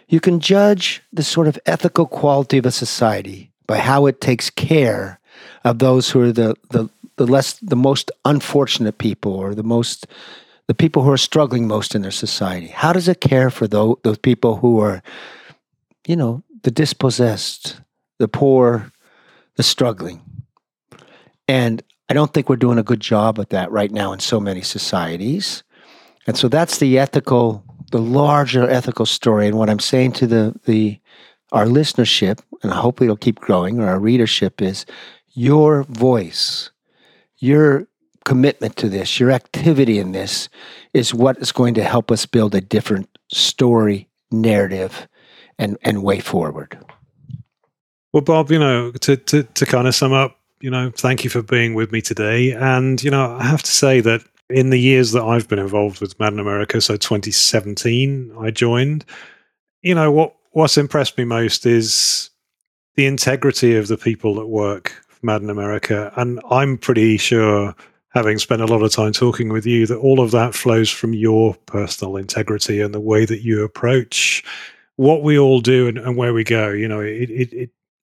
You 0.08 0.20
can 0.20 0.40
judge 0.40 1.02
the 1.12 1.22
sort 1.22 1.48
of 1.48 1.58
ethical 1.66 2.06
quality 2.06 2.58
of 2.58 2.66
a 2.66 2.70
society 2.70 3.52
by 3.66 3.78
how 3.78 4.06
it 4.06 4.20
takes 4.20 4.50
care 4.50 5.20
of 5.64 5.78
those 5.78 6.10
who 6.10 6.22
are 6.22 6.32
the, 6.32 6.56
the, 6.70 6.88
the 7.16 7.26
less 7.26 7.54
the 7.58 7.76
most 7.76 8.10
unfortunate 8.24 8.98
people 8.98 9.34
or 9.34 9.54
the 9.54 9.62
most 9.62 10.06
the 10.66 10.74
people 10.74 11.02
who 11.02 11.10
are 11.10 11.18
struggling 11.18 11.66
most 11.66 11.94
in 11.94 12.02
their 12.02 12.10
society. 12.10 12.66
How 12.66 12.92
does 12.92 13.08
it 13.08 13.22
care 13.22 13.48
for 13.48 13.66
those, 13.66 13.96
those 14.04 14.18
people 14.18 14.56
who 14.56 14.80
are, 14.80 15.02
you 16.06 16.14
know, 16.14 16.42
the 16.62 16.70
dispossessed, 16.70 17.80
the 18.18 18.28
poor, 18.28 18.92
the 19.56 19.62
struggling? 19.62 20.20
And 21.48 21.82
I 22.10 22.14
don't 22.14 22.34
think 22.34 22.50
we're 22.50 22.56
doing 22.56 22.78
a 22.78 22.82
good 22.82 23.00
job 23.00 23.38
at 23.38 23.48
that 23.48 23.70
right 23.70 23.90
now 23.90 24.12
in 24.12 24.20
so 24.20 24.38
many 24.38 24.60
societies. 24.60 25.62
And 26.26 26.36
so 26.36 26.48
that's 26.48 26.76
the 26.78 26.98
ethical 26.98 27.64
the 27.90 28.00
larger 28.00 28.68
ethical 28.68 29.06
story 29.06 29.46
and 29.46 29.56
what 29.56 29.70
I'm 29.70 29.80
saying 29.80 30.12
to 30.12 30.26
the 30.26 30.54
the 30.64 30.98
our 31.52 31.66
listenership, 31.66 32.40
and 32.62 32.72
hopefully 32.72 33.06
it'll 33.06 33.16
keep 33.16 33.40
growing, 33.40 33.80
or 33.80 33.88
our 33.88 33.98
readership 33.98 34.60
is 34.60 34.84
your 35.32 35.84
voice, 35.84 36.70
your 37.38 37.86
commitment 38.24 38.76
to 38.76 38.88
this, 38.90 39.18
your 39.18 39.30
activity 39.30 39.98
in 39.98 40.12
this 40.12 40.50
is 40.92 41.14
what 41.14 41.38
is 41.38 41.50
going 41.52 41.72
to 41.72 41.82
help 41.82 42.10
us 42.10 42.26
build 42.26 42.54
a 42.54 42.60
different 42.60 43.08
story, 43.32 44.06
narrative, 44.30 45.08
and, 45.58 45.78
and 45.82 46.02
way 46.02 46.20
forward. 46.20 46.78
Well, 48.12 48.20
Bob, 48.20 48.50
you 48.50 48.58
know, 48.58 48.90
to, 48.92 49.16
to, 49.16 49.44
to 49.44 49.64
kind 49.64 49.88
of 49.88 49.94
sum 49.94 50.12
up, 50.12 50.38
you 50.60 50.70
know, 50.70 50.90
thank 50.90 51.24
you 51.24 51.30
for 51.30 51.40
being 51.40 51.72
with 51.72 51.90
me 51.92 52.02
today. 52.02 52.52
And, 52.52 53.02
you 53.02 53.10
know, 53.10 53.36
I 53.36 53.44
have 53.44 53.62
to 53.62 53.70
say 53.70 54.00
that 54.00 54.22
in 54.50 54.70
the 54.70 54.80
years 54.80 55.12
that 55.12 55.22
I've 55.22 55.48
been 55.48 55.58
involved 55.58 56.00
with 56.00 56.18
Mad 56.18 56.32
in 56.32 56.38
America, 56.38 56.80
so 56.80 56.96
2017, 56.96 58.34
I 58.38 58.50
joined. 58.50 59.04
You 59.82 59.94
know 59.94 60.10
what? 60.10 60.34
What's 60.52 60.78
impressed 60.78 61.18
me 61.18 61.24
most 61.24 61.66
is 61.66 62.30
the 62.96 63.06
integrity 63.06 63.76
of 63.76 63.88
the 63.88 63.98
people 63.98 64.34
that 64.36 64.46
work 64.46 64.90
for 65.08 65.24
Mad 65.24 65.42
in 65.42 65.50
America, 65.50 66.12
and 66.16 66.40
I'm 66.50 66.78
pretty 66.78 67.16
sure, 67.18 67.74
having 68.10 68.38
spent 68.38 68.62
a 68.62 68.66
lot 68.66 68.82
of 68.82 68.90
time 68.90 69.12
talking 69.12 69.50
with 69.50 69.66
you, 69.66 69.86
that 69.86 69.98
all 69.98 70.20
of 70.20 70.30
that 70.30 70.54
flows 70.54 70.90
from 70.90 71.12
your 71.12 71.54
personal 71.66 72.16
integrity 72.16 72.80
and 72.80 72.94
the 72.94 73.00
way 73.00 73.24
that 73.24 73.42
you 73.42 73.62
approach 73.62 74.42
what 74.96 75.22
we 75.22 75.38
all 75.38 75.60
do 75.60 75.86
and, 75.86 75.98
and 75.98 76.16
where 76.16 76.34
we 76.34 76.42
go. 76.42 76.70
You 76.70 76.88
know, 76.88 77.00
it, 77.00 77.30
it, 77.30 77.52
it 77.52 77.70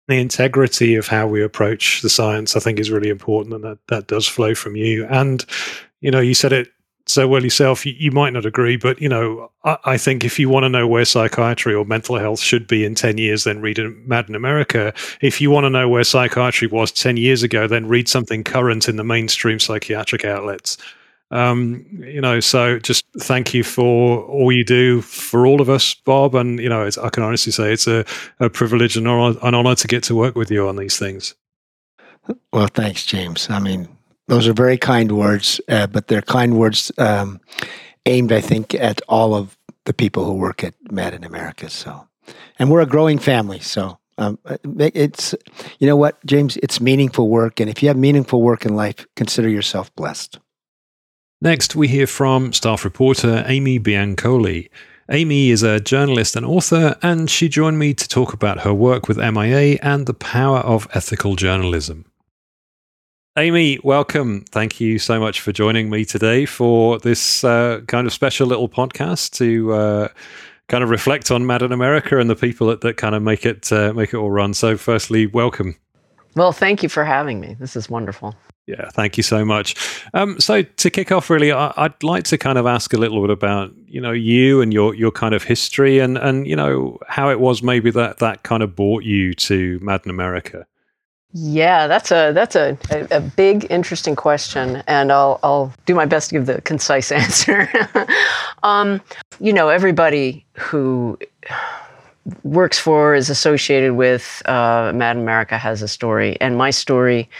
the 0.08 0.18
integrity 0.18 0.96
of 0.96 1.06
how 1.06 1.28
we 1.28 1.42
approach 1.42 2.02
the 2.02 2.10
science, 2.10 2.56
I 2.56 2.60
think, 2.60 2.80
is 2.80 2.90
really 2.90 3.08
important, 3.08 3.54
and 3.54 3.64
that 3.64 3.78
that 3.88 4.08
does 4.08 4.26
flow 4.26 4.54
from 4.54 4.74
you. 4.74 5.06
And 5.06 5.44
you 6.02 6.10
know, 6.10 6.20
you 6.20 6.34
said 6.34 6.52
it 6.52 6.68
so 7.06 7.26
well 7.26 7.42
yourself. 7.42 7.86
You, 7.86 7.94
you 7.96 8.10
might 8.10 8.32
not 8.32 8.44
agree, 8.44 8.76
but 8.76 9.00
you 9.00 9.08
know, 9.08 9.50
I, 9.64 9.78
I 9.84 9.96
think 9.96 10.24
if 10.24 10.38
you 10.38 10.48
want 10.48 10.64
to 10.64 10.68
know 10.68 10.86
where 10.86 11.04
psychiatry 11.04 11.74
or 11.74 11.84
mental 11.84 12.18
health 12.18 12.40
should 12.40 12.66
be 12.66 12.84
in 12.84 12.94
ten 12.94 13.16
years, 13.16 13.44
then 13.44 13.60
read 13.60 13.78
Mad 14.06 14.28
in 14.28 14.34
America. 14.34 14.92
If 15.20 15.40
you 15.40 15.50
want 15.50 15.64
to 15.64 15.70
know 15.70 15.88
where 15.88 16.04
psychiatry 16.04 16.68
was 16.68 16.92
ten 16.92 17.16
years 17.16 17.42
ago, 17.42 17.66
then 17.66 17.88
read 17.88 18.08
something 18.08 18.44
current 18.44 18.88
in 18.88 18.96
the 18.96 19.04
mainstream 19.04 19.58
psychiatric 19.58 20.24
outlets. 20.24 20.76
Um, 21.30 21.86
you 21.92 22.20
know, 22.20 22.40
so 22.40 22.78
just 22.78 23.06
thank 23.18 23.54
you 23.54 23.64
for 23.64 24.22
all 24.24 24.52
you 24.52 24.66
do 24.66 25.00
for 25.00 25.46
all 25.46 25.62
of 25.62 25.70
us, 25.70 25.94
Bob. 25.94 26.34
And 26.34 26.60
you 26.60 26.68
know, 26.68 26.86
I 27.02 27.08
can 27.08 27.22
honestly 27.22 27.52
say 27.52 27.72
it's 27.72 27.86
a, 27.86 28.04
a 28.38 28.50
privilege 28.50 28.98
and 28.98 29.06
an 29.06 29.54
honor 29.54 29.74
to 29.74 29.88
get 29.88 30.02
to 30.04 30.14
work 30.14 30.36
with 30.36 30.50
you 30.50 30.68
on 30.68 30.76
these 30.76 30.98
things. 30.98 31.34
Well, 32.52 32.68
thanks, 32.68 33.06
James. 33.06 33.48
I 33.50 33.58
mean, 33.58 33.88
those 34.32 34.48
are 34.48 34.54
very 34.54 34.78
kind 34.78 35.12
words, 35.12 35.60
uh, 35.68 35.86
but 35.86 36.08
they're 36.08 36.22
kind 36.22 36.56
words 36.56 36.90
um, 36.96 37.38
aimed, 38.06 38.32
I 38.32 38.40
think, 38.40 38.74
at 38.74 39.02
all 39.06 39.34
of 39.34 39.58
the 39.84 39.92
people 39.92 40.24
who 40.24 40.32
work 40.32 40.64
at 40.64 40.72
Mad 40.90 41.12
in 41.12 41.22
America. 41.22 41.68
So, 41.68 42.08
and 42.58 42.70
we're 42.70 42.80
a 42.80 42.86
growing 42.86 43.18
family. 43.18 43.60
So, 43.60 43.98
um, 44.16 44.38
uh, 44.46 44.56
it's 44.94 45.34
you 45.78 45.86
know 45.86 45.96
what, 45.96 46.24
James, 46.24 46.56
it's 46.62 46.80
meaningful 46.80 47.28
work, 47.28 47.60
and 47.60 47.68
if 47.68 47.82
you 47.82 47.88
have 47.88 47.98
meaningful 47.98 48.40
work 48.40 48.64
in 48.64 48.74
life, 48.74 49.06
consider 49.16 49.50
yourself 49.50 49.94
blessed. 49.96 50.38
Next, 51.42 51.76
we 51.76 51.88
hear 51.88 52.06
from 52.06 52.54
staff 52.54 52.86
reporter 52.86 53.44
Amy 53.46 53.78
Biancolli. 53.78 54.70
Amy 55.10 55.50
is 55.50 55.62
a 55.62 55.78
journalist 55.78 56.36
and 56.36 56.46
author, 56.46 56.96
and 57.02 57.28
she 57.28 57.50
joined 57.50 57.78
me 57.78 57.92
to 57.92 58.08
talk 58.08 58.32
about 58.32 58.60
her 58.60 58.72
work 58.72 59.08
with 59.08 59.18
MIA 59.18 59.78
and 59.82 60.06
the 60.06 60.14
power 60.14 60.60
of 60.60 60.88
ethical 60.94 61.36
journalism. 61.36 62.06
Amy, 63.38 63.78
welcome. 63.82 64.44
Thank 64.50 64.78
you 64.78 64.98
so 64.98 65.18
much 65.18 65.40
for 65.40 65.52
joining 65.52 65.88
me 65.88 66.04
today 66.04 66.44
for 66.44 66.98
this 66.98 67.42
uh, 67.42 67.80
kind 67.88 68.06
of 68.06 68.12
special 68.12 68.46
little 68.46 68.68
podcast 68.68 69.30
to 69.38 69.72
uh, 69.72 70.08
kind 70.68 70.84
of 70.84 70.90
reflect 70.90 71.30
on 71.30 71.46
Mad 71.46 71.62
in 71.62 71.72
America 71.72 72.18
and 72.18 72.28
the 72.28 72.36
people 72.36 72.66
that, 72.66 72.82
that 72.82 72.98
kind 72.98 73.14
of 73.14 73.22
make 73.22 73.46
it 73.46 73.72
uh, 73.72 73.94
make 73.94 74.12
it 74.12 74.18
all 74.18 74.30
run. 74.30 74.52
So, 74.52 74.76
firstly, 74.76 75.26
welcome. 75.26 75.76
Well, 76.36 76.52
thank 76.52 76.82
you 76.82 76.90
for 76.90 77.06
having 77.06 77.40
me. 77.40 77.56
This 77.58 77.74
is 77.74 77.88
wonderful. 77.88 78.36
Yeah, 78.66 78.90
thank 78.90 79.16
you 79.16 79.22
so 79.22 79.46
much. 79.46 79.76
Um, 80.12 80.38
so 80.38 80.60
to 80.62 80.90
kick 80.90 81.10
off, 81.10 81.30
really, 81.30 81.52
I, 81.52 81.72
would 81.78 82.02
like 82.02 82.24
to 82.24 82.36
kind 82.36 82.58
of 82.58 82.66
ask 82.66 82.92
a 82.92 82.98
little 82.98 83.22
bit 83.22 83.30
about 83.30 83.72
you 83.86 84.00
know 84.02 84.12
you 84.12 84.60
and 84.60 84.74
your 84.74 84.94
your 84.94 85.10
kind 85.10 85.34
of 85.34 85.42
history 85.42 86.00
and 86.00 86.18
and 86.18 86.46
you 86.46 86.54
know 86.54 86.98
how 87.08 87.30
it 87.30 87.40
was 87.40 87.62
maybe 87.62 87.90
that 87.92 88.18
that 88.18 88.42
kind 88.42 88.62
of 88.62 88.76
brought 88.76 89.04
you 89.04 89.32
to 89.34 89.78
Mad 89.80 90.02
in 90.04 90.10
America. 90.10 90.66
Yeah, 91.34 91.86
that's 91.86 92.10
a 92.10 92.32
that's 92.32 92.54
a, 92.54 92.76
a, 92.90 93.16
a, 93.16 93.20
big, 93.20 93.66
interesting 93.70 94.14
question, 94.14 94.82
and 94.86 95.10
I'll 95.10 95.40
I'll 95.42 95.72
do 95.86 95.94
my 95.94 96.04
best 96.04 96.28
to 96.28 96.34
give 96.34 96.46
the 96.46 96.60
concise 96.60 97.10
answer. 97.22 97.70
um, 98.62 99.00
you 99.40 99.52
know, 99.52 99.70
everybody 99.70 100.44
who 100.58 101.18
works 102.44 102.78
for 102.78 103.14
is 103.14 103.30
associated 103.30 103.94
with 103.94 104.42
uh, 104.46 104.92
Mad 104.94 105.16
America 105.16 105.56
has 105.56 105.80
a 105.80 105.88
story, 105.88 106.36
and 106.40 106.58
my 106.58 106.70
story 106.70 107.30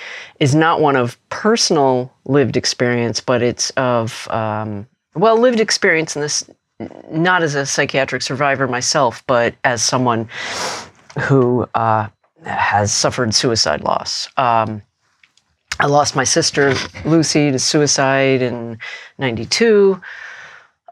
is 0.40 0.54
not 0.54 0.80
one 0.80 0.96
of 0.96 1.18
personal 1.28 2.10
lived 2.24 2.56
experience, 2.56 3.20
but 3.20 3.42
it's 3.42 3.70
of 3.70 4.26
um, 4.30 4.86
well 5.14 5.36
lived 5.38 5.60
experience 5.60 6.16
in 6.16 6.22
this 6.22 6.48
not 7.10 7.42
as 7.42 7.54
a 7.54 7.66
psychiatric 7.66 8.22
survivor 8.22 8.66
myself, 8.66 9.22
but 9.26 9.54
as 9.64 9.82
someone 9.82 10.28
who 11.20 11.68
uh, 11.74 12.08
has 12.44 12.92
suffered 12.92 13.34
suicide 13.34 13.82
loss. 13.82 14.28
Um, 14.36 14.82
I 15.80 15.86
lost 15.86 16.14
my 16.14 16.24
sister 16.24 16.74
Lucy 17.04 17.50
to 17.50 17.58
suicide 17.58 18.42
in 18.42 18.78
'92. 19.18 20.00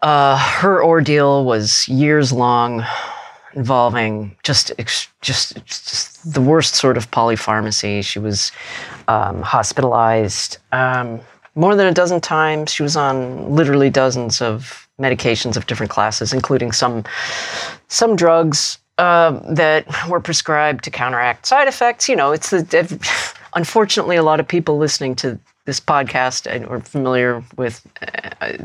Uh, 0.02 0.38
her 0.38 0.82
ordeal 0.82 1.44
was 1.44 1.86
years 1.88 2.32
long, 2.32 2.84
involving 3.54 4.36
just, 4.42 4.72
just 5.20 5.64
just 5.66 6.32
the 6.32 6.40
worst 6.40 6.74
sort 6.74 6.96
of 6.96 7.10
polypharmacy. 7.10 8.04
She 8.04 8.18
was 8.18 8.52
um, 9.08 9.42
hospitalized 9.42 10.58
um, 10.72 11.20
more 11.54 11.76
than 11.76 11.86
a 11.86 11.92
dozen 11.92 12.20
times. 12.20 12.72
She 12.72 12.82
was 12.82 12.96
on 12.96 13.54
literally 13.54 13.90
dozens 13.90 14.40
of 14.40 14.88
medications 14.98 15.56
of 15.56 15.66
different 15.66 15.90
classes, 15.90 16.32
including 16.32 16.72
some 16.72 17.04
some 17.88 18.16
drugs 18.16 18.78
uh, 19.00 19.40
that 19.54 19.86
were 20.10 20.20
prescribed 20.20 20.84
to 20.84 20.90
counteract 20.90 21.46
side 21.46 21.68
effects. 21.68 22.06
You 22.06 22.16
know, 22.16 22.32
it's 22.32 22.50
the 22.50 23.34
unfortunately 23.54 24.16
a 24.16 24.22
lot 24.22 24.40
of 24.40 24.46
people 24.46 24.76
listening 24.76 25.16
to 25.16 25.40
this 25.64 25.80
podcast 25.80 26.46
are 26.70 26.80
familiar 26.80 27.42
with 27.56 27.86
uh, 28.02 28.58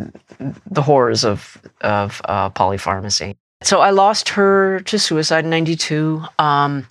the 0.69 0.81
horrors 0.81 1.23
of 1.23 1.57
of 1.79 2.21
uh, 2.25 2.49
polypharmacy. 2.49 3.37
So 3.63 3.79
I 3.79 3.91
lost 3.91 4.27
her 4.29 4.81
to 4.81 4.99
suicide 4.99 5.45
in 5.45 5.51
'92. 5.51 6.21
Um, 6.37 6.85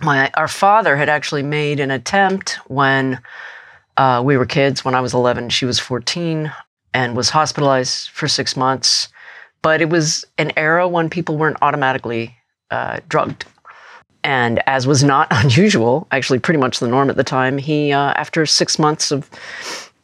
my 0.00 0.30
our 0.34 0.46
father 0.46 0.96
had 0.96 1.08
actually 1.08 1.42
made 1.42 1.80
an 1.80 1.90
attempt 1.90 2.60
when 2.68 3.20
uh, 3.96 4.22
we 4.24 4.36
were 4.36 4.46
kids. 4.46 4.84
When 4.84 4.94
I 4.94 5.00
was 5.00 5.14
11, 5.14 5.50
she 5.50 5.66
was 5.66 5.80
14, 5.80 6.52
and 6.94 7.16
was 7.16 7.30
hospitalized 7.30 8.10
for 8.10 8.28
six 8.28 8.56
months. 8.56 9.08
But 9.62 9.82
it 9.82 9.90
was 9.90 10.24
an 10.38 10.52
era 10.56 10.86
when 10.86 11.10
people 11.10 11.36
weren't 11.36 11.58
automatically 11.60 12.36
uh, 12.72 13.00
drugged. 13.08 13.44
And 14.24 14.62
as 14.66 14.86
was 14.86 15.04
not 15.04 15.28
unusual, 15.30 16.06
actually 16.10 16.38
pretty 16.38 16.58
much 16.58 16.80
the 16.80 16.88
norm 16.88 17.10
at 17.10 17.16
the 17.16 17.24
time, 17.24 17.58
he, 17.58 17.92
uh, 17.92 18.12
after 18.16 18.46
six 18.46 18.78
months 18.78 19.10
of 19.10 19.30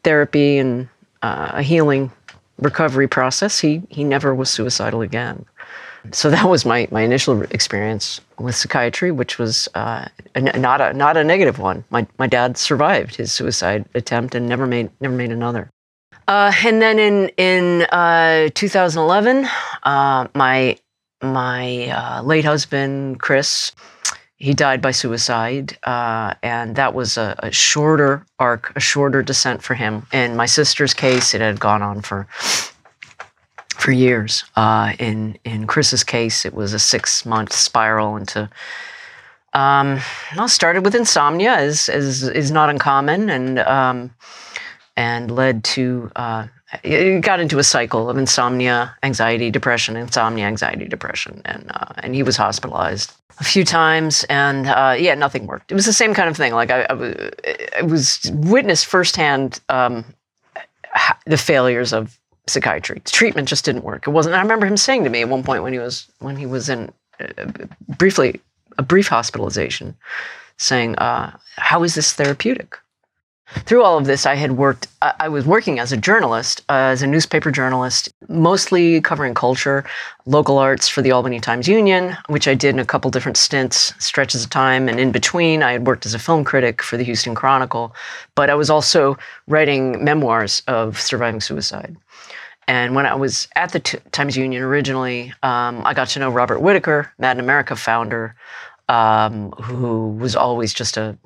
therapy 0.04 0.58
and 0.58 0.88
uh, 1.22 1.50
a 1.54 1.62
healing, 1.62 2.12
recovery 2.58 3.08
process, 3.08 3.58
he 3.58 3.82
he 3.88 4.04
never 4.04 4.34
was 4.34 4.50
suicidal 4.50 5.02
again. 5.02 5.44
So 6.12 6.30
that 6.30 6.48
was 6.48 6.64
my, 6.64 6.88
my 6.90 7.02
initial 7.02 7.42
experience 7.42 8.20
with 8.38 8.54
psychiatry, 8.54 9.10
which 9.10 9.38
was 9.38 9.68
uh, 9.74 10.06
a, 10.34 10.40
not 10.58 10.80
a 10.80 10.92
not 10.92 11.16
a 11.16 11.24
negative 11.24 11.58
one. 11.58 11.84
My 11.90 12.06
my 12.18 12.26
dad 12.26 12.56
survived 12.56 13.16
his 13.16 13.32
suicide 13.32 13.84
attempt 13.94 14.34
and 14.34 14.48
never 14.48 14.66
made 14.66 14.90
never 15.00 15.14
made 15.14 15.32
another. 15.32 15.70
Uh, 16.26 16.52
and 16.64 16.80
then 16.80 16.98
in 16.98 17.30
in 17.36 17.82
uh, 17.90 18.48
2011, 18.54 19.48
uh, 19.84 20.28
my 20.34 20.76
my 21.22 21.88
uh, 21.88 22.22
late 22.22 22.44
husband 22.44 23.20
Chris, 23.20 23.72
he 24.36 24.54
died 24.54 24.80
by 24.80 24.92
suicide, 24.92 25.76
uh, 25.82 26.34
and 26.42 26.76
that 26.76 26.94
was 26.94 27.16
a, 27.16 27.34
a, 27.40 27.50
shorter 27.50 28.24
arc, 28.38 28.72
a 28.76 28.80
shorter 28.80 29.22
descent 29.22 29.62
for 29.62 29.74
him. 29.74 30.06
In 30.12 30.36
my 30.36 30.46
sister's 30.46 30.94
case, 30.94 31.34
it 31.34 31.40
had 31.40 31.58
gone 31.58 31.82
on 31.82 32.02
for 32.02 32.26
for 33.74 33.92
years. 33.92 34.44
Uh, 34.56 34.92
in 34.98 35.38
in 35.44 35.66
Chris's 35.66 36.04
case, 36.04 36.44
it 36.44 36.54
was 36.54 36.72
a 36.72 36.78
six 36.78 37.26
month 37.26 37.52
spiral 37.52 38.16
into. 38.16 38.48
Um, 39.54 40.00
well, 40.36 40.46
started 40.46 40.84
with 40.84 40.94
insomnia, 40.94 41.52
as 41.52 41.88
is 41.88 42.22
is 42.22 42.50
not 42.50 42.70
uncommon, 42.70 43.30
and 43.30 43.58
um, 43.58 44.14
and 44.96 45.30
led 45.30 45.64
to 45.64 46.12
uh, 46.14 46.46
it 46.82 47.20
got 47.22 47.40
into 47.40 47.58
a 47.58 47.64
cycle 47.64 48.10
of 48.10 48.18
insomnia, 48.18 48.94
anxiety, 49.02 49.50
depression, 49.50 49.96
insomnia, 49.96 50.46
anxiety, 50.46 50.86
depression, 50.86 51.40
and 51.44 51.70
uh, 51.74 51.92
and 51.98 52.14
he 52.14 52.22
was 52.22 52.36
hospitalized 52.36 53.12
a 53.40 53.44
few 53.44 53.64
times, 53.64 54.24
and 54.24 54.66
uh, 54.66 54.94
yeah, 54.98 55.14
nothing 55.14 55.46
worked. 55.46 55.70
It 55.70 55.74
was 55.74 55.86
the 55.86 55.92
same 55.92 56.12
kind 56.12 56.28
of 56.28 56.36
thing. 56.36 56.52
Like 56.52 56.70
I, 56.70 56.86
I, 57.78 57.82
was 57.82 58.30
witnessed 58.34 58.86
firsthand 58.86 59.60
um, 59.68 60.04
the 61.26 61.38
failures 61.38 61.92
of 61.92 62.18
psychiatry. 62.46 63.00
Treatment 63.04 63.48
just 63.48 63.64
didn't 63.64 63.84
work. 63.84 64.06
It 64.06 64.10
wasn't. 64.10 64.34
I 64.34 64.42
remember 64.42 64.66
him 64.66 64.76
saying 64.76 65.04
to 65.04 65.10
me 65.10 65.22
at 65.22 65.28
one 65.28 65.42
point 65.42 65.62
when 65.62 65.72
he 65.72 65.78
was 65.78 66.06
when 66.18 66.36
he 66.36 66.46
was 66.46 66.68
in 66.68 66.92
uh, 67.20 67.44
briefly 67.96 68.40
a 68.76 68.82
brief 68.82 69.08
hospitalization, 69.08 69.96
saying, 70.58 70.96
uh, 70.96 71.34
"How 71.56 71.82
is 71.82 71.94
this 71.94 72.12
therapeutic?" 72.12 72.76
Through 73.64 73.82
all 73.82 73.96
of 73.96 74.04
this, 74.04 74.26
I 74.26 74.34
had 74.34 74.52
worked. 74.52 74.88
I 75.00 75.28
was 75.28 75.46
working 75.46 75.78
as 75.78 75.90
a 75.90 75.96
journalist, 75.96 76.60
uh, 76.68 76.92
as 76.92 77.02
a 77.02 77.06
newspaper 77.06 77.50
journalist, 77.50 78.12
mostly 78.28 79.00
covering 79.00 79.32
culture, 79.32 79.84
local 80.26 80.58
arts 80.58 80.86
for 80.86 81.00
the 81.00 81.12
Albany 81.12 81.40
Times 81.40 81.66
Union, 81.66 82.16
which 82.26 82.46
I 82.46 82.54
did 82.54 82.74
in 82.74 82.78
a 82.78 82.84
couple 82.84 83.10
different 83.10 83.38
stints, 83.38 83.94
stretches 83.98 84.44
of 84.44 84.50
time. 84.50 84.88
And 84.88 85.00
in 85.00 85.12
between, 85.12 85.62
I 85.62 85.72
had 85.72 85.86
worked 85.86 86.04
as 86.04 86.12
a 86.12 86.18
film 86.18 86.44
critic 86.44 86.82
for 86.82 86.98
the 86.98 87.04
Houston 87.04 87.34
Chronicle. 87.34 87.94
But 88.34 88.50
I 88.50 88.54
was 88.54 88.68
also 88.68 89.16
writing 89.46 90.04
memoirs 90.04 90.62
of 90.66 91.00
surviving 91.00 91.40
suicide. 91.40 91.96
And 92.66 92.94
when 92.94 93.06
I 93.06 93.14
was 93.14 93.48
at 93.56 93.72
the 93.72 93.80
T- 93.80 93.98
Times 94.12 94.36
Union 94.36 94.62
originally, 94.62 95.32
um, 95.42 95.80
I 95.86 95.94
got 95.94 96.08
to 96.08 96.18
know 96.18 96.28
Robert 96.28 96.60
Whitaker, 96.60 97.10
Mad 97.18 97.38
in 97.38 97.40
America 97.40 97.76
founder, 97.76 98.34
um, 98.90 99.52
who 99.52 100.10
was 100.10 100.36
always 100.36 100.74
just 100.74 100.98
a 100.98 101.16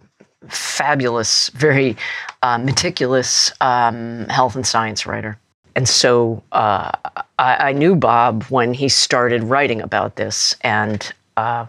fabulous, 0.49 1.49
very 1.51 1.97
uh, 2.43 2.59
meticulous 2.59 3.53
um, 3.61 4.27
health 4.29 4.57
and 4.57 4.67
science 4.67 5.07
writer. 5.07 5.39
And 5.75 5.89
so 5.89 6.43
uh, 6.53 6.93
I, 7.39 7.69
I, 7.69 7.73
knew 7.73 7.97
Bob 7.97 8.45
when 8.45 8.75
he 8.75 8.89
started 8.89 9.43
writing 9.43 9.81
about 9.81 10.17
this, 10.17 10.55
and 10.61 11.11
uh, 11.39 11.67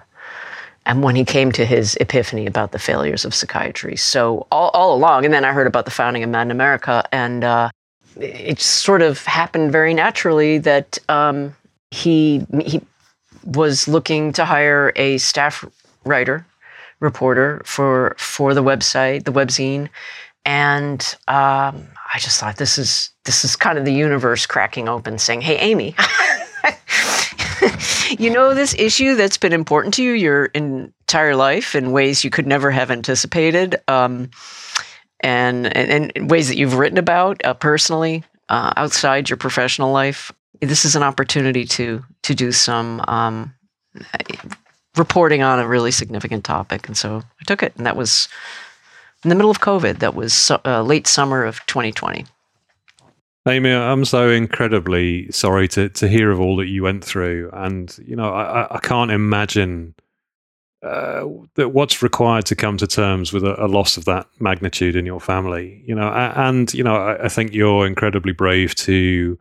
and 0.86 1.02
when 1.04 1.16
he 1.16 1.24
came 1.24 1.54
to 1.54 1.66
his 1.66 1.96
epiphany 2.02 2.46
about 2.46 2.74
the 2.74 2.80
failures 2.80 3.24
of 3.24 3.34
psychiatry. 3.34 3.96
So 3.96 4.46
all, 4.52 4.70
all 4.74 4.94
along, 4.94 5.24
and 5.24 5.34
then 5.34 5.46
I 5.46 5.54
heard 5.54 5.68
about 5.68 5.86
the 5.86 5.92
founding 5.92 6.22
of 6.22 6.30
Mad 6.30 6.48
in 6.48 6.52
America, 6.52 7.06
and 7.14 7.46
uh, 7.46 7.70
it 8.20 8.60
sort 8.60 9.02
of 9.02 9.24
happened 9.26 9.72
very 9.72 9.94
naturally 9.94 10.58
that 10.58 10.98
um, 11.08 11.56
he 11.92 12.46
he 12.62 12.82
was 13.46 13.88
looking 13.88 14.34
to 14.34 14.44
hire 14.44 14.92
a 14.96 15.18
staff 15.18 15.64
writer 16.04 16.46
reporter 17.04 17.62
for 17.66 18.16
for 18.18 18.54
the 18.54 18.64
website, 18.64 19.26
the 19.26 19.34
webzine, 19.34 19.90
and 20.46 21.16
um, 21.28 21.88
I 22.14 22.18
just 22.18 22.40
thought 22.40 22.58
this 22.58 22.78
is 22.78 23.12
this 23.26 23.46
is 23.46 23.56
kind 23.56 23.78
of 23.78 23.86
the 23.86 23.94
universe 23.94 24.46
cracking 24.46 24.90
open, 24.90 25.20
saying, 25.20 25.42
"Hey, 25.42 25.58
Amy." 25.58 25.96
you 28.18 28.30
know 28.30 28.54
this 28.54 28.74
issue 28.76 29.16
that's 29.16 29.38
been 29.38 29.54
important 29.54 29.94
to 29.96 30.04
you 30.04 30.14
your 30.14 30.46
entire 30.46 31.36
life 31.36 31.76
in 31.76 31.92
ways 31.92 32.24
you 32.24 32.30
could 32.30 32.48
never 32.48 32.72
have 32.72 32.90
anticipated. 32.90 33.76
Um, 33.88 34.32
and, 35.24 35.76
and, 35.76 36.12
and 36.18 36.30
ways 36.30 36.50
that 36.50 36.58
you've 36.58 36.78
written 36.78 36.98
about 36.98 37.44
uh, 37.46 37.54
personally 37.54 38.24
uh, 38.50 38.74
outside 38.76 39.30
your 39.30 39.38
professional 39.38 39.92
life. 39.92 40.32
This 40.60 40.86
is 40.86 40.96
an 40.96 41.04
opportunity 41.04 41.66
to 41.66 42.04
to 42.24 42.36
do 42.36 42.52
some 42.52 43.04
um, 43.08 43.54
reporting 44.98 45.42
on 45.42 45.60
a 45.60 45.68
really 45.68 45.92
significant 45.92 46.44
topic, 46.44 46.88
and 46.88 46.98
so 46.98 47.24
I 47.40 47.44
took 47.46 47.64
it, 47.64 47.74
and 47.78 47.86
that 47.86 47.96
was 47.96 48.28
in 49.24 49.30
the 49.30 49.36
middle 49.36 49.52
of 49.52 49.62
COVID. 49.62 50.00
That 50.00 50.16
was 50.16 50.52
uh, 50.66 50.82
late 50.82 51.08
summer 51.08 51.44
of 51.44 51.66
2020. 51.66 52.26
Amy, 53.46 53.72
I'm 53.72 54.06
so 54.06 54.30
incredibly 54.30 55.30
sorry 55.32 55.68
to, 55.70 55.90
to 55.90 56.08
hear 56.08 56.32
of 56.32 56.40
all 56.40 56.56
that 56.58 56.68
you 56.68 56.84
went 56.84 57.04
through. 57.04 57.50
And, 57.52 57.94
you 58.06 58.16
know, 58.16 58.34
I, 58.34 58.74
I 58.74 58.80
can't 58.80 59.12
imagine 59.12 59.96
uh, 60.82 61.28
that 61.56 61.70
what's 61.70 62.02
required 62.02 62.46
to 62.46 62.56
come 62.56 62.78
to 62.78 62.88
terms 62.88 63.34
with 63.34 63.44
a, 63.44 63.62
a, 63.64 63.68
loss 63.68 63.98
of 63.98 64.06
that 64.06 64.28
magnitude 64.40 64.96
in 64.96 65.06
your 65.06 65.20
family, 65.20 65.82
you 65.86 65.96
know, 65.96 66.10
and 66.10 66.74
you 66.74 66.84
know, 66.84 66.96
I, 66.96 67.26
I, 67.26 67.30
think 67.30 67.54
you're 67.54 67.88
incredibly 67.88 68.34
brave 68.34 68.76
to, 68.76 69.40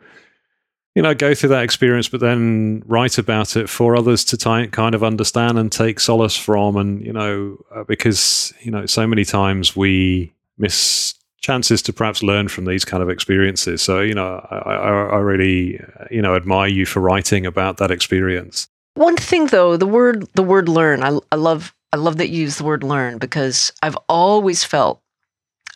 you 0.94 1.02
know, 1.02 1.14
go 1.14 1.34
through 1.34 1.50
that 1.50 1.64
experience, 1.64 2.08
but 2.08 2.20
then 2.20 2.82
write 2.86 3.18
about 3.18 3.56
it 3.56 3.68
for 3.68 3.96
others 3.96 4.24
to 4.26 4.36
t- 4.36 4.66
kind 4.68 4.94
of 4.94 5.02
understand 5.02 5.58
and 5.58 5.72
take 5.72 5.98
solace 6.00 6.36
from, 6.36 6.76
and 6.76 7.04
you 7.04 7.12
know, 7.12 7.56
uh, 7.74 7.84
because 7.84 8.52
you 8.60 8.70
know, 8.70 8.86
so 8.86 9.06
many 9.06 9.24
times 9.24 9.74
we 9.74 10.32
miss 10.58 11.14
chances 11.40 11.82
to 11.82 11.92
perhaps 11.92 12.22
learn 12.22 12.48
from 12.48 12.66
these 12.66 12.84
kind 12.84 13.02
of 13.02 13.10
experiences. 13.10 13.82
So, 13.82 14.00
you 14.00 14.14
know, 14.14 14.46
I, 14.50 14.56
I, 14.56 14.90
I 14.90 15.16
really, 15.18 15.80
you 16.10 16.22
know, 16.22 16.36
admire 16.36 16.68
you 16.68 16.86
for 16.86 17.00
writing 17.00 17.46
about 17.46 17.78
that 17.78 17.90
experience. 17.90 18.68
One 18.94 19.16
thing 19.16 19.46
though, 19.46 19.76
the 19.76 19.86
word 19.86 20.28
the 20.34 20.42
word 20.42 20.68
learn, 20.68 21.02
I, 21.02 21.18
I 21.30 21.36
love 21.36 21.74
I 21.92 21.96
love 21.96 22.18
that 22.18 22.28
you 22.28 22.42
use 22.42 22.58
the 22.58 22.64
word 22.64 22.84
learn 22.84 23.18
because 23.18 23.72
I've 23.82 23.96
always 24.08 24.64
felt 24.64 25.02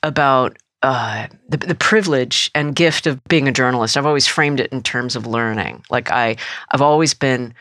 about 0.02 0.58
uh, 0.82 1.26
the, 1.48 1.56
the 1.56 1.74
privilege 1.74 2.50
and 2.54 2.76
gift 2.76 3.06
of 3.06 3.22
being 3.24 3.48
a 3.48 3.52
journalist. 3.52 3.96
I've 3.96 4.06
always 4.06 4.26
framed 4.26 4.60
it 4.60 4.72
in 4.72 4.82
terms 4.82 5.16
of 5.16 5.26
learning. 5.26 5.84
Like 5.90 6.10
I, 6.10 6.36
I've 6.70 6.82
always 6.82 7.14
been 7.14 7.54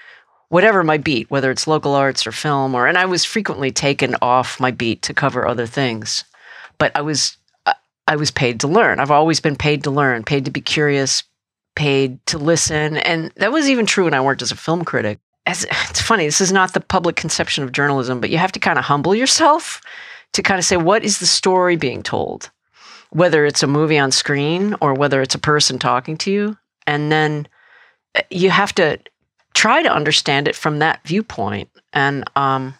whatever 0.49 0.83
my 0.83 0.97
beat, 0.97 1.29
whether 1.31 1.49
it's 1.49 1.67
local 1.67 1.93
arts 1.93 2.27
or 2.27 2.31
film, 2.31 2.75
or 2.75 2.87
and 2.87 2.97
I 2.97 3.05
was 3.05 3.25
frequently 3.25 3.71
taken 3.71 4.15
off 4.21 4.59
my 4.59 4.71
beat 4.71 5.01
to 5.03 5.13
cover 5.13 5.47
other 5.47 5.65
things. 5.65 6.23
But 6.77 6.91
I 6.95 7.01
was 7.01 7.37
I 8.07 8.15
was 8.17 8.29
paid 8.29 8.59
to 8.59 8.67
learn. 8.67 8.99
I've 8.99 9.11
always 9.11 9.39
been 9.39 9.55
paid 9.55 9.83
to 9.85 9.91
learn, 9.91 10.23
paid 10.23 10.45
to 10.45 10.51
be 10.51 10.61
curious, 10.61 11.23
paid 11.75 12.23
to 12.27 12.37
listen, 12.37 12.97
and 12.97 13.31
that 13.37 13.51
was 13.51 13.69
even 13.69 13.87
true 13.87 14.03
when 14.03 14.13
I 14.13 14.21
worked 14.21 14.43
as 14.43 14.51
a 14.51 14.55
film 14.55 14.85
critic 14.85 15.19
as, 15.45 15.65
it's 15.89 16.01
funny, 16.01 16.25
this 16.25 16.41
is 16.41 16.51
not 16.51 16.73
the 16.73 16.81
public 16.81 17.15
conception 17.15 17.63
of 17.63 17.71
journalism, 17.71 18.19
but 18.19 18.29
you 18.29 18.37
have 18.37 18.51
to 18.53 18.59
kind 18.59 18.79
of 18.79 18.85
humble 18.85 19.15
yourself 19.15 19.81
to 20.33 20.41
kind 20.41 20.59
of 20.59 20.65
say, 20.65 20.77
what 20.77 21.03
is 21.03 21.19
the 21.19 21.25
story 21.25 21.75
being 21.75 22.03
told? 22.03 22.49
Whether 23.15 23.45
it's 23.45 23.63
a 23.63 23.67
movie 23.67 23.97
on 23.97 24.11
screen 24.11 24.75
or 24.81 24.93
whether 24.93 25.21
it's 25.21 25.35
a 25.35 25.39
person 25.39 25.79
talking 25.79 26.17
to 26.17 26.31
you. 26.31 26.57
And 26.85 27.09
then 27.09 27.47
eh, 28.15 28.23
you 28.29 28.49
have 28.49 28.75
to 28.75 28.99
try 29.53 29.81
to 29.81 29.89
understand 29.89 30.49
it 30.49 30.55
from 30.55 30.79
that 30.79 30.99
viewpoint. 31.07 31.69
And, 31.93 32.29
um, 32.35 32.73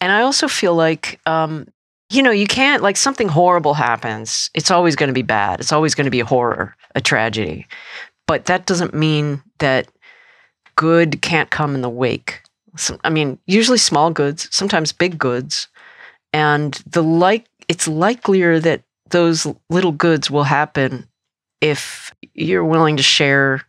and 0.00 0.10
I 0.10 0.22
also 0.22 0.48
feel 0.48 0.74
like, 0.74 1.20
um, 1.26 1.68
you 2.08 2.22
know, 2.22 2.30
you 2.30 2.46
can't, 2.46 2.82
like 2.82 2.96
something 2.96 3.28
horrible 3.28 3.74
happens. 3.74 4.50
It's 4.54 4.70
always 4.70 4.96
going 4.96 5.08
to 5.08 5.14
be 5.14 5.22
bad. 5.22 5.60
It's 5.60 5.72
always 5.72 5.94
going 5.94 6.06
to 6.06 6.10
be 6.10 6.20
a 6.20 6.24
horror, 6.24 6.74
a 6.94 7.02
tragedy. 7.02 7.66
But 8.26 8.46
that 8.46 8.64
doesn't 8.64 8.94
mean 8.94 9.42
that 9.58 9.88
good 10.76 11.20
can't 11.20 11.50
come 11.50 11.74
in 11.74 11.82
the 11.82 11.90
wake. 11.90 12.42
I 13.04 13.10
mean, 13.10 13.38
usually 13.46 13.76
small 13.76 14.10
goods, 14.10 14.48
sometimes 14.50 14.92
big 14.92 15.18
goods, 15.18 15.68
and 16.32 16.72
the 16.86 17.02
like. 17.02 17.46
It's 17.68 17.86
likelier 17.86 18.58
that 18.60 18.82
those 19.12 19.46
little 19.70 19.92
goods 19.92 20.30
will 20.30 20.44
happen 20.44 21.06
if 21.60 22.12
you're 22.34 22.64
willing 22.64 22.96
to 22.96 23.02
share 23.02 23.62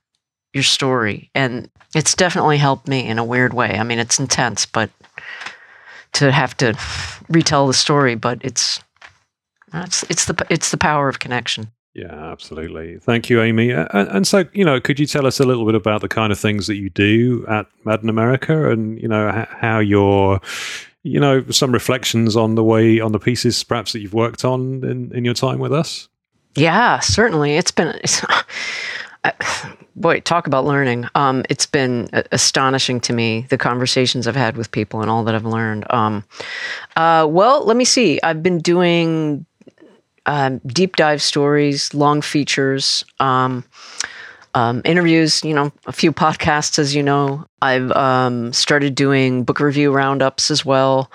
your 0.53 0.63
story, 0.63 1.29
and 1.36 1.69
it's 1.95 2.15
definitely 2.15 2.58
helped 2.58 2.88
me 2.88 3.08
in 3.08 3.19
a 3.19 3.23
weird 3.23 3.53
way. 3.53 3.77
I 3.77 3.84
mean, 3.84 3.99
it's 3.99 4.19
intense, 4.19 4.65
but 4.65 4.89
to 6.13 6.32
have 6.32 6.58
to 6.58 6.77
retell 7.29 7.67
the 7.67 7.73
story, 7.73 8.15
but 8.15 8.39
it's 8.43 8.79
it's 9.73 10.03
it's 10.10 10.25
the 10.25 10.45
it's 10.49 10.71
the 10.71 10.77
power 10.77 11.08
of 11.08 11.19
connection. 11.19 11.71
Yeah, 11.95 12.32
absolutely. 12.32 12.97
Thank 12.97 13.29
you, 13.29 13.39
Amy. 13.39 13.69
And, 13.69 13.88
and, 13.93 14.27
so, 14.27 14.45
you 14.51 14.65
know, 14.65 14.82
could 14.82 14.99
you 14.99 15.06
tell 15.06 15.27
us 15.27 15.39
a 15.39 15.45
little 15.45 15.63
bit 15.63 15.75
about 15.75 16.01
the 16.01 16.08
kind 16.10 16.32
of 16.32 16.39
things 16.39 16.65
that 16.65 16.75
you 16.75 16.89
do 16.89 17.45
at 17.47 17.67
Mad 17.86 18.01
in 18.01 18.10
America, 18.10 18.71
and 18.71 18.99
you 18.99 19.08
know 19.08 19.45
how 19.62 19.77
you're, 19.77 20.41
you 21.03 21.19
know, 21.19 21.43
some 21.49 21.71
reflections 21.71 22.35
on 22.35 22.55
the 22.55 22.63
way 22.63 22.99
on 22.99 23.11
the 23.11 23.19
pieces 23.19 23.63
perhaps 23.63 23.91
that 23.93 23.99
you've 23.99 24.13
worked 24.13 24.43
on 24.43 24.83
in, 24.83 25.11
in 25.15 25.25
your 25.25 25.33
time 25.33 25.59
with 25.59 25.73
us? 25.73 26.07
Yeah, 26.55 26.99
certainly. 26.99 27.55
It's 27.55 27.71
been. 27.71 27.99
It's, 28.03 28.23
boy, 29.95 30.19
talk 30.21 30.47
about 30.47 30.65
learning. 30.65 31.07
Um, 31.15 31.43
it's 31.49 31.65
been 31.65 32.09
astonishing 32.31 32.99
to 33.01 33.13
me 33.13 33.47
the 33.49 33.57
conversations 33.57 34.27
I've 34.27 34.35
had 34.35 34.57
with 34.57 34.71
people 34.71 35.01
and 35.01 35.09
all 35.09 35.23
that 35.23 35.35
I've 35.35 35.45
learned. 35.45 35.85
Um, 35.91 36.23
uh, 36.95 37.27
well, 37.29 37.65
let 37.65 37.77
me 37.77 37.85
see. 37.85 38.19
I've 38.21 38.43
been 38.43 38.59
doing 38.59 39.45
um, 40.25 40.59
deep 40.65 40.95
dive 40.95 41.21
stories, 41.21 41.93
long 41.93 42.21
features, 42.21 43.05
um, 43.19 43.63
um, 44.53 44.81
interviews. 44.85 45.43
You 45.43 45.53
know, 45.53 45.71
a 45.85 45.91
few 45.91 46.11
podcasts, 46.11 46.79
as 46.79 46.95
you 46.95 47.03
know. 47.03 47.45
I've 47.61 47.91
um, 47.91 48.53
started 48.53 48.95
doing 48.95 49.43
book 49.43 49.59
review 49.59 49.91
roundups 49.91 50.51
as 50.51 50.65
well. 50.65 51.11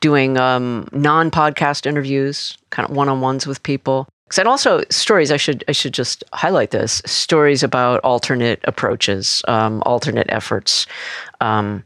Doing 0.00 0.34
non-podcast 0.34 1.84
interviews, 1.84 2.56
kind 2.70 2.88
of 2.88 2.94
one-on-ones 2.94 3.48
with 3.48 3.60
people 3.64 4.06
and 4.36 4.48
also 4.48 4.82
stories. 4.90 5.30
I 5.32 5.38
should 5.38 5.64
I 5.68 5.72
should 5.72 5.94
just 5.94 6.22
highlight 6.34 6.72
this 6.72 7.00
stories 7.06 7.62
about 7.62 8.00
alternate 8.00 8.60
approaches, 8.64 9.42
um, 9.48 9.82
alternate 9.86 10.26
efforts, 10.28 10.86
um, 11.40 11.84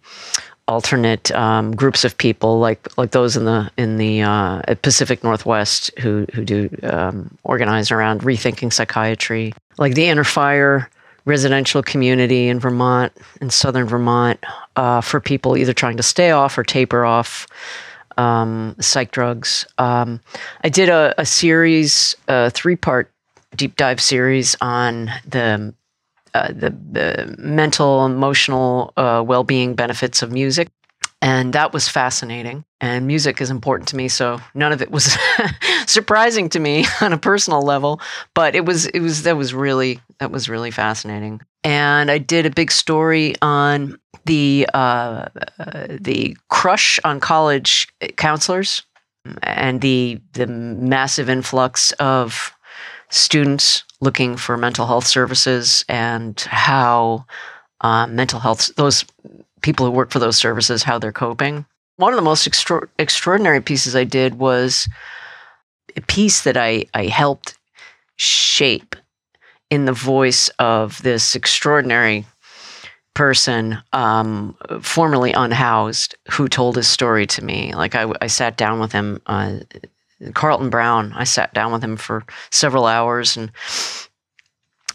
alternate 0.68 1.30
um, 1.32 1.74
groups 1.74 2.04
of 2.04 2.16
people 2.16 2.58
like 2.58 2.96
like 2.96 3.10
those 3.10 3.36
in 3.36 3.44
the 3.44 3.70
in 3.76 3.96
the 3.96 4.22
uh, 4.22 4.62
Pacific 4.82 5.22
Northwest 5.24 5.90
who 5.98 6.26
who 6.34 6.44
do 6.44 6.68
um, 6.82 7.36
organize 7.44 7.90
around 7.90 8.22
rethinking 8.22 8.72
psychiatry, 8.72 9.52
like 9.78 9.94
the 9.94 10.06
Inner 10.06 10.24
Fire 10.24 10.88
residential 11.24 11.82
community 11.82 12.48
in 12.48 12.58
Vermont, 12.58 13.12
in 13.40 13.50
southern 13.50 13.86
Vermont, 13.86 14.40
uh, 14.76 15.00
for 15.00 15.20
people 15.20 15.56
either 15.56 15.72
trying 15.72 15.96
to 15.96 16.02
stay 16.02 16.32
off 16.32 16.58
or 16.58 16.64
taper 16.64 17.04
off 17.04 17.46
um, 18.18 18.74
psych 18.80 19.10
drugs. 19.12 19.66
Um, 19.78 20.20
I 20.64 20.68
did 20.68 20.88
a, 20.88 21.14
a 21.18 21.26
series, 21.26 22.16
a 22.28 22.50
three 22.50 22.76
part 22.76 23.10
deep 23.56 23.76
dive 23.76 24.00
series 24.00 24.56
on 24.60 25.10
the 25.26 25.74
uh, 26.34 26.48
the, 26.48 26.76
the, 26.90 27.34
mental, 27.38 28.06
emotional 28.06 28.92
uh, 28.96 29.22
well 29.26 29.44
being 29.44 29.74
benefits 29.74 30.22
of 30.22 30.32
music. 30.32 30.68
And 31.20 31.52
that 31.52 31.72
was 31.72 31.88
fascinating. 31.88 32.64
And 32.80 33.06
music 33.06 33.40
is 33.40 33.48
important 33.48 33.88
to 33.90 33.96
me, 33.96 34.08
so 34.08 34.40
none 34.54 34.72
of 34.72 34.82
it 34.82 34.90
was 34.90 35.16
surprising 35.86 36.48
to 36.48 36.58
me 36.58 36.84
on 37.00 37.12
a 37.12 37.18
personal 37.18 37.62
level. 37.62 38.00
But 38.34 38.56
it 38.56 38.64
was, 38.64 38.86
it 38.86 39.00
was 39.00 39.22
that 39.22 39.36
was 39.36 39.54
really 39.54 40.00
that 40.18 40.32
was 40.32 40.48
really 40.48 40.72
fascinating. 40.72 41.40
And 41.62 42.10
I 42.10 42.18
did 42.18 42.44
a 42.44 42.50
big 42.50 42.72
story 42.72 43.34
on 43.40 43.98
the 44.24 44.68
uh, 44.74 45.28
the 45.88 46.36
crush 46.48 46.98
on 47.04 47.20
college 47.20 47.88
counselors 48.16 48.82
and 49.42 49.80
the 49.80 50.20
the 50.32 50.46
massive 50.46 51.28
influx 51.28 51.92
of 51.92 52.52
students 53.10 53.84
looking 54.02 54.36
for 54.36 54.56
mental 54.56 54.86
health 54.86 55.06
services 55.06 55.84
and 55.88 56.38
how 56.40 57.24
uh, 57.80 58.06
mental 58.08 58.40
health 58.40 58.74
those 58.76 59.04
people 59.62 59.86
who 59.86 59.92
work 59.92 60.10
for 60.10 60.18
those 60.18 60.36
services 60.36 60.82
how 60.82 60.98
they're 60.98 61.12
coping. 61.12 61.64
One 61.96 62.12
of 62.12 62.16
the 62.16 62.22
most 62.22 62.46
extra- 62.46 62.88
extraordinary 62.98 63.60
pieces 63.60 63.94
I 63.94 64.04
did 64.04 64.38
was 64.38 64.88
a 65.96 66.00
piece 66.00 66.42
that 66.42 66.56
I, 66.56 66.84
I 66.94 67.06
helped 67.06 67.56
shape 68.16 68.96
in 69.70 69.84
the 69.84 69.92
voice 69.92 70.48
of 70.58 71.00
this 71.02 71.34
extraordinary 71.34 72.26
person, 73.14 73.78
um, 73.92 74.56
formerly 74.80 75.32
unhoused, 75.32 76.16
who 76.30 76.48
told 76.48 76.76
his 76.76 76.88
story 76.88 77.26
to 77.26 77.44
me. 77.44 77.74
Like 77.74 77.94
I, 77.94 78.10
I 78.20 78.26
sat 78.26 78.56
down 78.56 78.80
with 78.80 78.92
him, 78.92 79.20
uh, 79.26 79.60
Carlton 80.34 80.70
Brown. 80.70 81.12
I 81.14 81.24
sat 81.24 81.52
down 81.54 81.72
with 81.72 81.82
him 81.82 81.96
for 81.96 82.24
several 82.50 82.86
hours, 82.86 83.36
and 83.36 83.50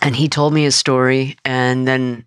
and 0.02 0.16
he 0.16 0.28
told 0.28 0.54
me 0.54 0.64
his 0.64 0.76
story. 0.76 1.38
And 1.44 1.88
then, 1.88 2.26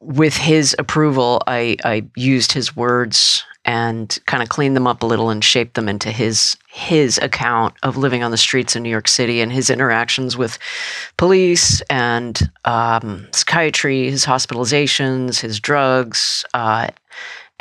with 0.00 0.36
his 0.36 0.74
approval, 0.78 1.42
I 1.46 1.76
I 1.84 2.06
used 2.16 2.52
his 2.52 2.74
words 2.76 3.44
and 3.64 4.18
kind 4.26 4.42
of 4.42 4.50
cleaned 4.50 4.76
them 4.76 4.86
up 4.86 5.02
a 5.02 5.06
little 5.06 5.30
and 5.30 5.42
shaped 5.42 5.74
them 5.74 5.88
into 5.88 6.10
his 6.10 6.56
his 6.68 7.18
account 7.18 7.74
of 7.82 7.96
living 7.96 8.22
on 8.22 8.30
the 8.30 8.36
streets 8.36 8.76
in 8.76 8.82
New 8.82 8.90
York 8.90 9.08
City 9.08 9.40
and 9.40 9.52
his 9.52 9.70
interactions 9.70 10.36
with 10.36 10.58
police 11.16 11.80
and 11.82 12.50
um, 12.64 13.26
psychiatry, 13.32 14.10
his 14.10 14.26
hospitalizations, 14.26 15.40
his 15.40 15.60
drugs, 15.60 16.44
uh, 16.52 16.88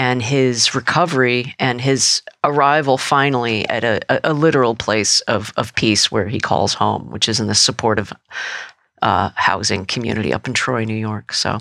and 0.04 0.22
his 0.22 0.76
recovery 0.76 1.56
and 1.60 1.80
his 1.80 2.22
arrival 2.44 2.98
finally 2.98 3.66
at 3.70 3.86
a, 3.86 4.02
a, 4.10 4.32
a, 4.32 4.34
literal 4.34 4.76
place 4.76 5.22
of, 5.22 5.54
of 5.56 5.74
peace 5.76 6.12
where 6.12 6.28
he 6.28 6.42
calls 6.42 6.74
home, 6.74 7.10
which 7.10 7.30
is 7.30 7.40
in 7.40 7.48
the 7.48 7.56
supportive 7.56 8.12
uh, 9.02 9.30
housing 9.36 9.86
community 9.86 10.34
up 10.34 10.46
in 10.46 10.54
Troy, 10.54 10.84
New 10.84 10.94
York. 10.94 11.32
So 11.32 11.58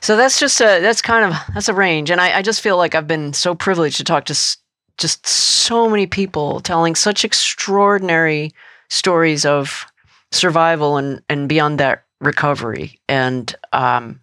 so 0.00 0.16
that's 0.16 0.38
just 0.38 0.60
a 0.60 0.78
that's 0.80 1.02
kind 1.02 1.24
of 1.24 1.34
that's 1.54 1.68
a 1.68 1.74
range, 1.74 2.08
and 2.10 2.20
I, 2.20 2.38
I 2.38 2.42
just 2.42 2.60
feel 2.60 2.76
like 2.76 2.94
I've 2.94 3.08
been 3.08 3.32
so 3.32 3.52
privileged 3.54 3.96
to 3.96 4.04
talk 4.04 4.26
to 4.26 4.32
s- 4.32 4.58
just 4.96 5.26
so 5.26 5.88
many 5.88 6.06
people 6.06 6.60
telling 6.60 6.94
such 6.94 7.24
extraordinary 7.24 8.52
stories 8.90 9.44
of 9.44 9.86
survival 10.30 10.98
and 10.98 11.20
and 11.28 11.48
beyond 11.48 11.80
that 11.80 12.04
recovery, 12.20 13.00
and 13.08 13.56
um, 13.72 14.20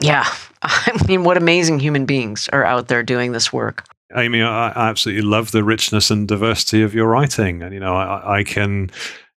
yeah, 0.00 0.26
I 0.62 0.98
mean, 1.06 1.24
what 1.24 1.36
amazing 1.36 1.78
human 1.78 2.06
beings 2.06 2.48
are 2.52 2.64
out 2.64 2.88
there 2.88 3.02
doing 3.02 3.32
this 3.32 3.52
work. 3.52 3.84
Amy, 4.16 4.42
I, 4.42 4.70
absolutely 4.70 5.22
love 5.22 5.52
the 5.52 5.62
richness 5.62 6.10
and 6.10 6.26
diversity 6.26 6.82
of 6.82 6.94
your 6.94 7.08
writing, 7.08 7.62
and 7.62 7.72
you 7.72 7.80
know, 7.80 7.94
I, 7.94 8.38
I 8.38 8.44
can 8.44 8.90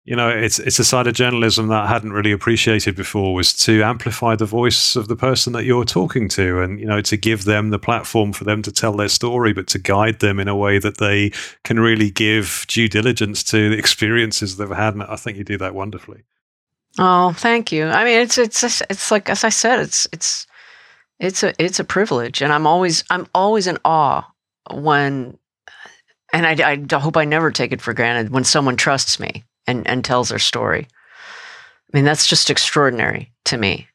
you 0.05 0.17
know, 0.17 0.29
it's 0.29 0.59
it's 0.59 0.81
a 0.81 0.85
side 0.85 1.07
of 1.07 1.15
journalism 1.15 1.69
that 1.69 1.85
I 1.85 1.87
hadn't 1.87 2.13
really 2.13 2.33
appreciated 2.33 2.97
before 2.97 3.35
was 3.35 3.53
to 3.59 3.83
amplify 3.83 4.35
the 4.35 4.47
voice 4.47 4.97
of 4.97 5.07
the 5.07 5.15
person 5.15 5.53
that 5.53 5.65
you're 5.65 5.85
talking 5.85 6.29
to, 6.31 6.61
and 6.61 6.81
you 6.81 6.87
know, 6.87 7.01
to 7.03 7.17
give 7.17 7.45
them 7.45 7.71
the 7.71 7.79
platform 7.79 8.33
for 8.33 8.43
them 8.43 8.63
to 8.63 8.73
tell 8.73 8.95
their 8.95 9.09
story, 9.09 9.53
but 9.53 9.69
to 9.69 9.79
guide 9.79 10.19
them 10.19 10.41
in 10.41 10.49
a 10.49 10.57
way 10.57 10.81
that 10.81 10.99
they 10.99 11.31
can 11.63 11.79
really 11.79 12.11
give 12.11 12.65
due 12.67 12.89
diligence 12.89 13.45
to 13.45 13.71
the 13.71 13.79
experiences 13.79 14.57
they've 14.57 14.69
had. 14.71 14.95
And 14.95 15.05
I 15.05 15.15
think 15.15 15.39
you 15.39 15.45
do 15.45 15.59
that 15.59 15.75
wonderfully. 15.75 16.25
Oh, 16.99 17.33
thank 17.35 17.71
you. 17.71 17.85
I 17.87 18.05
mean, 18.05 18.19
it's 18.19 18.39
it's 18.39 18.83
it's 18.91 19.13
like 19.13 19.31
as 19.31 19.45
I 19.45 19.51
said, 19.51 19.79
it's 19.79 20.09
it's 20.13 20.49
it's 21.23 21.45
a 21.45 21.55
it's 21.63 21.79
a 21.79 21.85
privilege, 21.85 22.43
and 22.43 22.53
I'm 22.53 22.67
always 22.67 23.05
I'm 23.09 23.29
always 23.33 23.69
in 23.69 23.79
awe 23.85 24.29
when, 24.75 25.39
and 26.33 26.47
I, 26.47 26.83
I 26.93 26.99
hope 26.99 27.17
I 27.17 27.25
never 27.25 27.53
take 27.53 27.73
it 27.73 27.81
for 27.81 27.95
granted 27.95 28.31
when 28.31 28.43
someone 28.43 28.77
trusts 28.77 29.21
me 29.21 29.45
and, 29.69 29.87
and 29.87 30.05
tells 30.05 30.31
their 30.31 30.41
story. 30.41 30.89
I 30.91 31.97
mean, 31.97 32.05
that's 32.05 32.27
just 32.27 32.51
extraordinary 32.51 33.33
to 33.45 33.57
me. 33.57 33.87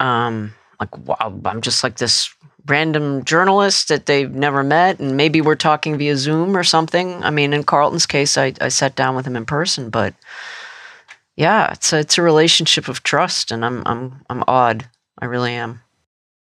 Um, 0.00 0.54
like, 0.80 0.96
wow, 1.06 1.38
I'm 1.44 1.60
just 1.60 1.84
like 1.84 1.98
this 1.98 2.34
random 2.66 3.24
journalist 3.24 3.88
that 3.88 4.06
they've 4.06 4.32
never 4.32 4.62
met, 4.62 5.00
and 5.00 5.18
maybe 5.18 5.42
we're 5.42 5.56
talking 5.56 5.98
via 5.98 6.16
Zoom 6.16 6.56
or 6.56 6.64
something. 6.64 7.22
I 7.22 7.28
mean, 7.28 7.52
in 7.52 7.62
Carlton's 7.64 8.06
case, 8.06 8.38
I, 8.38 8.54
I 8.58 8.68
sat 8.68 8.96
down 8.96 9.14
with 9.14 9.26
him 9.26 9.36
in 9.36 9.44
person, 9.44 9.90
but 9.90 10.14
yeah, 11.36 11.72
it's 11.72 11.92
a, 11.92 11.98
it's 11.98 12.16
a 12.16 12.22
relationship 12.22 12.88
of 12.88 13.02
trust, 13.02 13.50
and 13.50 13.66
I'm 13.66 13.82
I'm 13.84 14.24
I'm 14.30 14.44
awed. 14.48 14.88
I 15.18 15.26
really 15.26 15.52
am. 15.52 15.82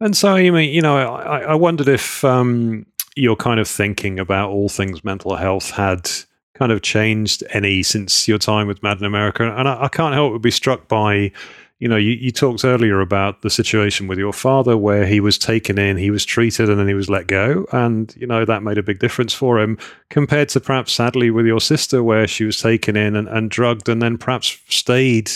And 0.01 0.17
so, 0.17 0.35
I 0.35 0.51
mean, 0.51 0.73
you 0.75 0.83
know, 0.83 0.97
I, 0.97 1.41
I 1.41 1.55
wondered 1.55 1.89
if 1.89 2.23
um, 2.25 2.85
your 3.15 3.37
kind 3.37 3.59
of 3.59 3.67
thinking 3.67 4.19
about 4.19 4.51
all 4.51 4.69
things 4.69 5.03
mental 5.03 5.37
health 5.37 5.71
had 5.71 6.11
kind 6.57 6.73
of 6.73 6.83
changed 6.83 7.45
any 7.51 7.83
since 7.83 8.27
your 8.27 8.39
time 8.39 8.67
with 8.67 8.83
Mad 8.83 8.99
in 8.99 9.05
America? 9.05 9.45
And 9.57 9.69
I, 9.69 9.85
I 9.85 9.89
can't 9.89 10.15
help 10.15 10.33
but 10.33 10.43
be 10.43 10.51
struck 10.51 10.89
by, 10.89 11.31
you 11.79 11.89
know, 11.89 11.97
you, 11.97 12.13
you, 12.13 12.31
talked 12.31 12.65
earlier 12.65 13.01
about 13.01 13.43
the 13.43 13.51
situation 13.51 14.07
with 14.07 14.19
your 14.19 14.33
father 14.33 14.77
where 14.77 15.07
he 15.07 15.21
was 15.21 15.39
taken 15.39 15.79
in, 15.79 15.97
he 15.97 16.11
was 16.11 16.25
treated, 16.25 16.71
and 16.71 16.79
then 16.79 16.89
he 16.89 16.95
was 16.95 17.11
let 17.11 17.27
go. 17.27 17.67
And, 17.73 18.15
you 18.17 18.27
know, 18.27 18.45
that 18.45 18.63
made 18.63 18.79
a 18.79 18.83
big 18.83 18.99
difference 18.99 19.35
for 19.35 19.61
him 19.61 19.79
compared 20.09 20.49
to 20.51 20.61
perhaps 20.61 20.93
sadly 20.93 21.31
with 21.31 21.47
your 21.47 21.61
sister 21.61 22.03
where 22.03 22.27
she 22.27 22.45
was 22.45 22.59
taken 22.59 22.97
in 22.97 23.15
and, 23.17 23.29
and 23.29 23.51
drugged 23.51 23.89
and 23.89 24.01
then 24.01 24.17
perhaps 24.17 24.59
stayed 24.69 25.31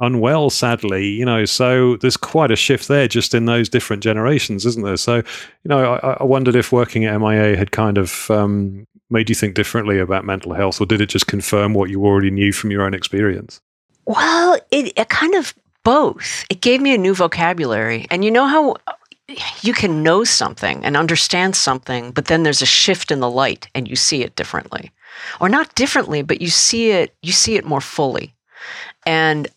unwell, 0.00 0.50
sadly, 0.50 1.08
you 1.08 1.24
know, 1.24 1.44
so 1.44 1.96
there's 1.96 2.16
quite 2.16 2.50
a 2.50 2.56
shift 2.56 2.88
there 2.88 3.08
just 3.08 3.34
in 3.34 3.46
those 3.46 3.68
different 3.68 4.02
generations, 4.02 4.66
isn't 4.66 4.84
there? 4.84 4.96
So, 4.96 5.16
you 5.16 5.24
know, 5.66 5.94
I, 5.94 6.16
I 6.20 6.24
wondered 6.24 6.56
if 6.56 6.72
working 6.72 7.04
at 7.04 7.18
MIA 7.18 7.56
had 7.56 7.70
kind 7.70 7.98
of 7.98 8.30
um, 8.30 8.86
made 9.10 9.28
you 9.28 9.34
think 9.34 9.54
differently 9.54 9.98
about 9.98 10.24
mental 10.24 10.54
health, 10.54 10.80
or 10.80 10.86
did 10.86 11.00
it 11.00 11.08
just 11.08 11.26
confirm 11.26 11.74
what 11.74 11.90
you 11.90 12.04
already 12.04 12.30
knew 12.30 12.52
from 12.52 12.70
your 12.70 12.82
own 12.82 12.94
experience? 12.94 13.60
Well, 14.06 14.58
it, 14.70 14.92
it 14.96 15.08
kind 15.08 15.34
of 15.34 15.54
both. 15.84 16.44
It 16.50 16.60
gave 16.60 16.80
me 16.80 16.94
a 16.94 16.98
new 16.98 17.14
vocabulary. 17.14 18.06
And 18.10 18.24
you 18.24 18.30
know 18.30 18.46
how 18.46 18.76
you 19.62 19.72
can 19.72 20.02
know 20.02 20.24
something 20.24 20.84
and 20.84 20.96
understand 20.96 21.56
something, 21.56 22.10
but 22.10 22.26
then 22.26 22.42
there's 22.42 22.62
a 22.62 22.66
shift 22.66 23.10
in 23.10 23.20
the 23.20 23.30
light 23.30 23.68
and 23.74 23.88
you 23.88 23.96
see 23.96 24.22
it 24.22 24.36
differently. 24.36 24.90
Or 25.40 25.48
not 25.48 25.74
differently, 25.74 26.22
but 26.22 26.40
you 26.40 26.50
see 26.50 26.90
it 26.90 27.14
you 27.22 27.32
see 27.32 27.54
it 27.54 27.64
more 27.64 27.80
fully. 27.80 28.34
And 29.06 29.48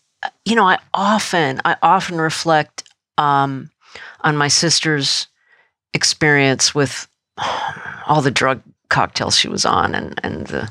you 0.48 0.56
know, 0.56 0.66
I 0.66 0.78
often 0.94 1.60
I 1.64 1.76
often 1.82 2.18
reflect 2.18 2.84
um, 3.18 3.70
on 4.22 4.36
my 4.36 4.48
sister's 4.48 5.26
experience 5.92 6.74
with 6.74 7.06
all 8.06 8.22
the 8.22 8.30
drug 8.30 8.62
cocktails 8.88 9.36
she 9.36 9.48
was 9.48 9.66
on 9.66 9.94
and 9.94 10.18
and 10.22 10.46
the 10.46 10.62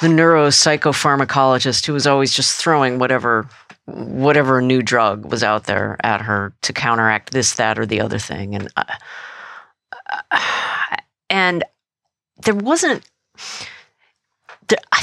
the 0.00 0.08
neuropsychopharmacologist 0.08 1.86
who 1.86 1.92
was 1.92 2.06
always 2.06 2.32
just 2.32 2.60
throwing 2.60 2.98
whatever 2.98 3.48
whatever 3.86 4.60
new 4.60 4.82
drug 4.82 5.30
was 5.30 5.42
out 5.42 5.64
there 5.64 5.96
at 6.04 6.20
her 6.20 6.52
to 6.62 6.72
counteract 6.72 7.32
this, 7.32 7.54
that, 7.54 7.78
or 7.78 7.86
the 7.86 8.00
other 8.00 8.18
thing, 8.18 8.54
and 8.54 8.68
uh, 8.76 10.40
and 11.30 11.64
there 12.44 12.54
wasn't. 12.54 13.08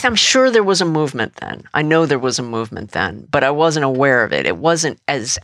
I'm 0.03 0.15
sure 0.15 0.51
there 0.51 0.63
was 0.63 0.81
a 0.81 0.85
movement 0.85 1.35
then. 1.37 1.63
I 1.73 1.81
know 1.81 2.05
there 2.05 2.19
was 2.19 2.37
a 2.37 2.43
movement 2.43 2.91
then, 2.91 3.27
but 3.31 3.43
I 3.43 3.51
wasn't 3.51 3.85
aware 3.85 4.23
of 4.23 4.33
it. 4.33 4.45
It 4.45 4.57
wasn't 4.57 4.99
as 5.07 5.39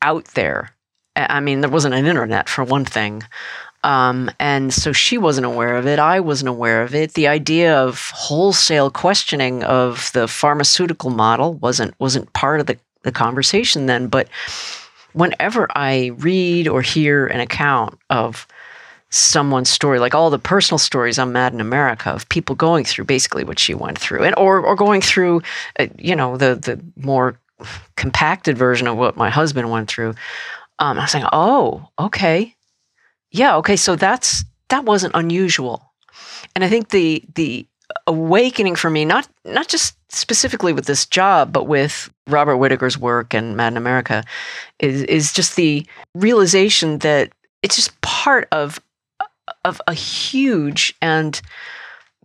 out 0.00 0.26
there. 0.34 0.72
I 1.14 1.40
mean, 1.40 1.60
there 1.60 1.70
wasn't 1.70 1.94
an 1.94 2.06
internet 2.06 2.48
for 2.48 2.64
one 2.64 2.84
thing. 2.84 3.22
Um, 3.84 4.30
and 4.38 4.72
so 4.72 4.92
she 4.92 5.18
wasn't 5.18 5.46
aware 5.46 5.76
of 5.76 5.86
it. 5.86 5.98
I 5.98 6.20
wasn't 6.20 6.48
aware 6.48 6.82
of 6.82 6.94
it. 6.94 7.14
The 7.14 7.28
idea 7.28 7.76
of 7.76 8.10
wholesale 8.14 8.90
questioning 8.90 9.64
of 9.64 10.10
the 10.12 10.28
pharmaceutical 10.28 11.10
model 11.10 11.54
wasn't 11.54 11.94
wasn't 11.98 12.32
part 12.32 12.60
of 12.60 12.66
the, 12.66 12.78
the 13.02 13.12
conversation 13.12 13.86
then. 13.86 14.06
But 14.06 14.28
whenever 15.12 15.66
I 15.74 16.12
read 16.16 16.68
or 16.68 16.80
hear 16.80 17.26
an 17.26 17.40
account 17.40 17.98
of 18.08 18.46
someone's 19.12 19.68
story, 19.68 19.98
like 19.98 20.14
all 20.14 20.30
the 20.30 20.38
personal 20.38 20.78
stories 20.78 21.18
on 21.18 21.32
Mad 21.32 21.52
in 21.52 21.60
America 21.60 22.10
of 22.10 22.28
people 22.30 22.56
going 22.56 22.84
through 22.84 23.04
basically 23.04 23.44
what 23.44 23.58
she 23.58 23.74
went 23.74 23.98
through, 23.98 24.24
and 24.24 24.34
or 24.38 24.60
or 24.60 24.74
going 24.74 25.02
through, 25.02 25.42
uh, 25.78 25.86
you 25.98 26.16
know, 26.16 26.36
the 26.36 26.56
the 26.56 26.80
more 26.96 27.38
compacted 27.96 28.58
version 28.58 28.88
of 28.88 28.96
what 28.96 29.16
my 29.16 29.30
husband 29.30 29.70
went 29.70 29.88
through. 29.88 30.14
Um, 30.78 30.98
I 30.98 31.02
was 31.02 31.14
like, 31.14 31.28
oh, 31.32 31.88
okay, 31.98 32.56
yeah, 33.30 33.56
okay, 33.58 33.76
so 33.76 33.94
that's 33.94 34.44
that 34.70 34.84
wasn't 34.84 35.14
unusual, 35.14 35.92
and 36.56 36.64
I 36.64 36.68
think 36.68 36.88
the 36.88 37.22
the 37.34 37.66
awakening 38.06 38.76
for 38.76 38.88
me, 38.88 39.04
not 39.04 39.28
not 39.44 39.68
just 39.68 39.94
specifically 40.10 40.72
with 40.72 40.86
this 40.86 41.04
job, 41.04 41.52
but 41.52 41.66
with 41.66 42.10
Robert 42.26 42.56
Whitaker's 42.56 42.96
work 42.96 43.34
and 43.34 43.56
Mad 43.56 43.74
in 43.74 43.76
America, 43.76 44.24
is 44.78 45.02
is 45.02 45.34
just 45.34 45.56
the 45.56 45.86
realization 46.14 46.98
that 46.98 47.30
it's 47.62 47.76
just 47.76 48.00
part 48.00 48.48
of 48.52 48.80
of 49.64 49.80
a 49.86 49.94
huge 49.94 50.94
and 51.00 51.40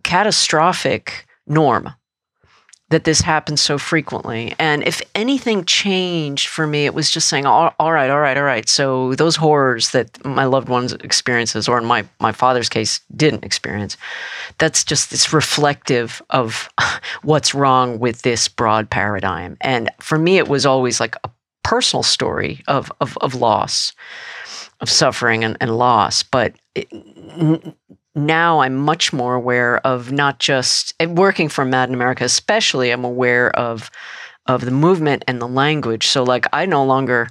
catastrophic 0.02 1.26
norm 1.46 1.92
that 2.90 3.04
this 3.04 3.20
happens 3.20 3.60
so 3.60 3.76
frequently. 3.76 4.54
And 4.58 4.82
if 4.82 5.02
anything 5.14 5.64
changed 5.66 6.48
for 6.48 6.66
me, 6.66 6.86
it 6.86 6.94
was 6.94 7.10
just 7.10 7.28
saying, 7.28 7.44
all, 7.44 7.74
all 7.78 7.92
right, 7.92 8.10
all 8.10 8.20
right, 8.20 8.36
all 8.36 8.44
right. 8.44 8.66
So 8.66 9.14
those 9.14 9.36
horrors 9.36 9.90
that 9.90 10.24
my 10.24 10.46
loved 10.46 10.70
ones 10.70 10.94
experiences, 10.94 11.68
or 11.68 11.76
in 11.76 11.84
my, 11.84 12.06
my 12.18 12.32
father's 12.32 12.70
case, 12.70 13.00
didn't 13.14 13.44
experience, 13.44 13.98
that's 14.56 14.84
just 14.84 15.12
it's 15.12 15.34
reflective 15.34 16.22
of 16.30 16.70
what's 17.22 17.54
wrong 17.54 17.98
with 17.98 18.22
this 18.22 18.48
broad 18.48 18.88
paradigm. 18.88 19.58
And 19.60 19.90
for 20.00 20.18
me, 20.18 20.38
it 20.38 20.48
was 20.48 20.64
always 20.64 20.98
like 20.98 21.16
a 21.24 21.30
personal 21.62 22.02
story 22.02 22.62
of, 22.68 22.90
of, 23.02 23.18
of 23.18 23.34
loss 23.34 23.92
of 24.80 24.88
suffering 24.88 25.44
and, 25.44 25.56
and 25.60 25.76
loss. 25.76 26.22
But 26.22 26.54
now 28.14 28.60
I'm 28.60 28.76
much 28.76 29.12
more 29.12 29.34
aware 29.34 29.78
of 29.86 30.12
not 30.12 30.38
just 30.38 30.94
working 31.06 31.48
for 31.48 31.64
Mad 31.64 31.88
in 31.88 31.94
America, 31.94 32.24
especially. 32.24 32.90
I'm 32.90 33.04
aware 33.04 33.50
of 33.56 33.90
of 34.46 34.64
the 34.64 34.70
movement 34.70 35.24
and 35.28 35.40
the 35.40 35.48
language. 35.48 36.06
So, 36.06 36.24
like, 36.24 36.46
I 36.52 36.66
no 36.66 36.84
longer, 36.84 37.28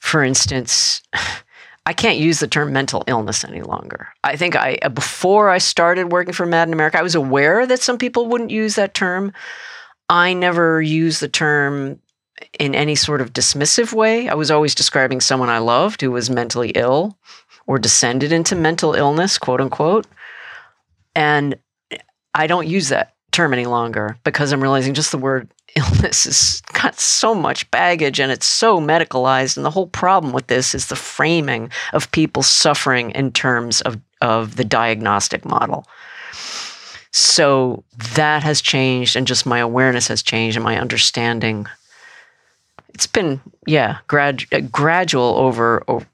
for 0.00 0.22
instance. 0.22 1.02
I 1.88 1.92
can't 1.92 2.18
use 2.18 2.40
the 2.40 2.48
term 2.48 2.72
mental 2.72 3.04
illness 3.06 3.44
any 3.44 3.62
longer. 3.62 4.08
I 4.24 4.34
think 4.34 4.56
I 4.56 4.76
uh, 4.82 4.88
before 4.88 5.50
I 5.50 5.58
started 5.58 6.10
working 6.10 6.34
for 6.34 6.44
Mad 6.44 6.66
in 6.66 6.74
America, 6.74 6.98
I 6.98 7.02
was 7.02 7.14
aware 7.14 7.64
that 7.64 7.80
some 7.80 7.96
people 7.96 8.26
wouldn't 8.26 8.50
use 8.50 8.74
that 8.74 8.92
term. 8.92 9.32
I 10.08 10.32
never 10.32 10.82
used 10.82 11.20
the 11.20 11.28
term 11.28 12.00
in 12.58 12.74
any 12.74 12.96
sort 12.96 13.20
of 13.20 13.32
dismissive 13.32 13.92
way. 13.92 14.28
I 14.28 14.34
was 14.34 14.50
always 14.50 14.74
describing 14.74 15.20
someone 15.20 15.48
I 15.48 15.58
loved 15.58 16.00
who 16.00 16.10
was 16.10 16.28
mentally 16.28 16.70
ill 16.74 17.16
or 17.66 17.78
descended 17.78 18.32
into 18.32 18.54
mental 18.54 18.94
illness, 18.94 19.38
quote 19.38 19.60
unquote. 19.60 20.06
And 21.14 21.56
I 22.34 22.46
don't 22.46 22.66
use 22.66 22.88
that 22.90 23.14
term 23.32 23.52
any 23.52 23.66
longer 23.66 24.16
because 24.24 24.52
I'm 24.52 24.62
realizing 24.62 24.94
just 24.94 25.12
the 25.12 25.18
word 25.18 25.48
illness 25.76 26.24
has 26.24 26.62
got 26.72 26.98
so 26.98 27.34
much 27.34 27.70
baggage 27.70 28.20
and 28.20 28.32
it's 28.32 28.46
so 28.46 28.80
medicalized. 28.80 29.56
And 29.56 29.66
the 29.66 29.70
whole 29.70 29.88
problem 29.88 30.32
with 30.32 30.46
this 30.46 30.74
is 30.74 30.86
the 30.86 30.96
framing 30.96 31.70
of 31.92 32.10
people 32.12 32.42
suffering 32.42 33.10
in 33.10 33.32
terms 33.32 33.80
of, 33.82 34.00
of 34.20 34.56
the 34.56 34.64
diagnostic 34.64 35.44
model. 35.44 35.86
So 37.12 37.82
that 38.14 38.42
has 38.42 38.60
changed, 38.60 39.16
and 39.16 39.26
just 39.26 39.46
my 39.46 39.58
awareness 39.58 40.06
has 40.08 40.22
changed, 40.22 40.58
and 40.58 40.64
my 40.64 40.78
understanding 40.78 41.66
it's 42.92 43.06
been 43.06 43.40
yeah 43.66 43.98
grad, 44.06 44.44
gradual 44.70 45.34
over, 45.36 45.82
over 45.88 46.06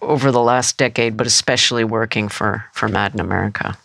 over 0.00 0.30
the 0.30 0.40
last 0.40 0.76
decade, 0.76 1.16
but 1.16 1.26
especially 1.26 1.84
working 1.84 2.28
for 2.28 2.64
for 2.72 2.88
Mad 2.88 3.14
in 3.14 3.20
America. 3.20 3.76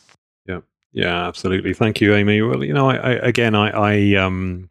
Yeah, 0.46 0.62
yeah, 0.94 1.28
absolutely. 1.28 1.74
Thank 1.74 2.02
you, 2.02 2.14
Amy. 2.16 2.42
Well, 2.42 2.64
you 2.64 2.74
know, 2.74 2.90
I, 2.90 2.96
I 2.96 3.12
again, 3.12 3.56
I, 3.56 3.70
I 3.70 4.16
um, 4.16 4.70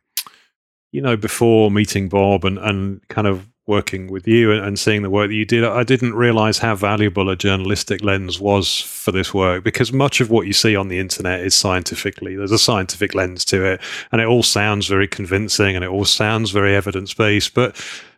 you 0.92 1.00
know, 1.00 1.16
before 1.16 1.70
meeting 1.70 2.08
Bob 2.08 2.44
and 2.44 2.58
and 2.58 3.06
kind 3.08 3.26
of 3.26 3.48
working 3.66 4.08
with 4.08 4.28
you 4.28 4.52
and, 4.52 4.78
seeing 4.78 5.02
the 5.02 5.10
work 5.10 5.28
that 5.28 5.34
you 5.34 5.44
did, 5.44 5.64
I 5.64 5.84
didn't 5.84 6.14
realize 6.14 6.58
how 6.58 6.74
valuable 6.74 7.30
a 7.30 7.36
journalistic 7.36 8.02
lens 8.04 8.38
was 8.38 8.80
for 8.80 9.10
this 9.10 9.32
work 9.32 9.64
because 9.64 9.92
much 9.92 10.20
of 10.20 10.30
what 10.30 10.46
you 10.46 10.52
see 10.52 10.76
on 10.76 10.88
the 10.88 10.98
internet 10.98 11.40
is 11.40 11.54
scientifically, 11.54 12.36
there's 12.36 12.52
a 12.52 12.58
scientific 12.58 13.14
lens 13.14 13.44
to 13.46 13.64
it, 13.64 13.80
and 14.12 14.20
it 14.20 14.26
all 14.26 14.42
sounds 14.42 14.86
very 14.86 15.08
convincing 15.08 15.74
and 15.74 15.84
it 15.84 15.90
all 15.90 16.04
sounds 16.04 16.50
very 16.50 16.76
evidence 16.76 17.14
based. 17.14 17.54
But 17.54 17.74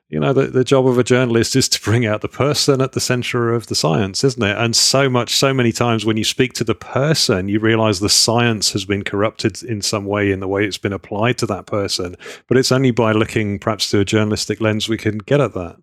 you 0.08 0.20
know, 0.20 0.32
the, 0.32 0.46
the 0.46 0.62
job 0.62 0.86
of 0.86 0.98
a 0.98 1.04
journalist 1.04 1.56
is 1.56 1.68
to 1.68 1.82
bring 1.82 2.06
out 2.06 2.20
the 2.20 2.28
person 2.28 2.80
at 2.80 2.92
the 2.92 3.00
center 3.00 3.52
of 3.52 3.66
the 3.66 3.74
science, 3.74 4.22
isn't 4.22 4.42
it? 4.42 4.56
And 4.56 4.76
so 4.76 5.08
much, 5.08 5.34
so 5.34 5.52
many 5.52 5.72
times 5.72 6.04
when 6.04 6.16
you 6.16 6.22
speak 6.22 6.52
to 6.54 6.64
the 6.64 6.76
person, 6.76 7.48
you 7.48 7.58
realize 7.58 7.98
the 7.98 8.08
science 8.08 8.72
has 8.72 8.84
been 8.84 9.02
corrupted 9.02 9.64
in 9.64 9.82
some 9.82 10.04
way 10.04 10.30
in 10.30 10.38
the 10.38 10.46
way 10.46 10.64
it's 10.64 10.78
been 10.78 10.92
applied 10.92 11.38
to 11.38 11.46
that 11.46 11.66
person. 11.66 12.14
But 12.46 12.56
it's 12.56 12.70
only 12.70 12.92
by 12.92 13.12
looking 13.12 13.58
perhaps 13.58 13.90
through 13.90 14.00
a 14.00 14.04
journalistic 14.04 14.60
lens 14.60 14.88
we 14.88 14.96
can 14.96 15.18
get 15.18 15.40
at 15.40 15.54
that. 15.54 15.76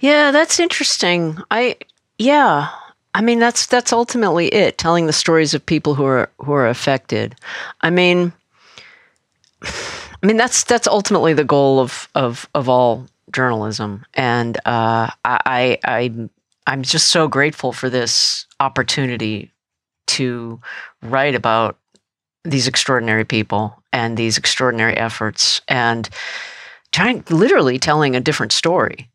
Yeah, 0.00 0.30
that's 0.30 0.60
interesting. 0.60 1.38
I, 1.50 1.76
yeah. 2.18 2.68
I 3.14 3.22
mean, 3.22 3.38
that's 3.38 3.66
that's 3.66 3.92
ultimately 3.92 4.48
it. 4.48 4.76
Telling 4.76 5.06
the 5.06 5.14
stories 5.14 5.54
of 5.54 5.64
people 5.64 5.94
who 5.94 6.04
are 6.04 6.30
who 6.38 6.52
are 6.52 6.68
affected. 6.68 7.34
I 7.80 7.88
mean, 7.88 8.34
I 10.22 10.26
mean, 10.26 10.36
that's 10.36 10.64
that's 10.64 10.88
ultimately 10.88 11.32
the 11.32 11.44
goal 11.44 11.80
of 11.80 12.08
of 12.14 12.48
of 12.54 12.68
all 12.68 13.06
journalism, 13.32 14.04
and 14.14 14.56
uh, 14.66 15.10
I, 15.24 15.78
I 15.84 16.28
I'm 16.66 16.82
just 16.82 17.08
so 17.08 17.28
grateful 17.28 17.72
for 17.72 17.88
this 17.88 18.46
opportunity 18.60 19.52
to 20.08 20.60
write 21.02 21.34
about 21.34 21.78
these 22.44 22.66
extraordinary 22.66 23.24
people 23.24 23.82
and 23.92 24.16
these 24.16 24.38
extraordinary 24.38 24.96
efforts, 24.96 25.60
and 25.68 26.08
trying 26.90 27.22
literally 27.30 27.78
telling 27.78 28.16
a 28.16 28.20
different 28.20 28.52
story 28.52 29.08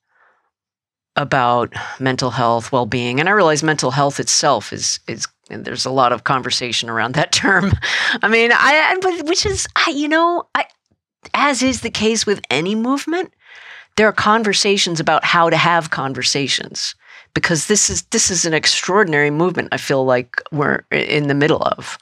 about 1.15 1.73
mental 1.99 2.31
health, 2.31 2.71
well-being, 2.71 3.19
and 3.19 3.27
I 3.27 3.33
realize 3.33 3.61
mental 3.61 3.91
health 3.91 4.19
itself 4.19 4.71
is 4.71 4.99
is 5.07 5.27
and 5.49 5.65
there's 5.65 5.85
a 5.85 5.91
lot 5.91 6.13
of 6.13 6.23
conversation 6.23 6.89
around 6.89 7.15
that 7.15 7.31
term. 7.33 7.73
I 8.21 8.29
mean, 8.29 8.51
I 8.53 8.97
but 9.01 9.27
which 9.27 9.45
is 9.45 9.67
I 9.75 9.91
you 9.91 10.07
know 10.07 10.47
I 10.55 10.65
as 11.33 11.61
is 11.63 11.81
the 11.81 11.89
case 11.89 12.25
with 12.25 12.41
any 12.49 12.75
movement, 12.75 13.33
there 13.95 14.07
are 14.07 14.13
conversations 14.13 14.99
about 14.99 15.23
how 15.23 15.49
to 15.49 15.57
have 15.57 15.89
conversations 15.89 16.95
because 17.33 17.67
this 17.67 17.89
is 17.89 18.03
this 18.03 18.29
is 18.31 18.45
an 18.45 18.53
extraordinary 18.53 19.29
movement 19.29 19.69
I 19.71 19.77
feel 19.77 20.05
like 20.05 20.41
we're 20.51 20.83
in 20.91 21.27
the 21.27 21.33
middle 21.33 21.61
of. 21.63 21.97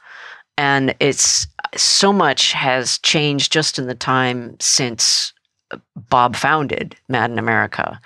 And 0.58 0.94
it's 1.00 1.48
so 1.76 2.12
much 2.12 2.52
has 2.52 2.98
changed 3.00 3.52
just 3.52 3.80
in 3.80 3.88
the 3.88 3.96
time 3.96 4.58
since 4.60 5.34
Bob 5.96 6.36
founded 6.36 6.96
Mad 7.08 7.32
in 7.32 7.40
America. 7.40 8.00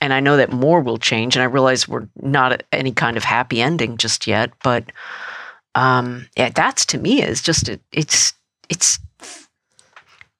And 0.00 0.12
I 0.12 0.20
know 0.20 0.36
that 0.36 0.52
more 0.52 0.80
will 0.80 0.98
change. 0.98 1.34
And 1.34 1.42
I 1.42 1.46
realize 1.46 1.88
we're 1.88 2.08
not 2.22 2.52
at 2.52 2.64
any 2.72 2.92
kind 2.92 3.16
of 3.16 3.24
happy 3.24 3.60
ending 3.60 3.96
just 3.96 4.26
yet. 4.26 4.52
But 4.62 4.84
um, 5.74 6.26
yeah, 6.36 6.50
that's 6.50 6.86
to 6.86 6.98
me 6.98 7.22
is 7.22 7.42
just 7.42 7.68
it, 7.68 7.80
it's 7.92 8.32
it's 8.68 8.98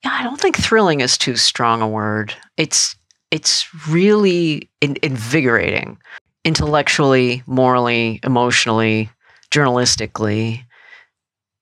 yeah, 0.03 0.15
I 0.19 0.23
don't 0.23 0.39
think 0.39 0.57
thrilling 0.57 1.01
is 1.01 1.17
too 1.17 1.35
strong 1.35 1.81
a 1.81 1.87
word. 1.87 2.33
It's 2.57 2.95
it's 3.31 3.67
really 3.87 4.69
in, 4.81 4.97
invigorating, 5.03 5.97
intellectually, 6.43 7.43
morally, 7.45 8.19
emotionally, 8.23 9.09
journalistically, 9.51 10.63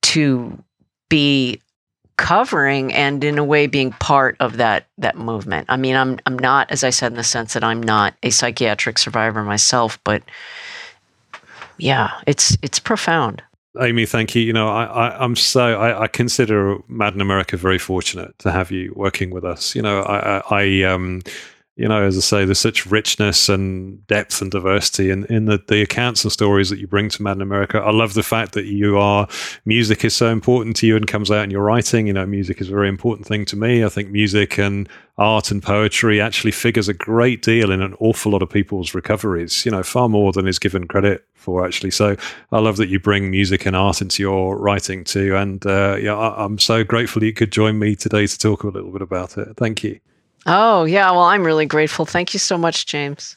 to 0.04 0.64
be 1.10 1.60
covering 2.18 2.94
and 2.94 3.24
in 3.24 3.38
a 3.38 3.44
way 3.44 3.68
being 3.68 3.92
part 3.94 4.36
of 4.40 4.58
that 4.58 4.88
that 4.98 5.18
movement. 5.18 5.66
I 5.70 5.78
mean, 5.78 5.96
I'm 5.96 6.20
I'm 6.26 6.38
not, 6.38 6.72
as 6.72 6.84
I 6.84 6.90
said, 6.90 7.12
in 7.12 7.18
the 7.18 7.24
sense 7.24 7.54
that 7.54 7.64
I'm 7.64 7.82
not 7.82 8.16
a 8.24 8.30
psychiatric 8.30 8.98
survivor 8.98 9.44
myself, 9.44 10.00
but 10.04 10.24
yeah, 11.78 12.12
it's 12.26 12.58
it's 12.62 12.80
profound. 12.80 13.42
Amy, 13.80 14.06
thank 14.06 14.34
you. 14.36 14.42
You 14.42 14.54
know, 14.54 14.70
I, 14.70 14.86
I, 14.86 15.24
am 15.24 15.36
so 15.36 15.80
I, 15.80 16.04
I, 16.04 16.08
consider 16.08 16.78
Mad 16.88 17.14
in 17.14 17.22
America 17.22 17.58
very 17.58 17.78
fortunate 17.78 18.38
to 18.40 18.52
have 18.52 18.72
you 18.72 18.94
working 18.96 19.30
with 19.30 19.44
us. 19.44 19.76
You 19.76 19.82
know, 19.82 20.02
I, 20.02 20.38
I, 20.38 20.42
I 20.50 20.84
um, 20.84 21.22
you 21.78 21.88
know, 21.88 22.04
as 22.04 22.18
I 22.18 22.22
say, 22.22 22.46
there's 22.46 22.58
such 22.58 22.88
richness 22.88 23.50
and 23.50 24.06
depth 24.08 24.42
and 24.42 24.50
diversity 24.50 25.12
in, 25.12 25.26
in 25.26 25.46
the, 25.46 25.64
the 25.68 25.84
accounts 25.84 26.24
and 26.24 26.32
stories 26.32 26.72
that 26.72 26.80
you 26.80 26.88
bring 26.88 27.08
to 27.10 27.22
Mad 27.22 27.38
in 27.38 27.42
America. 27.42 27.78
I 27.78 27.92
love 27.92 28.16
the 28.16 28.24
fact 28.24 28.54
that 28.54 28.66
you 28.66 28.98
are 28.98 29.28
music 29.64 30.04
is 30.04 30.16
so 30.16 30.30
important 30.30 30.76
to 30.78 30.88
you 30.88 30.96
and 30.96 31.08
comes 31.08 31.30
out 31.30 31.44
in 31.44 31.52
your 31.52 31.62
writing. 31.62 32.08
You 32.08 32.14
know, 32.14 32.26
music 32.26 32.62
is 32.62 32.70
a 32.70 32.72
very 32.72 32.90
important 32.90 33.28
thing 33.28 33.46
to 33.46 33.56
me. 33.56 33.86
I 33.86 33.90
think 33.90 34.10
music 34.10 34.58
and 34.58 34.90
art 35.20 35.52
and 35.52 35.62
poetry 35.62 36.20
actually 36.20 36.52
figures 36.52 36.90
a 36.90 36.96
great 36.96 37.44
deal 37.44 37.70
in 37.70 37.84
an 37.84 37.94
awful 38.00 38.32
lot 38.32 38.42
of 38.42 38.50
people's 38.50 38.96
recoveries, 38.96 39.64
you 39.64 39.72
know, 39.72 39.84
far 39.84 40.10
more 40.10 40.32
than 40.32 40.48
is 40.48 40.58
given 40.58 40.88
credit 40.88 41.28
for 41.36 41.64
actually. 41.64 41.92
So 41.92 42.16
I 42.52 42.58
love 42.58 42.78
that 42.78 42.90
you 42.90 43.00
bring 43.00 43.30
music 43.30 43.68
and 43.68 43.76
art 43.76 44.02
into 44.02 44.24
your 44.24 44.58
writing 44.58 45.04
too. 45.04 45.36
And 45.36 45.64
uh, 45.64 45.98
yeah, 46.02 46.16
I, 46.16 46.44
I'm 46.44 46.58
so 46.58 46.84
grateful 46.84 47.24
you 47.24 47.34
could 47.34 47.52
join 47.52 47.78
me 47.78 47.96
today 47.96 48.26
to 48.26 48.38
talk 48.38 48.64
a 48.64 48.68
little 48.68 48.92
bit 48.92 49.04
about 49.04 49.38
it. 49.38 49.56
Thank 49.58 49.84
you. 49.84 50.00
Oh, 50.48 50.86
yeah. 50.86 51.12
Well, 51.12 51.24
I'm 51.24 51.46
really 51.46 51.66
grateful. 51.66 52.06
Thank 52.06 52.34
you 52.34 52.40
so 52.40 52.58
much, 52.58 52.86
James. 52.86 53.36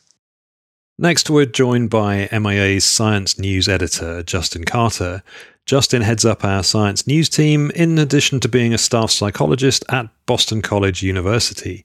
Next, 0.97 1.29
we're 1.29 1.47
joined 1.47 1.91
by 1.91 2.29
MIA's 2.31 2.85
science 2.85 3.39
news 3.39 3.69
editor, 3.69 4.23
Justin 4.23 4.65
Karter. 4.65 5.23
Justin 5.67 6.03
heads 6.03 6.25
up 6.25 6.45
our 6.45 6.63
science 6.63 7.07
news 7.07 7.29
team 7.29 7.71
in 7.75 7.99
addition 7.99 8.39
to 8.41 8.49
being 8.49 8.73
a 8.73 8.79
staff 8.79 9.11
psychologist 9.11 9.85
at 9.89 10.09
Boston 10.27 10.63
College 10.63 11.03
University. 11.03 11.85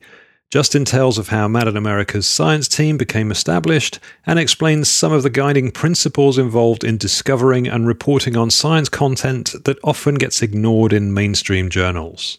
Justin 0.52 0.86
tells 0.86 1.18
of 1.18 1.30
how 1.30 1.48
Mad 1.48 1.68
in 1.68 1.76
America's 1.76 2.28
science 2.28 2.68
team 2.68 2.98
became 2.98 3.32
established 3.32 4.00
and 4.26 4.38
explains 4.38 4.90
some 4.90 5.12
of 5.12 5.24
the 5.24 5.30
guiding 5.30 5.72
principles 5.72 6.38
involved 6.38 6.84
in 6.84 6.98
discovering 6.98 7.68
and 7.68 7.88
reporting 7.88 8.38
on 8.38 8.52
science 8.52 8.90
content 8.90 9.56
that 9.66 9.80
often 9.84 10.16
gets 10.16 10.42
ignored 10.42 10.94
in 10.94 11.14
mainstream 11.14 11.70
journals. 11.70 12.38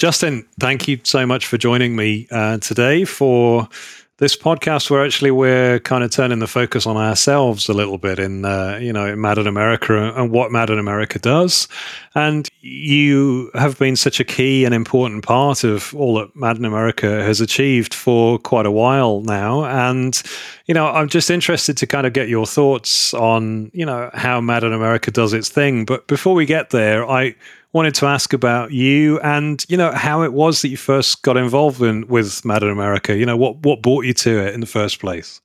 Justin, 0.00 0.46
thank 0.58 0.88
you 0.88 0.98
so 1.04 1.26
much 1.26 1.44
for 1.44 1.58
joining 1.58 1.94
me 1.94 2.26
uh, 2.30 2.56
today 2.56 3.04
for 3.04 3.68
this 4.16 4.34
podcast 4.34 4.88
where 4.88 5.04
actually 5.04 5.30
we're 5.30 5.78
kind 5.80 6.02
of 6.02 6.10
turning 6.10 6.38
the 6.38 6.46
focus 6.46 6.86
on 6.86 6.96
ourselves 6.96 7.68
a 7.68 7.74
little 7.74 7.98
bit 7.98 8.18
in 8.18 8.46
uh, 8.46 8.78
you 8.80 8.94
know 8.94 9.14
Mad 9.14 9.36
in 9.36 9.46
America 9.46 10.14
and 10.16 10.30
what 10.30 10.52
Mad 10.52 10.70
in 10.70 10.78
America 10.78 11.18
does. 11.18 11.68
And 12.14 12.48
you 12.62 13.50
have 13.52 13.78
been 13.78 13.94
such 13.94 14.20
a 14.20 14.24
key 14.24 14.64
and 14.64 14.74
important 14.74 15.22
part 15.22 15.64
of 15.64 15.94
all 15.94 16.14
that 16.14 16.34
Mad 16.34 16.56
in 16.56 16.64
America 16.64 17.22
has 17.22 17.42
achieved 17.42 17.92
for 17.92 18.38
quite 18.38 18.64
a 18.64 18.70
while 18.70 19.20
now. 19.20 19.66
And 19.66 20.22
you 20.64 20.72
know, 20.72 20.86
I'm 20.86 21.10
just 21.10 21.30
interested 21.30 21.76
to 21.76 21.86
kind 21.86 22.06
of 22.06 22.14
get 22.14 22.30
your 22.30 22.46
thoughts 22.46 23.12
on 23.12 23.70
you 23.74 23.84
know 23.84 24.08
how 24.14 24.40
Mad 24.40 24.64
in 24.64 24.72
America 24.72 25.10
does 25.10 25.34
its 25.34 25.50
thing. 25.50 25.84
But 25.84 26.06
before 26.06 26.32
we 26.32 26.46
get 26.46 26.70
there, 26.70 27.06
I 27.06 27.34
wanted 27.72 27.94
to 27.94 28.06
ask 28.06 28.32
about 28.32 28.72
you 28.72 29.20
and 29.20 29.64
you 29.68 29.76
know 29.76 29.92
how 29.92 30.22
it 30.22 30.32
was 30.32 30.62
that 30.62 30.68
you 30.68 30.76
first 30.76 31.22
got 31.22 31.36
involved 31.36 31.80
in 31.82 32.06
with 32.08 32.44
Mad 32.44 32.62
in 32.62 32.70
America. 32.70 33.16
You 33.16 33.26
know 33.26 33.36
what 33.36 33.56
what 33.58 33.82
brought 33.82 34.04
you 34.04 34.14
to 34.14 34.46
it 34.46 34.54
in 34.54 34.60
the 34.60 34.66
first 34.66 35.00
place. 35.00 35.40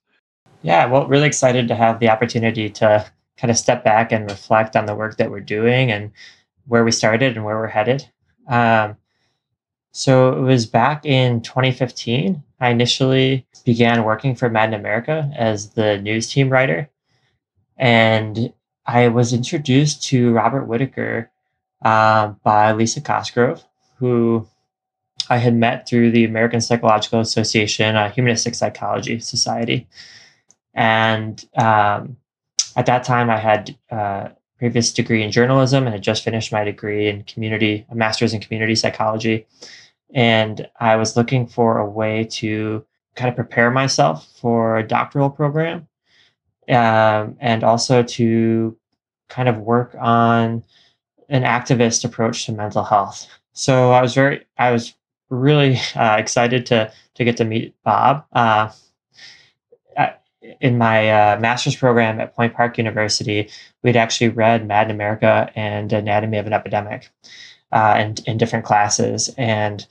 Yeah, 0.62 0.86
well, 0.86 1.06
really 1.06 1.26
excited 1.26 1.68
to 1.68 1.74
have 1.74 2.00
the 2.00 2.08
opportunity 2.08 2.68
to 2.70 3.06
kind 3.36 3.50
of 3.50 3.56
step 3.56 3.84
back 3.84 4.12
and 4.12 4.28
reflect 4.30 4.74
on 4.74 4.86
the 4.86 4.94
work 4.94 5.16
that 5.18 5.30
we're 5.30 5.40
doing 5.40 5.92
and 5.92 6.10
where 6.66 6.84
we 6.84 6.90
started 6.90 7.36
and 7.36 7.44
where 7.44 7.56
we're 7.56 7.66
headed. 7.68 8.08
Um, 8.48 8.96
so 9.92 10.32
it 10.32 10.40
was 10.40 10.66
back 10.66 11.04
in 11.06 11.42
2015. 11.42 12.42
I 12.58 12.70
initially 12.70 13.46
began 13.64 14.04
working 14.04 14.34
for 14.34 14.48
Mad 14.48 14.70
in 14.70 14.74
America 14.80 15.30
as 15.36 15.70
the 15.70 15.98
news 15.98 16.30
team 16.30 16.48
writer, 16.48 16.88
and 17.76 18.52
I 18.86 19.08
was 19.08 19.32
introduced 19.32 20.02
to 20.04 20.32
Robert 20.32 20.66
Whitaker 20.66 21.30
uh, 21.82 22.28
by 22.42 22.72
Lisa 22.72 23.00
Cosgrove, 23.00 23.62
who 23.98 24.46
I 25.28 25.38
had 25.38 25.54
met 25.54 25.88
through 25.88 26.10
the 26.10 26.24
American 26.24 26.60
Psychological 26.60 27.20
Association, 27.20 27.96
a 27.96 28.10
Humanistic 28.10 28.54
Psychology 28.54 29.18
Society. 29.18 29.88
And 30.74 31.44
um, 31.56 32.16
at 32.76 32.86
that 32.86 33.04
time, 33.04 33.30
I 33.30 33.38
had 33.38 33.76
a 33.90 33.94
uh, 33.94 34.28
previous 34.58 34.92
degree 34.92 35.22
in 35.22 35.30
journalism 35.30 35.84
and 35.84 35.92
had 35.92 36.02
just 36.02 36.24
finished 36.24 36.52
my 36.52 36.64
degree 36.64 37.08
in 37.08 37.24
community, 37.24 37.86
a 37.90 37.94
master's 37.94 38.32
in 38.32 38.40
community 38.40 38.74
psychology. 38.74 39.46
And 40.14 40.68
I 40.78 40.96
was 40.96 41.16
looking 41.16 41.46
for 41.46 41.78
a 41.78 41.88
way 41.88 42.24
to 42.32 42.84
kind 43.16 43.28
of 43.28 43.34
prepare 43.34 43.70
myself 43.70 44.28
for 44.40 44.76
a 44.76 44.86
doctoral 44.86 45.30
program 45.30 45.88
um, 46.68 47.36
and 47.40 47.64
also 47.64 48.02
to 48.02 48.76
kind 49.28 49.48
of 49.48 49.58
work 49.58 49.96
on 49.98 50.62
an 51.28 51.42
activist 51.42 52.04
approach 52.04 52.46
to 52.46 52.52
mental 52.52 52.84
health. 52.84 53.26
So 53.52 53.92
I 53.92 54.02
was 54.02 54.14
very, 54.14 54.44
I 54.58 54.70
was 54.70 54.94
really 55.30 55.78
uh, 55.94 56.16
excited 56.18 56.66
to 56.66 56.92
to 57.14 57.24
get 57.24 57.36
to 57.38 57.44
meet 57.44 57.74
Bob. 57.82 58.24
Uh, 58.32 58.70
in 60.60 60.78
my 60.78 61.10
uh, 61.10 61.38
master's 61.40 61.76
program 61.76 62.20
at 62.20 62.34
Point 62.34 62.54
Park 62.54 62.78
University, 62.78 63.48
we'd 63.82 63.96
actually 63.96 64.28
read 64.28 64.66
Mad 64.66 64.88
in 64.88 64.94
America 64.94 65.50
and 65.56 65.92
Anatomy 65.92 66.38
of 66.38 66.46
an 66.46 66.52
Epidemic 66.52 67.10
uh, 67.72 68.12
in, 68.26 68.38
different 68.38 68.64
classes. 68.64 69.32
And 69.36 69.86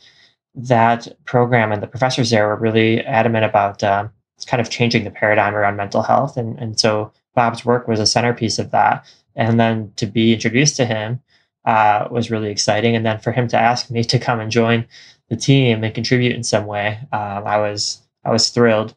that 0.54 1.08
program 1.26 1.72
and 1.72 1.84
the 1.84 1.88
professors 1.88 2.30
there 2.30 2.48
were 2.48 2.56
really 2.56 3.02
adamant 3.02 3.46
about 3.46 3.84
um, 3.84 4.12
kind 4.48 4.62
of 4.62 4.70
changing 4.70 5.04
the 5.04 5.12
paradigm 5.12 5.56
around 5.56 5.76
mental 5.76 6.02
health. 6.02 6.38
And, 6.38 6.58
and 6.58 6.80
so 6.80 7.12
Bob's 7.34 7.66
work 7.66 7.88
was 7.88 8.00
a 8.00 8.06
centerpiece 8.06 8.60
of 8.60 8.72
that. 8.72 9.06
And 9.36 9.60
then 9.60 9.92
to 9.98 10.06
be 10.06 10.34
introduced 10.34 10.76
to 10.78 10.86
him 10.86 11.22
uh, 11.66 12.08
was 12.10 12.32
really 12.32 12.50
exciting. 12.50 12.96
And 12.96 13.06
then 13.06 13.20
for 13.20 13.32
him 13.32 13.48
to 13.50 13.58
ask 13.58 13.90
me 13.90 14.04
to 14.04 14.20
come 14.20 14.40
and 14.40 14.52
join 14.52 14.88
the 15.30 15.36
team 15.36 15.84
and 15.84 15.94
contribute 15.94 16.36
in 16.36 16.44
some 16.44 16.66
way, 16.66 17.00
um, 17.12 17.46
I 17.46 17.58
was 17.58 18.02
I 18.24 18.32
was 18.32 18.50
thrilled. 18.50 18.96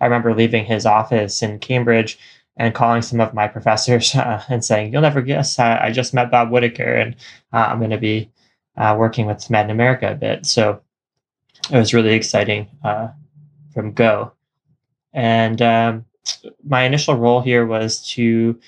I 0.00 0.04
remember 0.04 0.34
leaving 0.34 0.64
his 0.64 0.86
office 0.86 1.42
in 1.42 1.58
Cambridge 1.58 2.18
and 2.56 2.74
calling 2.74 3.02
some 3.02 3.20
of 3.20 3.34
my 3.34 3.48
professors 3.48 4.14
uh, 4.14 4.42
and 4.48 4.64
saying, 4.64 4.92
"You'll 4.92 5.02
never 5.02 5.22
guess, 5.22 5.58
I, 5.58 5.86
I 5.86 5.90
just 5.90 6.14
met 6.14 6.30
Bob 6.30 6.50
Whitaker, 6.50 6.94
and 6.94 7.16
uh, 7.52 7.68
I'm 7.70 7.78
going 7.78 7.90
to 7.90 7.98
be 7.98 8.30
uh, 8.76 8.96
working 8.98 9.26
with 9.26 9.50
Mad 9.50 9.66
in 9.66 9.70
America 9.70 10.12
a 10.12 10.14
bit." 10.14 10.46
So 10.46 10.80
it 11.72 11.76
was 11.76 11.94
really 11.94 12.14
exciting 12.14 12.68
uh, 12.84 13.08
from 13.72 13.92
go. 13.92 14.32
And 15.12 15.62
um, 15.62 16.04
my 16.64 16.82
initial 16.82 17.14
role 17.14 17.40
here 17.40 17.66
was 17.66 18.06
to 18.14 18.58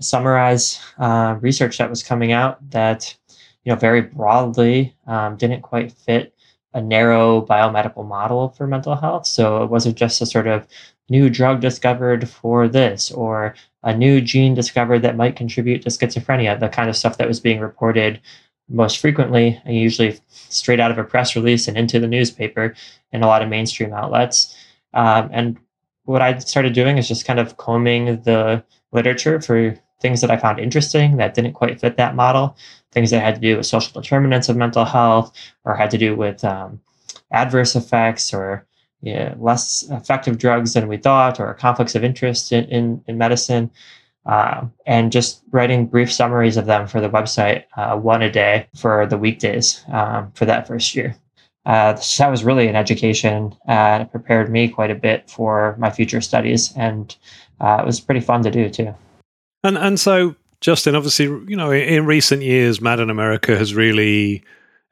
summarize 0.00 0.80
uh, 0.98 1.36
research 1.40 1.78
that 1.78 1.90
was 1.90 2.02
coming 2.02 2.32
out 2.32 2.58
that, 2.70 3.16
you 3.64 3.72
know, 3.72 3.76
very 3.78 4.00
broadly 4.00 4.94
um, 5.06 5.36
didn't 5.36 5.62
quite 5.62 5.92
fit 5.92 6.34
a 6.72 6.80
narrow 6.80 7.44
biomedical 7.44 8.06
model 8.06 8.50
for 8.50 8.66
mental 8.66 8.94
health. 8.94 9.26
So 9.26 9.62
it 9.62 9.70
wasn't 9.70 9.96
just 9.96 10.20
a 10.20 10.26
sort 10.26 10.46
of 10.46 10.66
new 11.08 11.28
drug 11.28 11.60
discovered 11.60 12.28
for 12.28 12.68
this 12.68 13.10
or 13.10 13.54
a 13.82 13.96
new 13.96 14.20
gene 14.20 14.54
discovered 14.54 15.00
that 15.00 15.16
might 15.16 15.36
contribute 15.36 15.82
to 15.82 15.90
schizophrenia, 15.90 16.58
the 16.58 16.68
kind 16.68 16.88
of 16.88 16.96
stuff 16.96 17.18
that 17.18 17.28
was 17.28 17.40
being 17.40 17.60
reported 17.60 18.20
most 18.68 18.98
frequently 18.98 19.60
and 19.64 19.74
usually 19.74 20.18
straight 20.28 20.78
out 20.78 20.92
of 20.92 20.98
a 20.98 21.04
press 21.04 21.34
release 21.34 21.66
and 21.66 21.76
into 21.76 21.98
the 21.98 22.06
newspaper 22.06 22.74
in 23.12 23.22
a 23.22 23.26
lot 23.26 23.42
of 23.42 23.48
mainstream 23.48 23.92
outlets. 23.92 24.56
Um, 24.94 25.28
and 25.32 25.58
what 26.04 26.22
I 26.22 26.38
started 26.38 26.72
doing 26.72 26.98
is 26.98 27.08
just 27.08 27.26
kind 27.26 27.40
of 27.40 27.56
combing 27.56 28.22
the 28.22 28.62
literature 28.92 29.40
for 29.40 29.76
things 30.00 30.20
that 30.20 30.30
I 30.30 30.36
found 30.36 30.58
interesting 30.58 31.16
that 31.16 31.34
didn't 31.34 31.52
quite 31.52 31.80
fit 31.80 31.96
that 31.96 32.14
model, 32.14 32.56
things 32.92 33.10
that 33.10 33.22
had 33.22 33.34
to 33.36 33.40
do 33.40 33.56
with 33.56 33.66
social 33.66 34.00
determinants 34.00 34.48
of 34.48 34.56
mental 34.56 34.84
health 34.84 35.32
or 35.64 35.76
had 35.76 35.90
to 35.90 35.98
do 35.98 36.16
with 36.16 36.44
um, 36.44 36.80
adverse 37.30 37.76
effects 37.76 38.32
or 38.34 38.66
you 39.02 39.14
know, 39.14 39.34
less 39.38 39.88
effective 39.90 40.38
drugs 40.38 40.74
than 40.74 40.88
we 40.88 40.96
thought 40.96 41.40
or 41.40 41.54
conflicts 41.54 41.94
of 41.94 42.04
interest 42.04 42.52
in, 42.52 42.64
in, 42.66 43.04
in 43.06 43.18
medicine. 43.18 43.70
Uh, 44.26 44.66
and 44.86 45.12
just 45.12 45.42
writing 45.50 45.86
brief 45.86 46.12
summaries 46.12 46.58
of 46.58 46.66
them 46.66 46.86
for 46.86 47.00
the 47.00 47.08
website, 47.08 47.64
uh, 47.78 47.96
one 47.96 48.20
a 48.20 48.30
day 48.30 48.68
for 48.76 49.06
the 49.06 49.16
weekdays 49.16 49.82
um, 49.92 50.30
for 50.32 50.44
that 50.44 50.66
first 50.66 50.94
year. 50.94 51.16
Uh, 51.64 51.94
so 51.94 52.22
that 52.22 52.30
was 52.30 52.44
really 52.44 52.68
an 52.68 52.76
education 52.76 53.54
and 53.66 54.02
it 54.02 54.10
prepared 54.10 54.50
me 54.50 54.68
quite 54.68 54.90
a 54.90 54.94
bit 54.94 55.28
for 55.30 55.74
my 55.78 55.90
future 55.90 56.20
studies. 56.20 56.72
And 56.76 57.14
uh, 57.60 57.78
it 57.80 57.86
was 57.86 58.00
pretty 58.00 58.20
fun 58.20 58.42
to 58.42 58.50
do 58.50 58.68
too. 58.68 58.94
And 59.62 59.76
and 59.76 59.98
so 59.98 60.34
Justin, 60.60 60.94
obviously, 60.94 61.26
you 61.26 61.56
know, 61.56 61.72
in 61.72 62.06
recent 62.06 62.42
years, 62.42 62.80
Mad 62.80 63.00
in 63.00 63.10
America 63.10 63.56
has 63.56 63.74
really 63.74 64.42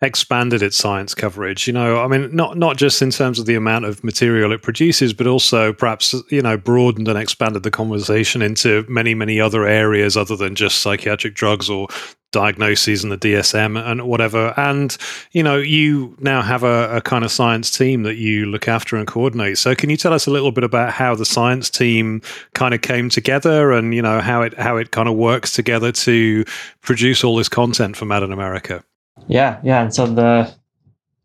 expanded 0.01 0.62
its 0.62 0.76
science 0.76 1.14
coverage 1.14 1.66
you 1.66 1.72
know 1.72 2.01
i 2.03 2.07
mean 2.07 2.34
not 2.34 2.57
not 2.57 2.76
just 2.76 3.03
in 3.03 3.11
terms 3.11 3.38
of 3.38 3.46
the 3.46 3.55
amount 3.55 3.84
of 3.84 4.05
material 4.05 4.53
it 4.53 4.62
produces 4.62 5.12
but 5.12 5.26
also 5.26 5.72
perhaps 5.72 6.14
you 6.30 6.40
know 6.40 6.57
broadened 6.57 7.09
and 7.09 7.18
expanded 7.18 7.62
the 7.64 7.70
conversation 7.70 8.40
into 8.40 8.84
many 8.88 9.14
many 9.14 9.40
other 9.40 9.66
areas 9.66 10.16
other 10.16 10.36
than 10.36 10.55
just 10.55 10.80
psychiatric 10.80 11.34
drugs 11.34 11.68
or 11.68 11.88
diagnoses 12.30 13.03
and 13.03 13.11
the 13.11 13.18
DSM 13.18 13.82
and 13.90 14.07
whatever. 14.07 14.53
And, 14.57 14.96
you 15.32 15.42
know, 15.42 15.57
you 15.57 16.14
now 16.20 16.42
have 16.42 16.62
a, 16.62 16.96
a, 16.96 17.01
kind 17.01 17.24
of 17.24 17.32
science 17.32 17.70
team 17.70 18.03
that 18.03 18.16
you 18.16 18.46
look 18.46 18.68
after 18.68 18.96
and 18.96 19.07
coordinate. 19.07 19.57
So 19.59 19.74
can 19.74 19.88
you 19.88 19.96
tell 19.96 20.12
us 20.12 20.26
a 20.26 20.30
little 20.30 20.53
bit 20.53 20.64
about 20.64 20.92
how 20.92 21.14
the 21.14 21.24
science 21.24 21.70
team 21.70 22.20
kind 22.55 22.74
of 22.74 22.82
came 22.82 23.09
together 23.09 23.72
and, 23.72 23.94
you 23.94 24.03
know, 24.03 24.20
how 24.20 24.42
it 24.42 24.55
how 24.59 24.76
it 24.76 24.90
kind 24.90 25.09
of 25.09 25.16
works 25.16 25.53
together 25.53 25.90
to 25.92 26.44
produce 26.82 27.24
all 27.24 27.36
this 27.36 27.49
content 27.49 27.96
for 27.96 28.05
Mad 28.05 28.22
in 28.22 28.32
America? 28.32 28.84
Yeah, 29.28 29.60
yeah. 29.62 29.82
And 29.82 29.94
so 29.94 30.06
the 30.06 30.52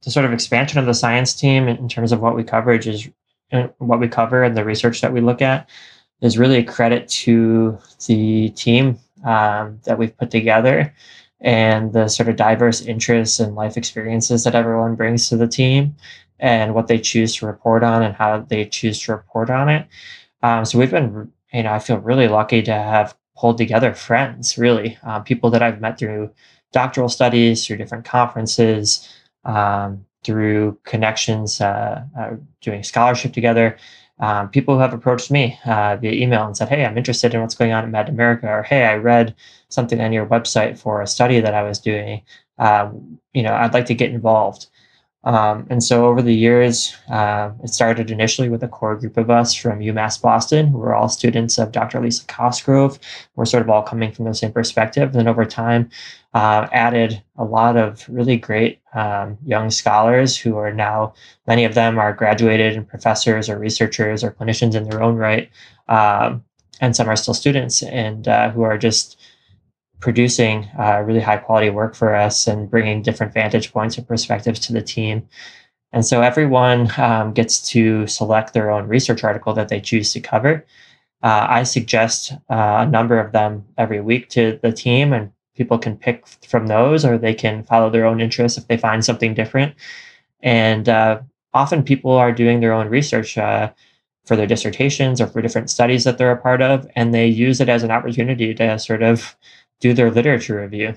the 0.04 0.12
sort 0.12 0.26
of 0.26 0.34
expansion 0.34 0.80
of 0.80 0.86
the 0.86 0.94
science 0.94 1.34
team 1.34 1.68
in 1.68 1.88
terms 1.88 2.12
of 2.12 2.20
what 2.20 2.36
we 2.36 2.44
coverage 2.44 2.88
is 2.88 3.10
uh, 3.54 3.70
what 3.78 4.00
we 4.02 4.08
cover 4.08 4.44
and 4.44 4.56
the 4.56 4.66
research 4.66 5.00
that 5.02 5.14
we 5.14 5.22
look 5.22 5.42
at 5.42 5.70
is 6.22 6.38
really 6.38 6.58
a 6.58 6.64
credit 6.64 7.08
to 7.08 7.78
the 8.08 8.50
team 8.50 9.00
um, 9.26 9.80
that 9.86 9.98
we've 9.98 10.16
put 10.18 10.30
together 10.30 10.94
and 11.40 11.94
the 11.94 12.10
sort 12.10 12.28
of 12.28 12.36
diverse 12.36 12.82
interests 12.82 13.40
and 13.40 13.56
life 13.56 13.78
experiences 13.78 14.44
that 14.44 14.56
everyone 14.56 14.96
brings 14.96 15.30
to 15.30 15.38
the 15.38 15.48
team 15.48 15.96
and 16.40 16.74
what 16.74 16.88
they 16.88 16.98
choose 16.98 17.36
to 17.36 17.46
report 17.46 17.84
on 17.84 18.04
and 18.04 18.16
how 18.16 18.40
they 18.40 18.66
choose 18.66 19.00
to 19.00 19.14
report 19.14 19.50
on 19.50 19.70
it. 19.70 19.88
Um, 20.42 20.66
so 20.66 20.78
we've 20.78 20.92
been, 20.92 21.32
you 21.54 21.64
know, 21.64 21.74
I 21.74 21.80
feel 21.80 21.98
really 21.98 22.28
lucky 22.28 22.62
to 22.64 22.74
have 22.74 23.16
pulled 23.38 23.58
together 23.58 23.94
friends, 23.94 24.58
really, 24.58 24.98
um, 25.04 25.24
people 25.24 25.50
that 25.52 25.64
I've 25.64 25.80
met 25.82 25.98
through 25.98 26.32
doctoral 26.74 27.08
studies, 27.10 27.66
through 27.66 27.78
different 27.78 28.04
conferences, 28.04 29.08
um, 29.46 30.06
through 30.26 30.78
connections, 30.84 31.62
uh, 31.62 32.04
uh, 32.20 32.32
doing 32.62 32.84
scholarship 32.84 33.32
together 33.32 33.78
um, 34.20 34.50
people 34.50 34.76
who 34.76 34.80
have 34.80 34.94
approached 34.94 35.32
me 35.32 35.60
uh, 35.66 35.98
via 35.98 36.12
email 36.12 36.46
and 36.46 36.56
said, 36.56 36.70
Hey, 36.70 36.86
I'm 36.86 36.98
interested 36.98 37.34
in 37.34 37.42
what's 37.42 37.56
going 37.56 37.72
on 37.72 37.84
at 37.84 37.90
Mad 37.90 38.10
America, 38.10 38.48
or 38.48 38.64
Hey, 38.64 38.86
I 38.86 38.96
read 38.96 39.36
something 39.70 40.00
on 40.00 40.14
your 40.14 40.26
website 40.26 40.78
for 40.78 41.02
a 41.02 41.08
study 41.08 41.40
that 41.40 41.54
I 41.54 41.64
was 41.64 41.80
doing. 41.80 42.22
Um, 42.60 43.20
you 43.34 43.42
know, 43.42 43.54
I'd 43.54 43.74
like 43.74 43.88
to 43.88 43.96
get 43.96 44.12
involved. 44.12 44.68
Um, 45.26 45.66
and 45.70 45.82
so 45.82 46.06
over 46.06 46.22
the 46.22 46.34
years, 46.34 46.96
uh, 47.10 47.52
it 47.64 47.70
started 47.70 48.12
initially 48.12 48.50
with 48.50 48.62
a 48.64 48.68
core 48.68 48.96
group 48.96 49.16
of 49.16 49.30
us 49.30 49.54
from 49.54 49.80
UMass 49.80 50.22
Boston, 50.22 50.68
who 50.68 50.78
were 50.78 50.94
all 50.94 51.08
students 51.08 51.58
of 51.58 51.72
Dr. 51.72 52.02
Lisa 52.02 52.26
Cosgrove. 52.28 53.00
We're 53.36 53.46
sort 53.46 53.64
of 53.64 53.70
all 53.70 53.84
coming 53.84 54.12
from 54.12 54.26
the 54.26 54.34
same 54.34 54.52
perspective. 54.52 55.04
And 55.04 55.14
then 55.14 55.28
over 55.28 55.46
time, 55.46 55.90
uh, 56.34 56.68
added 56.74 57.22
a 57.38 57.46
lot 57.46 57.78
of 57.78 58.08
really 58.10 58.38
great 58.38 58.82
um, 58.94 59.38
young 59.46 59.70
scholars 59.72 60.36
who 60.36 60.58
are 60.58 60.74
now, 60.74 61.14
many 61.48 61.64
of 61.64 61.74
them 61.74 61.98
are 61.98 62.12
graduated 62.12 62.76
and 62.76 62.88
professors 62.88 63.50
or 63.50 63.58
researchers 63.58 64.24
or 64.24 64.32
clinicians 64.32 64.76
in 64.76 64.84
their 64.90 65.02
own 65.02 65.16
right. 65.16 65.50
Um, 65.88 66.44
and 66.82 66.96
some 66.96 67.08
are 67.08 67.16
still 67.16 67.34
students 67.34 67.82
and 67.84 68.28
uh, 68.28 68.50
who 68.50 68.64
are 68.64 68.78
just 68.78 69.18
producing 70.04 70.70
uh, 70.78 71.02
really 71.06 71.22
high 71.22 71.38
quality 71.38 71.70
work 71.70 71.96
for 71.96 72.14
us 72.14 72.46
and 72.46 72.70
bringing 72.70 73.02
different 73.02 73.34
vantage 73.34 73.72
points 73.72 73.98
and 73.98 74.06
perspectives 74.06 74.60
to 74.60 74.74
the 74.74 74.82
team. 74.82 75.26
And 75.94 76.06
so 76.06 76.22
everyone 76.22 76.92
um, 76.98 77.32
gets 77.32 77.70
to 77.70 78.06
select 78.08 78.52
their 78.52 78.70
own 78.70 78.90
research 78.90 79.24
article 79.24 79.54
that 79.54 79.70
they 79.70 79.80
choose 79.80 80.12
to 80.12 80.20
cover. 80.20 80.66
Uh, 81.22 81.48
I 81.50 81.64
suggest 81.64 82.34
uh, 82.50 82.84
a 82.84 82.86
number 82.86 83.18
of 83.18 83.32
them 83.32 83.66
every 83.78 84.02
week 84.02 84.28
to 84.32 84.60
the 84.62 84.74
team, 84.74 85.14
and 85.14 85.32
people 85.56 85.78
can 85.78 85.96
pick 85.96 86.28
from 86.28 86.68
those 86.68 87.06
or 87.06 87.18
they 87.18 87.34
can 87.34 87.64
follow 87.64 87.90
their 87.90 88.06
own 88.06 88.20
interests 88.20 88.58
if 88.58 88.68
they 88.68 88.76
find 88.76 89.06
something 89.06 89.34
different. 89.34 89.74
And 90.42 90.90
uh, 90.90 91.22
often 91.54 91.82
people 91.82 92.12
are 92.12 92.34
doing 92.34 92.60
their 92.60 92.74
own 92.74 92.90
research 92.90 93.38
uh, 93.38 93.72
for 94.26 94.36
their 94.36 94.48
dissertations 94.48 95.22
or 95.22 95.28
for 95.28 95.42
different 95.42 95.70
studies 95.70 96.04
that 96.04 96.18
they're 96.18 96.32
a 96.32 96.42
part 96.42 96.62
of, 96.62 96.86
and 96.94 97.14
they 97.14 97.28
use 97.28 97.62
it 97.62 97.70
as 97.70 97.84
an 97.84 97.92
opportunity 97.92 98.54
to 98.54 98.78
sort 98.78 99.02
of 99.02 99.38
do 99.84 99.94
their 99.94 100.10
literature 100.10 100.62
review 100.62 100.96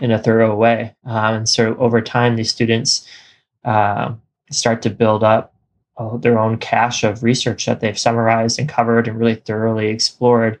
in 0.00 0.10
a 0.10 0.18
thorough 0.18 0.56
way. 0.56 0.94
Um, 1.04 1.34
and 1.34 1.48
so 1.48 1.76
over 1.76 2.00
time, 2.00 2.34
these 2.34 2.50
students 2.50 3.06
uh, 3.64 4.14
start 4.50 4.80
to 4.82 4.90
build 4.90 5.22
up 5.22 5.52
uh, 5.98 6.16
their 6.16 6.38
own 6.38 6.56
cache 6.56 7.04
of 7.04 7.22
research 7.22 7.66
that 7.66 7.80
they've 7.80 7.98
summarized 7.98 8.58
and 8.58 8.70
covered 8.70 9.06
and 9.06 9.18
really 9.18 9.34
thoroughly 9.34 9.88
explored, 9.88 10.58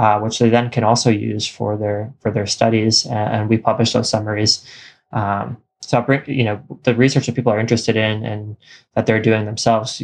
uh, 0.00 0.18
which 0.18 0.40
they 0.40 0.48
then 0.48 0.68
can 0.68 0.82
also 0.82 1.10
use 1.10 1.46
for 1.46 1.76
their 1.76 2.12
for 2.20 2.32
their 2.32 2.46
studies. 2.46 3.06
And, 3.06 3.48
we 3.48 3.56
publish 3.56 3.92
those 3.92 4.10
summaries. 4.10 4.66
Um, 5.12 5.58
so 5.80 6.02
bring, 6.02 6.22
you 6.26 6.44
know 6.44 6.60
the 6.82 6.94
research 6.96 7.26
that 7.26 7.36
people 7.36 7.52
are 7.52 7.60
interested 7.60 7.96
in 7.96 8.24
and 8.24 8.56
that 8.94 9.06
they're 9.06 9.22
doing 9.22 9.44
themselves 9.44 10.02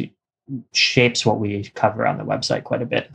shapes 0.71 1.25
what 1.25 1.39
we 1.39 1.69
cover 1.75 2.07
on 2.07 2.17
the 2.17 2.23
website 2.23 2.63
quite 2.63 2.81
a 2.81 2.85
bit. 2.85 3.11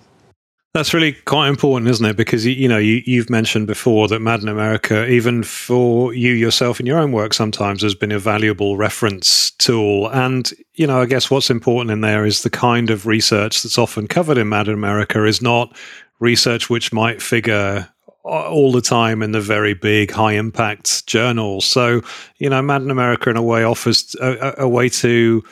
That's 0.74 0.94
really 0.94 1.12
quite 1.12 1.48
important, 1.48 1.90
isn't 1.90 2.06
it? 2.06 2.16
Because 2.16 2.46
you 2.46 2.66
know 2.66 2.78
you, 2.78 3.02
you've 3.04 3.28
mentioned 3.28 3.66
before 3.66 4.08
that 4.08 4.20
Mad 4.20 4.40
in 4.40 4.48
America, 4.48 5.06
even 5.06 5.42
for 5.42 6.14
you 6.14 6.32
yourself 6.32 6.80
in 6.80 6.86
your 6.86 6.98
own 6.98 7.12
work, 7.12 7.34
sometimes 7.34 7.82
has 7.82 7.94
been 7.94 8.10
a 8.10 8.18
valuable 8.18 8.78
reference 8.78 9.50
tool. 9.50 10.08
And 10.08 10.50
you 10.74 10.86
know, 10.86 11.02
I 11.02 11.06
guess 11.06 11.30
what's 11.30 11.50
important 11.50 11.90
in 11.90 12.00
there 12.00 12.24
is 12.24 12.42
the 12.42 12.48
kind 12.48 12.88
of 12.88 13.06
research 13.06 13.62
that's 13.62 13.76
often 13.76 14.08
covered 14.08 14.38
in 14.38 14.48
Mad 14.48 14.66
in 14.66 14.72
America 14.72 15.26
is 15.26 15.42
not 15.42 15.76
research 16.20 16.70
which 16.70 16.90
might 16.90 17.20
figure 17.20 17.86
all 18.24 18.72
the 18.72 18.80
time 18.80 19.20
in 19.20 19.32
the 19.32 19.40
very 19.40 19.74
big 19.74 20.10
high 20.10 20.32
impact 20.32 21.06
journals. 21.06 21.66
So 21.66 22.00
you 22.38 22.48
know, 22.48 22.62
Mad 22.62 22.80
in 22.80 22.90
America 22.90 23.28
in 23.28 23.36
a 23.36 23.42
way 23.42 23.62
offers 23.62 24.16
a, 24.22 24.54
a 24.56 24.68
way 24.68 24.88
to 24.88 25.44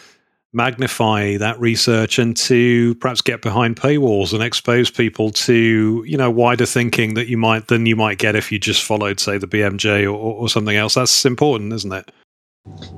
magnify 0.53 1.37
that 1.37 1.59
research 1.61 2.19
and 2.19 2.37
to 2.37 2.95
perhaps 2.97 3.21
get 3.21 3.41
behind 3.41 3.77
paywalls 3.77 4.33
and 4.33 4.43
expose 4.43 4.91
people 4.91 5.31
to 5.31 6.03
you 6.07 6.17
know 6.17 6.31
wider 6.31 6.67
thinking 6.67 7.15
that 7.15 7.29
you 7.29 7.37
might 7.37 7.69
than 7.69 7.87
you 7.87 7.95
might 7.95 8.19
get 8.19 8.35
if 8.35 8.51
you 8.51 8.59
just 8.59 8.83
followed 8.83 9.21
say 9.21 9.39
the 9.39 9.47
BMJ 9.47 10.05
or, 10.05 10.17
or 10.17 10.49
something 10.49 10.77
else. 10.77 10.95
That's 10.95 11.25
important, 11.25 11.73
isn't 11.73 11.93
it? 11.93 12.11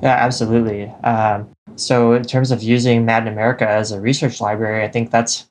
Yeah, 0.03 0.17
absolutely. 0.17 0.87
Um, 1.05 1.51
so 1.77 2.13
in 2.13 2.25
terms 2.25 2.51
of 2.51 2.63
using 2.63 3.05
Mad 3.05 3.29
America 3.29 3.69
as 3.69 3.93
a 3.93 4.01
research 4.01 4.41
library, 4.41 4.85
I 4.85 4.89
think 4.89 5.11
that's 5.11 5.49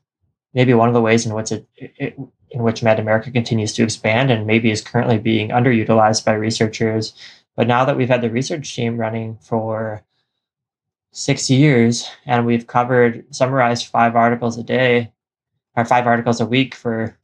maybe 0.54 0.74
one 0.74 0.88
of 0.88 0.94
the 0.94 1.02
ways 1.02 1.26
in 1.26 1.34
which 1.34 1.52
it, 1.52 1.68
it 1.78 2.18
in 2.52 2.64
which 2.64 2.84
Mad 2.84 3.00
America 3.00 3.32
continues 3.32 3.74
to 3.74 3.84
expand 3.84 4.30
and 4.30 4.46
maybe 4.46 4.72
is 4.72 4.82
currently 4.82 5.18
being 5.18 5.50
underutilized 5.50 6.26
by 6.26 6.34
researchers. 6.34 7.14
But 7.56 7.68
now 7.68 7.86
that 7.86 7.96
we've 7.96 8.10
had 8.10 8.22
the 8.22 8.30
research 8.30 8.76
team 8.76 8.98
running 8.98 9.38
for 9.42 10.04
six 11.12 11.50
years 11.50 12.10
and 12.26 12.46
we've 12.46 12.68
covered 12.68 13.26
summarized 13.34 13.88
five 13.88 14.16
articles 14.16 14.58
a 14.58 14.64
day 14.64 15.12
or 15.76 15.86
five 15.86 16.08
articles 16.08 16.40
a 16.40 16.46
week 16.46 16.74
for 16.74 17.18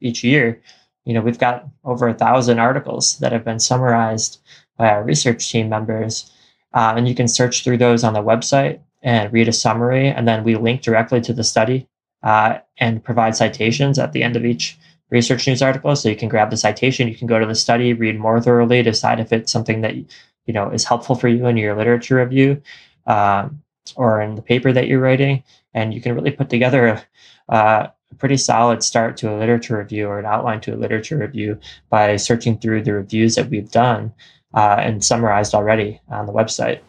each 0.00 0.22
year. 0.22 0.60
You 1.04 1.14
know 1.14 1.20
we've 1.20 1.38
got 1.38 1.66
over 1.84 2.08
a 2.08 2.14
thousand 2.14 2.60
articles 2.60 3.18
that 3.18 3.32
have 3.32 3.44
been 3.44 3.58
summarized 3.58 4.40
by 4.76 4.88
our 4.88 5.02
research 5.02 5.50
team 5.50 5.68
members 5.68 6.30
uh, 6.72 6.94
and 6.96 7.08
you 7.08 7.14
can 7.14 7.28
search 7.28 7.64
through 7.64 7.78
those 7.78 8.04
on 8.04 8.14
the 8.14 8.22
website 8.22 8.80
and 9.02 9.32
read 9.32 9.48
a 9.48 9.52
summary 9.52 10.08
and 10.08 10.28
then 10.28 10.44
we 10.44 10.54
link 10.54 10.82
directly 10.82 11.20
to 11.20 11.32
the 11.32 11.44
study 11.44 11.88
uh, 12.22 12.58
and 12.78 13.02
provide 13.02 13.34
citations 13.34 13.98
at 13.98 14.12
the 14.12 14.22
end 14.22 14.36
of 14.36 14.44
each 14.44 14.78
research 15.10 15.46
news 15.46 15.60
article. 15.60 15.94
So 15.96 16.08
you 16.08 16.16
can 16.16 16.28
grab 16.28 16.50
the 16.50 16.56
citation 16.56 17.08
you 17.08 17.16
can 17.16 17.26
go 17.26 17.40
to 17.40 17.46
the 17.46 17.56
study 17.56 17.92
read 17.92 18.20
more 18.20 18.40
thoroughly 18.40 18.84
decide 18.84 19.18
if 19.18 19.32
it's 19.32 19.50
something 19.50 19.80
that 19.80 19.96
you 19.96 20.06
know 20.54 20.70
is 20.70 20.84
helpful 20.84 21.16
for 21.16 21.26
you 21.26 21.46
in 21.46 21.56
your 21.56 21.76
literature 21.76 22.16
review 22.16 22.62
um, 23.06 23.62
or 23.96 24.20
in 24.20 24.34
the 24.34 24.42
paper 24.42 24.72
that 24.72 24.86
you're 24.86 25.00
writing, 25.00 25.42
and 25.74 25.92
you 25.92 26.00
can 26.00 26.14
really 26.14 26.30
put 26.30 26.50
together 26.50 26.86
a, 26.86 27.54
a, 27.54 27.92
pretty 28.18 28.36
solid 28.36 28.82
start 28.82 29.16
to 29.16 29.34
a 29.34 29.38
literature 29.38 29.78
review 29.78 30.06
or 30.06 30.18
an 30.18 30.26
outline 30.26 30.60
to 30.60 30.74
a 30.74 30.76
literature 30.76 31.16
review 31.16 31.58
by 31.88 32.14
searching 32.16 32.58
through 32.58 32.82
the 32.82 32.92
reviews 32.92 33.34
that 33.34 33.48
we've 33.48 33.70
done 33.70 34.12
uh, 34.54 34.76
and 34.78 35.02
summarized 35.02 35.54
already 35.54 35.98
on 36.08 36.26
the 36.26 36.32
website. 36.32 36.80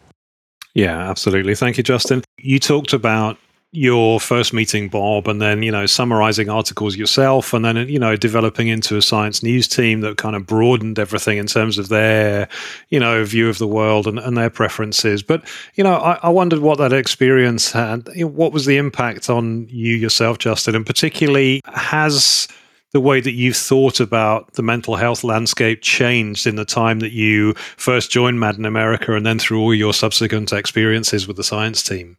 Yeah, 0.74 1.08
absolutely. 1.08 1.54
Thank 1.54 1.78
you, 1.78 1.82
Justin. 1.82 2.22
You 2.38 2.58
talked 2.58 2.92
about 2.92 3.38
your 3.74 4.20
first 4.20 4.52
meeting 4.52 4.88
Bob 4.88 5.26
and 5.26 5.42
then, 5.42 5.62
you 5.62 5.72
know, 5.72 5.84
summarizing 5.86 6.48
articles 6.48 6.96
yourself 6.96 7.52
and 7.52 7.64
then, 7.64 7.76
you 7.88 7.98
know, 7.98 8.14
developing 8.16 8.68
into 8.68 8.96
a 8.96 9.02
science 9.02 9.42
news 9.42 9.66
team 9.66 10.00
that 10.00 10.16
kind 10.16 10.36
of 10.36 10.46
broadened 10.46 10.98
everything 10.98 11.38
in 11.38 11.46
terms 11.46 11.76
of 11.76 11.88
their, 11.88 12.48
you 12.90 13.00
know, 13.00 13.24
view 13.24 13.48
of 13.48 13.58
the 13.58 13.66
world 13.66 14.06
and, 14.06 14.18
and 14.18 14.36
their 14.36 14.50
preferences. 14.50 15.22
But, 15.22 15.44
you 15.74 15.82
know, 15.82 15.94
I, 15.94 16.20
I 16.22 16.28
wondered 16.28 16.60
what 16.60 16.78
that 16.78 16.92
experience 16.92 17.72
had. 17.72 18.08
What 18.16 18.52
was 18.52 18.66
the 18.66 18.76
impact 18.76 19.28
on 19.28 19.66
you 19.68 19.96
yourself, 19.96 20.38
Justin? 20.38 20.76
And 20.76 20.86
particularly, 20.86 21.60
has 21.66 22.48
the 22.92 23.00
way 23.00 23.20
that 23.20 23.32
you've 23.32 23.56
thought 23.56 23.98
about 23.98 24.52
the 24.52 24.62
mental 24.62 24.94
health 24.94 25.24
landscape 25.24 25.82
changed 25.82 26.46
in 26.46 26.54
the 26.54 26.64
time 26.64 27.00
that 27.00 27.10
you 27.10 27.54
first 27.76 28.10
joined 28.12 28.38
Mad 28.38 28.56
in 28.56 28.64
America 28.64 29.16
and 29.16 29.26
then 29.26 29.40
through 29.40 29.60
all 29.60 29.74
your 29.74 29.92
subsequent 29.92 30.52
experiences 30.52 31.26
with 31.26 31.36
the 31.36 31.42
science 31.42 31.82
team? 31.82 32.16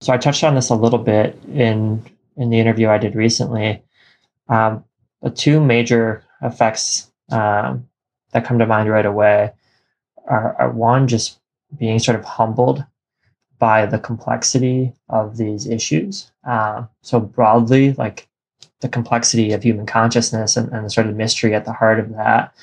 So 0.00 0.14
I 0.14 0.18
touched 0.18 0.44
on 0.44 0.54
this 0.54 0.70
a 0.70 0.74
little 0.74 0.98
bit 0.98 1.38
in 1.52 2.02
in 2.36 2.48
the 2.48 2.58
interview 2.58 2.88
I 2.88 2.98
did 2.98 3.14
recently. 3.14 3.82
Um, 4.48 4.84
the 5.20 5.30
two 5.30 5.60
major 5.60 6.24
effects 6.40 7.10
um, 7.30 7.86
that 8.32 8.46
come 8.46 8.58
to 8.58 8.66
mind 8.66 8.88
right 8.88 9.04
away 9.04 9.52
are, 10.26 10.56
are 10.56 10.70
one 10.70 11.06
just 11.06 11.38
being 11.76 11.98
sort 11.98 12.18
of 12.18 12.24
humbled 12.24 12.84
by 13.58 13.84
the 13.84 13.98
complexity 13.98 14.94
of 15.10 15.36
these 15.36 15.66
issues. 15.66 16.32
Uh, 16.44 16.84
so 17.02 17.20
broadly, 17.20 17.92
like 17.92 18.26
the 18.80 18.88
complexity 18.88 19.52
of 19.52 19.62
human 19.62 19.84
consciousness 19.84 20.56
and, 20.56 20.72
and 20.72 20.86
the 20.86 20.90
sort 20.90 21.06
of 21.06 21.14
mystery 21.14 21.54
at 21.54 21.66
the 21.66 21.74
heart 21.74 22.00
of 22.00 22.08
that, 22.14 22.54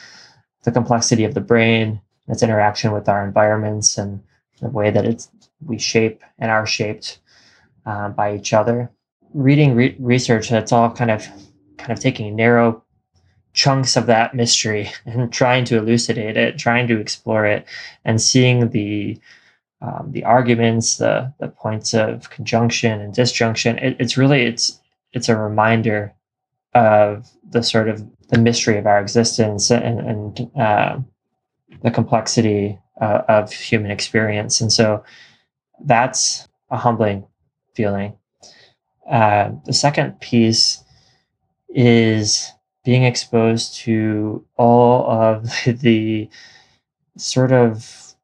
the 0.64 0.72
complexity 0.72 1.24
of 1.24 1.36
the 1.36 1.42
brain, 1.42 2.02
its 2.28 2.42
interaction 2.42 2.92
with 2.92 3.08
our 3.08 3.24
environments, 3.24 3.96
and 3.96 4.24
the 4.60 4.70
way 4.70 4.90
that 4.90 5.06
it's 5.06 5.30
we 5.64 5.78
shape 5.78 6.24
and 6.40 6.50
are 6.50 6.66
shaped 6.66 7.20
uh, 7.88 8.10
by 8.10 8.36
each 8.36 8.54
other. 8.54 8.92
Reading 9.34 9.74
re- 9.76 9.96
research 9.98 10.50
that's 10.50 10.72
all 10.72 10.92
kind 10.92 11.10
of 11.10 11.26
kind 11.78 11.92
of 11.92 12.00
taking 12.00 12.36
narrow 12.36 12.84
chunks 13.54 13.96
of 13.96 14.06
that 14.06 14.36
mystery 14.36 14.92
and 15.06 15.32
trying 15.32 15.66
to 15.66 15.78
elucidate 15.78 16.38
it, 16.38 16.58
trying 16.58 16.88
to 16.88 17.00
explore 17.00 17.46
it, 17.46 17.66
and 18.06 18.22
seeing 18.22 18.70
the 18.70 19.20
um, 19.82 20.10
the 20.12 20.24
arguments, 20.24 20.98
the 20.98 21.34
the 21.40 21.48
points 21.48 21.94
of 21.94 22.30
conjunction 22.30 23.00
and 23.00 23.14
disjunction. 23.14 23.78
It, 23.78 23.96
it's 24.00 24.18
really 24.18 24.44
it's 24.44 24.80
it's 25.14 25.30
a 25.30 25.38
reminder 25.38 26.14
of 26.74 27.30
the 27.50 27.64
sort 27.64 27.88
of 27.90 28.06
the 28.30 28.38
mystery 28.38 28.78
of 28.78 28.86
our 28.86 29.00
existence 29.00 29.72
and, 29.72 30.00
and 30.00 30.52
uh, 30.60 31.00
the 31.82 31.92
complexity 31.92 32.78
uh, 33.00 33.22
of 33.30 33.52
human 33.54 33.90
experience. 33.90 34.60
And 34.60 34.72
so 34.72 35.04
that's 35.86 36.48
a 36.70 36.78
humbling 36.78 37.26
feeling. 37.78 38.18
Uh, 39.10 39.52
the 39.66 39.74
second 39.74 40.20
piece 40.20 40.84
is 41.70 42.52
being 42.84 43.04
exposed 43.04 43.76
to 43.76 44.44
all 44.58 45.10
of 45.10 45.50
the 45.82 46.30
sort 47.18 47.52
of 47.52 48.16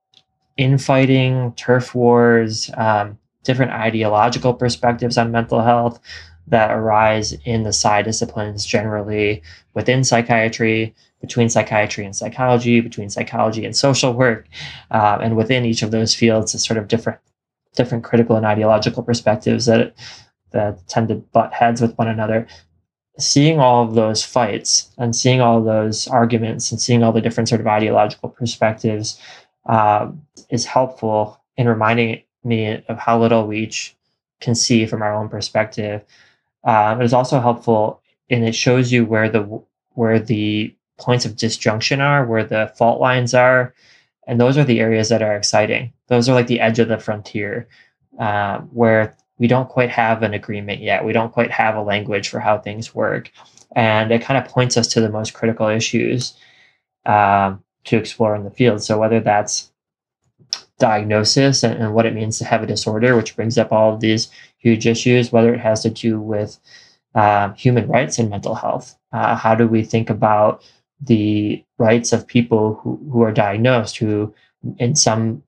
infighting, 0.57 1.53
turf 1.53 1.93
wars, 1.93 2.69
um, 2.77 3.17
different 3.43 3.71
ideological 3.71 4.53
perspectives 4.53 5.17
on 5.17 5.31
mental 5.31 5.61
health 5.61 5.99
that 6.47 6.71
arise 6.71 7.33
in 7.45 7.63
the 7.63 7.73
psy 7.73 8.01
disciplines 8.01 8.65
generally 8.65 9.41
within 9.73 10.03
psychiatry, 10.03 10.93
between 11.21 11.49
psychiatry 11.49 12.05
and 12.05 12.15
psychology, 12.15 12.81
between 12.81 13.09
psychology 13.09 13.65
and 13.65 13.75
social 13.75 14.13
work, 14.13 14.47
um, 14.91 15.21
and 15.21 15.35
within 15.37 15.65
each 15.65 15.81
of 15.81 15.91
those 15.91 16.13
fields, 16.13 16.53
is 16.53 16.63
sort 16.63 16.77
of 16.77 16.87
different, 16.87 17.19
different 17.75 18.03
critical 18.03 18.35
and 18.35 18.45
ideological 18.45 19.03
perspectives 19.03 19.65
that 19.65 19.95
that 20.51 20.87
tend 20.87 21.09
to 21.09 21.15
butt 21.15 21.53
heads 21.53 21.81
with 21.81 21.97
one 21.97 22.07
another. 22.07 22.47
Seeing 23.19 23.59
all 23.59 23.83
of 23.83 23.95
those 23.95 24.23
fights 24.23 24.91
and 24.97 25.15
seeing 25.15 25.41
all 25.41 25.63
those 25.63 26.07
arguments 26.07 26.71
and 26.71 26.81
seeing 26.81 27.03
all 27.03 27.11
the 27.11 27.21
different 27.21 27.49
sort 27.49 27.61
of 27.61 27.67
ideological 27.67 28.29
perspectives 28.29 29.19
uh, 29.67 30.11
is 30.49 30.65
helpful 30.65 31.41
in 31.57 31.67
reminding 31.67 32.23
me 32.43 32.83
of 32.87 32.97
how 32.97 33.19
little 33.19 33.47
we 33.47 33.59
each 33.59 33.95
can 34.41 34.55
see 34.55 34.85
from 34.85 35.01
our 35.01 35.13
own 35.13 35.29
perspective. 35.29 36.03
Um, 36.63 37.01
it 37.01 37.05
is 37.05 37.13
also 37.13 37.39
helpful, 37.39 38.01
and 38.29 38.43
it 38.43 38.55
shows 38.55 38.91
you 38.91 39.05
where 39.05 39.29
the 39.29 39.61
where 39.91 40.19
the 40.19 40.75
points 40.99 41.25
of 41.25 41.35
disjunction 41.35 42.01
are, 42.01 42.25
where 42.25 42.43
the 42.43 42.73
fault 42.77 42.99
lines 42.99 43.33
are, 43.33 43.73
and 44.27 44.39
those 44.39 44.57
are 44.57 44.63
the 44.63 44.79
areas 44.79 45.09
that 45.09 45.21
are 45.21 45.35
exciting. 45.35 45.93
Those 46.07 46.29
are 46.29 46.33
like 46.33 46.47
the 46.47 46.59
edge 46.59 46.79
of 46.79 46.87
the 46.87 46.97
frontier, 46.97 47.67
uh, 48.19 48.59
where 48.59 49.15
we 49.37 49.47
don't 49.47 49.69
quite 49.69 49.89
have 49.89 50.23
an 50.23 50.33
agreement 50.33 50.81
yet. 50.81 51.03
We 51.03 51.13
don't 51.13 51.33
quite 51.33 51.51
have 51.51 51.75
a 51.75 51.81
language 51.81 52.29
for 52.29 52.39
how 52.39 52.59
things 52.59 52.95
work, 52.95 53.31
and 53.75 54.11
it 54.11 54.21
kind 54.21 54.43
of 54.43 54.51
points 54.51 54.77
us 54.77 54.87
to 54.89 55.01
the 55.01 55.09
most 55.09 55.33
critical 55.33 55.67
issues 55.67 56.33
um, 57.05 57.63
to 57.85 57.97
explore 57.97 58.35
in 58.35 58.43
the 58.43 58.51
field. 58.51 58.83
So 58.83 58.99
whether 58.99 59.19
that's 59.19 59.71
diagnosis 60.79 61.63
and, 61.63 61.81
and, 61.81 61.93
what 61.93 62.05
it 62.05 62.13
means 62.13 62.37
to 62.39 62.45
have 62.45 62.63
a 62.63 62.67
disorder, 62.67 63.15
which 63.15 63.35
brings 63.35 63.57
up 63.57 63.71
all 63.71 63.93
of 63.93 63.99
these 63.99 64.29
huge 64.57 64.87
issues, 64.87 65.31
whether 65.31 65.53
it 65.53 65.59
has 65.59 65.81
to 65.83 65.89
do 65.89 66.19
with 66.19 66.59
um, 67.15 67.53
human 67.53 67.87
rights 67.87 68.19
and 68.19 68.29
mental 68.29 68.55
health. 68.55 68.97
Uh, 69.11 69.35
how 69.35 69.55
do 69.55 69.67
we 69.67 69.83
think 69.83 70.09
about 70.09 70.63
the 71.05 71.63
rights 71.77 72.13
of 72.13 72.27
people 72.27 72.75
who, 72.75 72.99
who 73.11 73.21
are 73.21 73.31
diagnosed, 73.31 73.97
who 73.97 74.33
in 74.77 74.95
some 74.95 75.43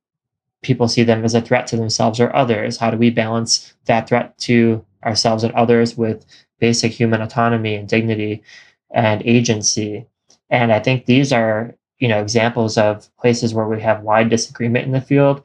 people 0.62 0.88
see 0.88 1.03
them 1.03 1.24
as 1.24 1.36
a 1.36 1.41
threat 1.41 1.68
to 1.68 1.78
themselves 1.78 2.20
or 2.20 2.36
others? 2.36 2.78
How 2.78 2.89
do 2.89 2.97
we 2.97 3.10
balance 3.10 3.74
that 3.86 4.08
threat 4.08 4.38
to 4.39 4.86
ourselves 5.03 5.43
and 5.43 5.53
others 5.53 5.95
with 5.97 6.26
basic 6.60 6.91
human 6.91 7.22
autonomy 7.22 7.76
and 7.76 7.88
dignity 7.88 8.43
and 8.91 9.22
agency? 9.26 10.06
And 10.49 10.72
I 10.72 10.80
think 10.80 11.06
these 11.06 11.32
are 11.32 11.76
you 11.99 12.08
know 12.08 12.22
examples 12.22 12.78
of 12.78 13.10
places 13.18 13.53
where 13.53 13.68
we 13.68 13.82
have 13.82 14.03
wide 14.03 14.30
disagreement 14.30 14.86
in 14.86 14.91
the 14.91 15.01
field 15.01 15.43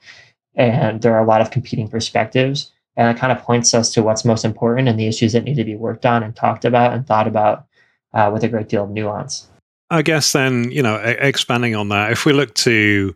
and 0.54 1.00
there 1.00 1.14
are 1.14 1.22
a 1.22 1.26
lot 1.26 1.40
of 1.40 1.50
competing 1.50 1.88
perspectives 1.88 2.72
and 2.96 3.16
it 3.16 3.20
kind 3.20 3.32
of 3.32 3.42
points 3.44 3.72
us 3.72 3.92
to 3.92 4.02
what's 4.02 4.24
most 4.24 4.44
important 4.44 4.88
and 4.88 4.98
the 4.98 5.06
issues 5.06 5.32
that 5.32 5.44
need 5.44 5.54
to 5.54 5.64
be 5.64 5.76
worked 5.76 6.04
on 6.04 6.22
and 6.22 6.34
talked 6.34 6.64
about 6.64 6.92
and 6.92 7.06
thought 7.06 7.28
about 7.28 7.66
uh, 8.12 8.30
with 8.32 8.42
a 8.42 8.48
great 8.48 8.68
deal 8.68 8.84
of 8.84 8.90
nuance 8.90 9.48
i 9.90 10.02
guess 10.02 10.32
then 10.32 10.70
you 10.70 10.82
know 10.82 10.96
expanding 10.96 11.74
on 11.74 11.88
that 11.88 12.12
if 12.12 12.24
we 12.24 12.32
look 12.32 12.54
to 12.54 13.14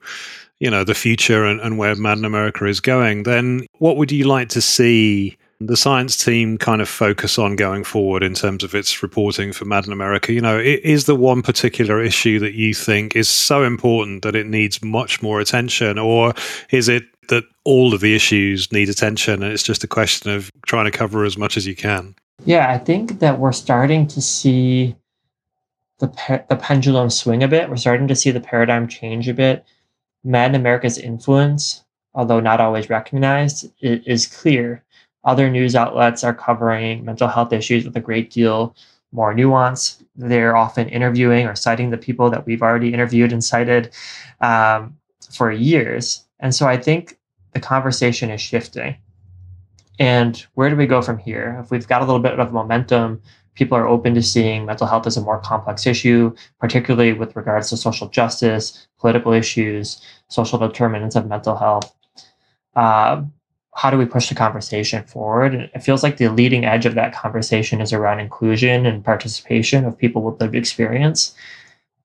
you 0.61 0.71
know 0.71 0.85
the 0.85 0.95
future 0.95 1.45
and, 1.45 1.61
and 1.61 1.79
where 1.79 1.95
mad 1.97 2.19
in 2.19 2.25
america 2.25 2.67
is 2.67 2.81
going 2.81 3.23
then 3.25 3.67
what 3.79 3.97
would 3.97 4.13
you 4.13 4.25
like 4.25 4.49
to 4.49 4.61
see 4.61 5.37
the 5.61 5.77
science 5.77 6.23
team 6.23 6.59
kind 6.59 6.81
of 6.81 6.89
focus 6.89 7.39
on 7.39 7.57
going 7.57 7.85
forward 7.85 8.23
in 8.23 8.35
terms 8.35 8.65
of 8.65 8.75
its 8.75 9.03
reporting 9.03 9.53
for 9.53 9.65
Mad 9.65 9.87
in 9.87 9.93
America? 9.93 10.33
You 10.33 10.41
know, 10.41 10.59
is 10.59 11.05
the 11.05 11.15
one 11.15 11.43
particular 11.43 12.03
issue 12.03 12.39
that 12.41 12.55
you 12.55 12.75
think 12.75 13.17
is 13.17 13.29
so 13.29 13.63
important 13.63 14.23
that 14.23 14.35
it 14.35 14.47
needs 14.47 14.83
much 14.83 15.23
more 15.23 15.41
attention, 15.41 15.99
or 15.99 16.35
is 16.71 16.89
it 16.89 17.05
that 17.29 17.45
all 17.65 17.95
of 17.95 18.01
the 18.01 18.15
issues 18.15 18.71
need 18.71 18.89
attention 18.89 19.43
and 19.43 19.53
it's 19.53 19.63
just 19.63 19.83
a 19.83 19.89
question 19.89 20.31
of 20.31 20.51
trying 20.67 20.85
to 20.85 20.91
cover 20.91 21.25
as 21.25 21.39
much 21.39 21.57
as 21.57 21.67
you 21.67 21.75
can? 21.75 22.15
Yeah, 22.45 22.71
I 22.71 22.79
think 22.79 23.21
that 23.21 23.39
we're 23.39 23.53
starting 23.53 24.07
to 24.09 24.21
see 24.21 24.95
the 26.05 26.13
pe- 26.17 26.45
the 26.49 26.57
pendulum 26.57 27.09
swing 27.09 27.43
a 27.43 27.49
bit. 27.49 27.71
We're 27.71 27.77
starting 27.77 28.09
to 28.09 28.17
see 28.17 28.31
the 28.31 28.41
paradigm 28.41 28.89
change 28.89 29.29
a 29.29 29.35
bit. 29.35 29.65
In 30.25 30.55
America's 30.55 30.99
influence, 30.99 31.85
although 32.15 32.41
not 32.41 32.61
always 32.61 32.91
recognized, 32.91 33.71
is 33.81 34.27
clear 34.27 34.85
other 35.25 35.51
news 35.51 35.75
outlets 35.75 36.23
are 36.23 36.35
covering 36.35 37.05
mental 37.05 37.29
health 37.29 37.53
issues 37.53 37.85
with 37.85 37.97
a 37.97 38.01
great 38.01 38.31
deal 38.31 38.77
more 39.13 39.33
nuance. 39.33 40.03
They're 40.17 40.57
often 40.57 40.89
interviewing 40.89 41.47
or 41.47 41.55
citing 41.55 41.91
the 41.91 41.97
people 41.97 42.31
that 42.31 42.45
we've 42.47 42.63
already 42.63 42.93
interviewed 42.93 43.33
and 43.33 43.43
cited 43.43 43.95
um, 44.41 44.97
for 45.31 45.53
years. 45.53 46.25
And 46.41 46.55
so 46.55 46.67
I 46.67 46.77
think 46.77 47.17
the 47.53 47.61
conversation 47.61 48.29
is 48.31 48.41
shifting. 48.41 48.97
And 50.01 50.45
where 50.55 50.69
do 50.69 50.77
we 50.77 50.89
go 50.89 51.01
from 51.01 51.19
here? 51.19 51.61
If 51.63 51.71
we've 51.71 51.87
got 51.87 52.03
a 52.03 52.05
little 52.05 52.21
bit 52.21 52.39
of 52.39 52.53
momentum, 52.53 53.23
people 53.55 53.77
are 53.77 53.87
open 53.87 54.15
to 54.15 54.23
seeing 54.23 54.67
mental 54.67 54.87
health 54.87 55.07
as 55.07 55.17
a 55.17 55.21
more 55.23 55.41
complex 55.41 55.87
issue, 55.87 56.35
particularly 56.59 57.13
with 57.13 57.37
regards 57.37 57.71
to 57.71 57.77
social 57.77 58.09
justice, 58.09 58.87
political 58.99 59.33
issues, 59.33 60.03
social 60.29 60.59
determinants 60.59 61.17
of 61.17 61.27
mental 61.27 61.57
health. 61.57 61.95
Uh, 62.75 63.23
how 63.77 63.91
do 63.91 63.99
we 63.99 64.07
push 64.07 64.29
the 64.29 64.35
conversation 64.35 65.03
forward? 65.05 65.55
It 65.75 65.83
feels 65.83 66.03
like 66.03 66.17
the 66.17 66.29
leading 66.29 66.65
edge 66.65 66.87
of 66.87 66.95
that 66.95 67.15
conversation 67.15 67.81
is 67.81 67.93
around 67.93 68.21
inclusion 68.21 68.87
and 68.87 69.05
participation 69.05 69.85
of 69.85 69.99
people 69.99 70.23
with 70.23 70.41
lived 70.41 70.55
experience 70.55 71.35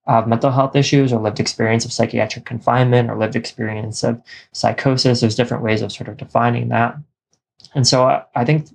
of 0.07 0.27
mental 0.27 0.49
health 0.49 0.75
issues 0.75 1.13
or 1.13 1.21
lived 1.21 1.39
experience 1.39 1.85
of 1.85 1.93
psychiatric 1.93 2.43
confinement 2.43 3.11
or 3.11 3.17
lived 3.17 3.35
experience 3.35 4.03
of 4.03 4.21
psychosis. 4.51 5.19
There's 5.19 5.35
different 5.35 5.61
ways 5.61 5.83
of 5.83 5.91
sort 5.91 6.09
of 6.09 6.17
defining 6.17 6.69
that. 6.69 6.97
And 7.75 7.87
so 7.87 8.05
I, 8.05 8.23
I 8.35 8.45
think 8.45 8.67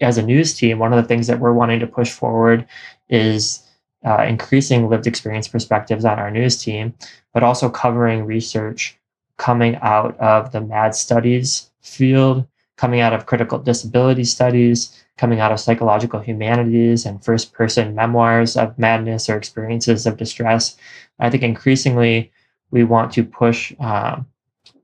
as 0.00 0.18
a 0.18 0.22
news 0.22 0.54
team, 0.54 0.78
one 0.78 0.92
of 0.92 1.02
the 1.02 1.08
things 1.08 1.26
that 1.26 1.38
we're 1.38 1.52
wanting 1.52 1.80
to 1.80 1.86
push 1.86 2.10
forward 2.10 2.66
is 3.08 3.62
uh, 4.04 4.24
increasing 4.24 4.88
lived 4.88 5.06
experience 5.06 5.46
perspectives 5.46 6.04
on 6.04 6.18
our 6.18 6.30
news 6.30 6.62
team, 6.62 6.94
but 7.32 7.42
also 7.42 7.70
covering 7.70 8.24
research 8.24 8.98
coming 9.36 9.76
out 9.76 10.18
of 10.18 10.52
the 10.52 10.60
MAD 10.60 10.94
studies 10.94 11.70
field, 11.80 12.46
coming 12.76 13.00
out 13.00 13.12
of 13.12 13.26
critical 13.26 13.58
disability 13.58 14.24
studies, 14.24 15.04
coming 15.16 15.40
out 15.40 15.52
of 15.52 15.60
psychological 15.60 16.20
humanities 16.20 17.06
and 17.06 17.24
first 17.24 17.52
person 17.52 17.94
memoirs 17.94 18.56
of 18.56 18.78
madness 18.78 19.28
or 19.28 19.36
experiences 19.36 20.06
of 20.06 20.16
distress. 20.16 20.76
I 21.18 21.30
think 21.30 21.42
increasingly 21.42 22.32
we 22.70 22.84
want 22.84 23.12
to 23.12 23.24
push 23.24 23.72
uh, 23.78 24.20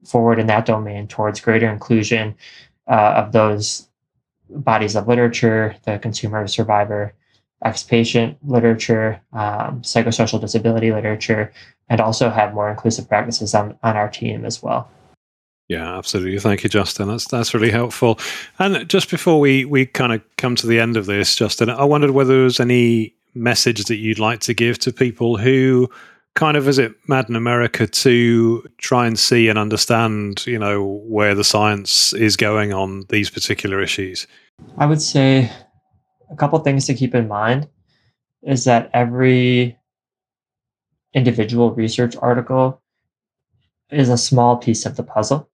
forward 0.04 0.38
in 0.38 0.46
that 0.46 0.66
domain 0.66 1.08
towards 1.08 1.40
greater 1.40 1.68
inclusion 1.68 2.36
uh, 2.86 3.14
of 3.16 3.32
those 3.32 3.87
bodies 4.50 4.96
of 4.96 5.08
literature, 5.08 5.76
the 5.84 5.98
consumer 5.98 6.46
survivor, 6.46 7.14
ex 7.64 7.82
patient 7.82 8.38
literature, 8.44 9.20
um, 9.32 9.82
psychosocial 9.82 10.40
disability 10.40 10.92
literature, 10.92 11.52
and 11.88 12.00
also 12.00 12.30
have 12.30 12.54
more 12.54 12.70
inclusive 12.70 13.08
practices 13.08 13.54
on, 13.54 13.78
on 13.82 13.96
our 13.96 14.08
team 14.08 14.44
as 14.44 14.62
well. 14.62 14.90
Yeah, 15.68 15.98
absolutely. 15.98 16.38
Thank 16.38 16.64
you, 16.64 16.70
Justin. 16.70 17.08
That's 17.08 17.28
that's 17.28 17.52
really 17.52 17.70
helpful. 17.70 18.18
And 18.58 18.88
just 18.88 19.10
before 19.10 19.38
we 19.38 19.66
we 19.66 19.84
kind 19.84 20.14
of 20.14 20.22
come 20.38 20.56
to 20.56 20.66
the 20.66 20.80
end 20.80 20.96
of 20.96 21.04
this, 21.06 21.36
Justin, 21.36 21.68
I 21.68 21.84
wondered 21.84 22.12
whether 22.12 22.34
there 22.34 22.44
was 22.44 22.58
any 22.58 23.14
message 23.34 23.84
that 23.84 23.96
you'd 23.96 24.18
like 24.18 24.40
to 24.40 24.54
give 24.54 24.78
to 24.78 24.92
people 24.92 25.36
who 25.36 25.90
kind 26.34 26.56
of 26.56 26.64
visit 26.64 26.94
Mad 27.08 27.28
in 27.28 27.36
America 27.36 27.86
to 27.86 28.64
try 28.78 29.06
and 29.06 29.18
see 29.18 29.48
and 29.48 29.58
understand, 29.58 30.46
you 30.46 30.58
know, 30.58 31.02
where 31.04 31.34
the 31.34 31.44
science 31.44 32.12
is 32.12 32.36
going 32.36 32.72
on 32.72 33.04
these 33.08 33.30
particular 33.30 33.82
issues? 33.82 34.26
I 34.76 34.86
would 34.86 35.02
say 35.02 35.50
a 36.30 36.36
couple 36.36 36.58
things 36.60 36.86
to 36.86 36.94
keep 36.94 37.14
in 37.14 37.28
mind 37.28 37.68
is 38.42 38.64
that 38.64 38.90
every 38.94 39.76
individual 41.14 41.74
research 41.74 42.14
article 42.16 42.80
is 43.90 44.08
a 44.08 44.18
small 44.18 44.56
piece 44.56 44.86
of 44.86 44.96
the 44.96 45.02
puzzle 45.02 45.48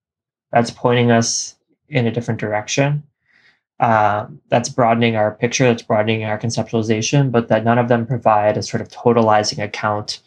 that's 0.52 0.70
pointing 0.70 1.10
us 1.10 1.56
in 1.88 2.06
a 2.06 2.10
different 2.10 2.40
direction. 2.40 3.02
Uh, 3.80 4.26
that's 4.50 4.68
broadening 4.68 5.16
our 5.16 5.32
picture, 5.32 5.64
that's 5.64 5.82
broadening 5.82 6.24
our 6.24 6.38
conceptualization, 6.38 7.30
but 7.32 7.48
that 7.48 7.64
none 7.64 7.78
of 7.78 7.88
them 7.88 8.06
provide 8.06 8.56
a 8.56 8.62
sort 8.62 8.80
of 8.80 8.88
totalizing 8.88 9.62
account 9.62 10.20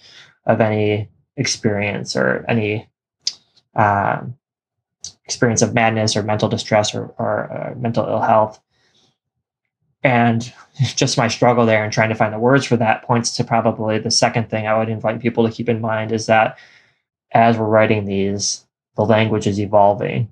of 0.48 0.62
any 0.62 1.10
experience 1.36 2.16
or 2.16 2.44
any 2.48 2.90
uh, 3.76 4.22
experience 5.26 5.62
of 5.62 5.74
madness 5.74 6.16
or 6.16 6.24
mental 6.24 6.50
distress 6.50 6.96
or, 6.96 7.14
or 7.20 7.52
uh, 7.52 7.76
mental 7.76 8.08
ill 8.08 8.22
health. 8.22 8.60
And 10.04 10.52
just 10.96 11.18
my 11.18 11.28
struggle 11.28 11.66
there 11.66 11.84
and 11.84 11.94
trying 11.94 12.10
to 12.10 12.16
find 12.16 12.34
the 12.34 12.40
words 12.40 12.66
for 12.66 12.78
that 12.78 13.04
points 13.04 13.36
to 13.38 13.44
probably 13.44 14.00
the 14.00 14.10
second 14.10 14.50
thing 14.50 14.66
I 14.66 14.78
would 14.78 14.90
invite 14.90 15.22
people 15.22 15.48
to 15.48 15.54
keep 15.54 15.70
in 15.70 15.82
mind 15.82 16.12
is 16.12 16.26
that 16.26 16.58
as 17.34 17.58
we're 17.58 17.66
writing 17.66 18.06
these, 18.06 18.66
the 18.96 19.06
language 19.06 19.46
is 19.46 19.60
evolving 19.60 20.30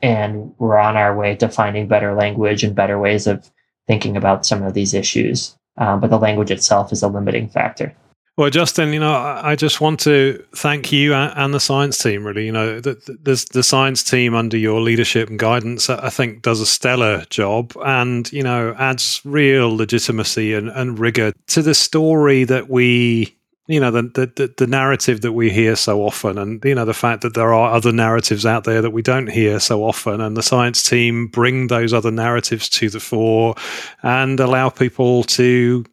and 0.00 0.54
we're 0.58 0.78
on 0.78 0.96
our 0.96 1.14
way 1.14 1.36
to 1.36 1.48
finding 1.48 1.86
better 1.86 2.14
language 2.14 2.64
and 2.64 2.74
better 2.74 2.98
ways 2.98 3.26
of 3.26 3.50
thinking 3.86 4.16
about 4.16 4.46
some 4.46 4.62
of 4.62 4.72
these 4.72 4.94
issues. 4.94 5.56
Um, 5.76 6.00
but 6.00 6.10
the 6.10 6.18
language 6.18 6.50
itself 6.50 6.92
is 6.92 7.02
a 7.02 7.08
limiting 7.08 7.48
factor. 7.48 7.94
Well, 8.40 8.48
Justin, 8.48 8.94
you 8.94 9.00
know, 9.00 9.12
I 9.12 9.54
just 9.54 9.82
want 9.82 10.00
to 10.00 10.42
thank 10.56 10.90
you 10.90 11.12
and 11.12 11.52
the 11.52 11.60
science 11.60 12.02
team. 12.02 12.26
Really, 12.26 12.46
you 12.46 12.52
know, 12.52 12.80
the, 12.80 12.94
the, 12.94 13.46
the 13.52 13.62
science 13.62 14.02
team 14.02 14.34
under 14.34 14.56
your 14.56 14.80
leadership 14.80 15.28
and 15.28 15.38
guidance, 15.38 15.90
I 15.90 16.08
think, 16.08 16.40
does 16.40 16.58
a 16.58 16.64
stellar 16.64 17.26
job, 17.28 17.74
and 17.84 18.32
you 18.32 18.42
know, 18.42 18.74
adds 18.78 19.20
real 19.26 19.76
legitimacy 19.76 20.54
and, 20.54 20.70
and 20.70 20.98
rigor 20.98 21.34
to 21.48 21.60
the 21.60 21.74
story 21.74 22.44
that 22.44 22.70
we 22.70 23.36
you 23.66 23.78
know 23.78 23.90
the, 23.90 24.02
the 24.02 24.52
the 24.56 24.66
narrative 24.66 25.20
that 25.20 25.32
we 25.32 25.50
hear 25.50 25.76
so 25.76 26.02
often 26.02 26.38
and 26.38 26.64
you 26.64 26.74
know 26.74 26.84
the 26.84 26.92
fact 26.92 27.22
that 27.22 27.34
there 27.34 27.54
are 27.54 27.72
other 27.72 27.92
narratives 27.92 28.44
out 28.44 28.64
there 28.64 28.82
that 28.82 28.90
we 28.90 29.00
don't 29.00 29.28
hear 29.28 29.60
so 29.60 29.84
often 29.84 30.20
and 30.20 30.36
the 30.36 30.42
science 30.42 30.82
team 30.82 31.28
bring 31.28 31.68
those 31.68 31.92
other 31.92 32.10
narratives 32.10 32.68
to 32.68 32.90
the 32.90 32.98
fore 32.98 33.54
and 34.02 34.40
allow 34.40 34.68
people 34.68 35.22
to 35.22 35.84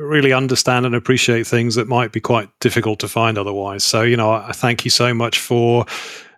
really 0.00 0.32
understand 0.32 0.86
and 0.86 0.94
appreciate 0.94 1.46
things 1.46 1.74
that 1.74 1.88
might 1.88 2.12
be 2.12 2.20
quite 2.20 2.48
difficult 2.60 2.98
to 2.98 3.08
find 3.08 3.38
otherwise 3.38 3.84
so 3.84 4.02
you 4.02 4.16
know 4.16 4.32
i 4.32 4.52
thank 4.52 4.84
you 4.84 4.90
so 4.90 5.12
much 5.14 5.38
for 5.38 5.84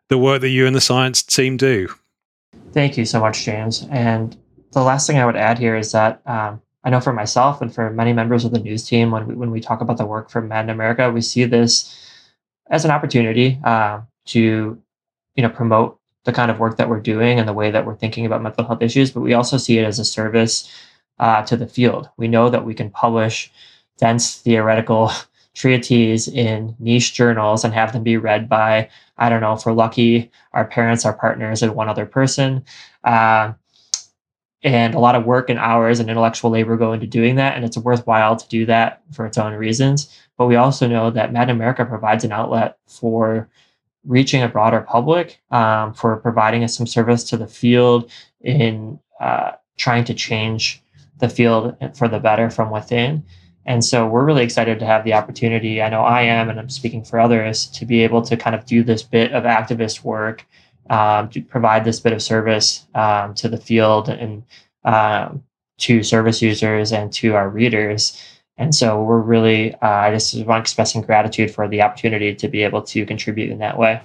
the 0.09 0.19
work 0.19 0.41
that 0.41 0.51
you 0.51 0.67
and 0.67 0.77
the 0.77 0.81
science 0.81 1.23
team 1.23 1.57
do 1.57 1.89
thank 2.73 2.97
you 2.97 3.05
so 3.05 3.21
much 3.21 3.45
james 3.45 3.87
and 3.91 4.37
the 4.73 4.83
last 4.83 5.07
thing 5.07 5.19
i 5.19 5.27
would 5.27 5.37
add 5.37 5.59
here 5.59 5.77
is 5.77 5.93
that 5.93 6.21
um, 6.27 6.61
I 6.85 6.91
know 6.91 7.01
for 7.01 7.13
myself 7.13 7.61
and 7.61 7.73
for 7.73 7.91
many 7.91 8.13
members 8.13 8.45
of 8.45 8.51
the 8.51 8.59
news 8.59 8.87
team, 8.87 9.11
when 9.11 9.27
we, 9.27 9.35
when 9.35 9.51
we 9.51 9.61
talk 9.61 9.81
about 9.81 9.99
the 9.99 10.07
work 10.07 10.31
from 10.31 10.49
Mad 10.49 10.65
in 10.65 10.71
America, 10.71 11.11
we 11.11 11.21
see 11.21 11.45
this 11.45 11.97
as 12.71 12.85
an 12.85 12.91
opportunity 12.91 13.61
uh, 13.65 14.01
to, 14.27 14.81
you 15.37 15.43
know, 15.43 15.49
promote 15.49 15.99
the 16.25 16.33
kind 16.33 16.51
of 16.51 16.59
work 16.59 16.77
that 16.77 16.89
we're 16.89 17.01
doing 17.01 17.39
and 17.39 17.49
the 17.49 17.53
way 17.53 17.71
that 17.71 17.87
we're 17.87 17.97
thinking 17.97 18.27
about 18.27 18.43
mental 18.43 18.65
health 18.65 18.83
issues. 18.83 19.11
But 19.11 19.21
we 19.21 19.33
also 19.33 19.57
see 19.57 19.79
it 19.79 19.85
as 19.85 19.99
a 19.99 20.05
service 20.05 20.71
uh, 21.19 21.43
to 21.45 21.57
the 21.57 21.67
field. 21.67 22.09
We 22.17 22.29
know 22.29 22.51
that 22.51 22.65
we 22.65 22.75
can 22.75 22.91
publish 22.91 23.51
dense 23.99 24.37
theoretical 24.37 25.11
treatises 25.55 26.29
in 26.29 26.75
niche 26.79 27.15
journals 27.15 27.65
and 27.65 27.75
have 27.75 27.93
them 27.93 28.03
be 28.03 28.17
read 28.17 28.49
by, 28.49 28.89
I 29.19 29.29
don't 29.29 29.41
know, 29.41 29.53
if 29.53 29.67
we're 29.67 29.73
lucky, 29.73 30.31
our 30.53 30.65
parents, 30.65 31.05
our 31.05 31.13
partners, 31.13 31.63
and 31.63 31.75
one 31.75 31.89
other 31.89 32.07
person. 32.07 32.65
Uh, 33.05 33.53
and 34.63 34.95
a 34.95 34.99
lot 34.99 35.15
of 35.15 35.25
work 35.25 35.51
and 35.51 35.59
hours 35.59 35.99
and 35.99 36.09
intellectual 36.09 36.51
labor 36.51 36.77
go 36.77 36.93
into 36.93 37.07
doing 37.07 37.35
that 37.37 37.57
and 37.57 37.65
it's 37.65 37.77
worthwhile 37.77 38.37
to 38.37 38.49
do 38.49 38.65
that 38.67 39.03
for 39.11 39.27
its 39.27 39.39
own 39.39 39.55
reasons 39.55 40.17
but 40.39 40.47
we 40.47 40.57
also 40.57 40.87
know 40.87 41.11
that 41.11 41.33
mad 41.33 41.51
america 41.51 41.85
provides 41.85 42.25
an 42.25 42.33
outlet 42.33 42.79
for 42.87 43.49
reaching 44.05 44.43
a 44.43 44.49
broader 44.49 44.81
public 44.81 45.41
um, 45.51 45.93
for 45.95 46.17
providing 46.17 46.65
us 46.65 46.77
some 46.77 46.87
service 46.87 47.25
to 47.25 47.37
the 47.37 47.47
field 47.47 48.11
in 48.41 48.99
uh, 49.21 49.53
trying 49.77 50.05
to 50.05 50.15
change 50.15 50.82
the 51.23 51.29
field 51.31 51.75
for 51.97 52.09
the 52.09 52.21
better 52.21 52.51
from 52.51 52.71
within 52.71 53.25
and 53.65 53.85
so 53.85 54.07
we're 54.07 54.25
really 54.25 54.45
excited 54.45 54.79
to 54.79 54.85
have 54.85 55.05
the 55.05 55.15
opportunity 55.15 55.81
i 55.81 55.89
know 55.89 56.03
i 56.03 56.21
am 56.21 56.51
and 56.51 56.61
i'm 56.61 56.69
speaking 56.69 57.03
for 57.03 57.19
others 57.19 57.67
to 57.67 57.87
be 57.87 58.03
able 58.03 58.21
to 58.21 58.37
kind 58.37 58.55
of 58.55 58.67
do 58.67 58.83
this 58.83 59.03
bit 59.03 59.33
of 59.33 59.45
activist 59.45 60.05
work 60.05 60.45
um, 60.91 61.29
to 61.31 61.41
provide 61.41 61.85
this 61.85 62.01
bit 62.01 62.13
of 62.13 62.23
service 62.23 62.87
um, 62.95 63.35
to 63.35 63.49
the 63.49 63.57
field 63.57 64.09
and 64.09 64.43
um, 64.85 65.43
to 65.79 66.03
service 66.03 66.43
users 66.43 66.93
and 66.93 67.13
to 67.13 67.35
our 67.35 67.49
readers. 67.49 68.21
And 68.57 68.75
so 68.75 69.03
we're 69.03 69.21
really, 69.21 69.75
uh, 69.77 69.89
I 69.89 70.11
just 70.13 70.35
want 70.47 70.61
expressing 70.61 71.03
gratitude 71.03 71.51
for 71.51 71.69
the 71.69 71.83
opportunity 71.83 72.35
to 72.35 72.49
be 72.49 72.63
able 72.63 72.83
to 72.83 73.05
contribute 73.07 73.51
in 73.51 73.59
that 73.59 73.79
way. 73.79 74.01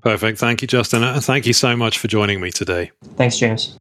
Perfect. 0.00 0.38
Thank 0.38 0.62
you, 0.62 0.68
Justin. 0.68 1.02
And 1.02 1.22
thank 1.22 1.46
you 1.46 1.52
so 1.52 1.76
much 1.76 1.98
for 1.98 2.08
joining 2.08 2.40
me 2.40 2.50
today. 2.50 2.90
Thanks, 3.16 3.38
James. 3.38 3.76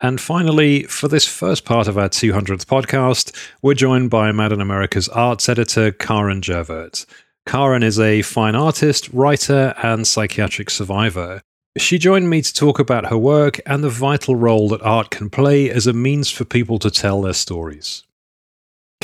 And 0.00 0.20
finally, 0.20 0.82
for 0.84 1.08
this 1.08 1.26
first 1.26 1.64
part 1.64 1.88
of 1.88 1.96
our 1.96 2.08
200th 2.08 2.66
podcast, 2.66 3.34
we're 3.62 3.74
joined 3.74 4.10
by 4.10 4.32
Mad 4.32 4.52
in 4.52 4.60
America's 4.60 5.08
arts 5.08 5.48
editor, 5.48 5.92
Karen 5.92 6.40
Jervert. 6.40 7.06
Karen 7.46 7.82
is 7.82 7.98
a 8.00 8.22
fine 8.22 8.54
artist, 8.54 9.08
writer, 9.12 9.74
and 9.82 10.06
psychiatric 10.06 10.70
survivor. 10.70 11.42
She 11.76 11.98
joined 11.98 12.30
me 12.30 12.40
to 12.40 12.54
talk 12.54 12.78
about 12.78 13.06
her 13.06 13.18
work 13.18 13.60
and 13.66 13.82
the 13.82 13.90
vital 13.90 14.36
role 14.36 14.68
that 14.70 14.82
art 14.82 15.10
can 15.10 15.28
play 15.28 15.70
as 15.70 15.86
a 15.86 15.92
means 15.92 16.30
for 16.30 16.44
people 16.44 16.78
to 16.78 16.90
tell 16.90 17.22
their 17.22 17.32
stories. 17.32 18.04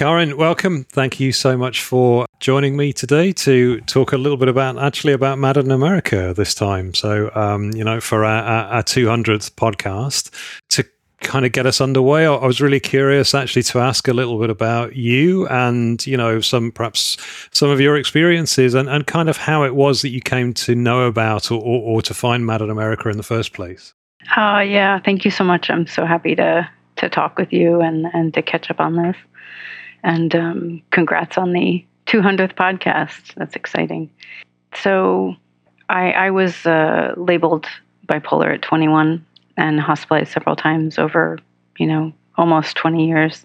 Karen, 0.00 0.38
welcome. 0.38 0.84
Thank 0.84 1.20
you 1.20 1.30
so 1.30 1.58
much 1.58 1.82
for 1.82 2.24
joining 2.38 2.74
me 2.74 2.90
today 2.90 3.32
to 3.32 3.82
talk 3.82 4.14
a 4.14 4.16
little 4.16 4.38
bit 4.38 4.48
about 4.48 4.78
actually 4.78 5.12
about 5.12 5.38
Mad 5.38 5.58
in 5.58 5.70
America 5.70 6.32
this 6.34 6.54
time. 6.54 6.94
So, 6.94 7.30
um, 7.34 7.72
you 7.72 7.84
know, 7.84 8.00
for 8.00 8.24
our, 8.24 8.42
our 8.42 8.82
200th 8.82 9.50
podcast, 9.56 10.30
to 10.70 10.86
kind 11.20 11.44
of 11.44 11.52
get 11.52 11.66
us 11.66 11.82
underway, 11.82 12.24
I 12.24 12.46
was 12.46 12.62
really 12.62 12.80
curious 12.80 13.34
actually 13.34 13.64
to 13.64 13.80
ask 13.80 14.08
a 14.08 14.14
little 14.14 14.40
bit 14.40 14.48
about 14.48 14.96
you 14.96 15.46
and, 15.48 16.06
you 16.06 16.16
know, 16.16 16.40
some 16.40 16.72
perhaps 16.72 17.18
some 17.52 17.68
of 17.68 17.78
your 17.78 17.98
experiences 17.98 18.72
and, 18.72 18.88
and 18.88 19.06
kind 19.06 19.28
of 19.28 19.36
how 19.36 19.64
it 19.64 19.74
was 19.74 20.00
that 20.00 20.08
you 20.08 20.22
came 20.22 20.54
to 20.54 20.74
know 20.74 21.02
about 21.02 21.50
or, 21.50 21.60
or, 21.60 21.96
or 21.96 22.00
to 22.00 22.14
find 22.14 22.46
Mad 22.46 22.62
in 22.62 22.70
America 22.70 23.10
in 23.10 23.18
the 23.18 23.22
first 23.22 23.52
place. 23.52 23.92
Uh, 24.34 24.60
yeah, 24.60 24.98
thank 24.98 25.26
you 25.26 25.30
so 25.30 25.44
much. 25.44 25.68
I'm 25.68 25.86
so 25.86 26.06
happy 26.06 26.34
to 26.36 26.66
to 26.96 27.08
talk 27.08 27.38
with 27.38 27.52
you 27.52 27.80
and, 27.80 28.06
and 28.12 28.34
to 28.34 28.42
catch 28.42 28.70
up 28.70 28.78
on 28.78 28.96
this. 28.96 29.16
And 30.02 30.34
um, 30.34 30.82
congrats 30.90 31.36
on 31.38 31.52
the 31.52 31.84
200th 32.06 32.54
podcast. 32.54 33.34
That's 33.36 33.56
exciting. 33.56 34.10
So 34.74 35.36
I, 35.88 36.12
I 36.12 36.30
was 36.30 36.66
uh, 36.66 37.14
labeled 37.16 37.66
bipolar 38.06 38.54
at 38.54 38.62
21 38.62 39.24
and 39.56 39.80
hospitalized 39.80 40.32
several 40.32 40.56
times 40.56 40.98
over, 40.98 41.38
you 41.78 41.86
know, 41.86 42.12
almost 42.36 42.76
20 42.76 43.06
years 43.06 43.44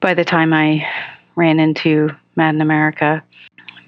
by 0.00 0.14
the 0.14 0.24
time 0.24 0.52
I 0.52 0.86
ran 1.36 1.60
into 1.60 2.10
Mad 2.36 2.54
in 2.54 2.60
America. 2.60 3.22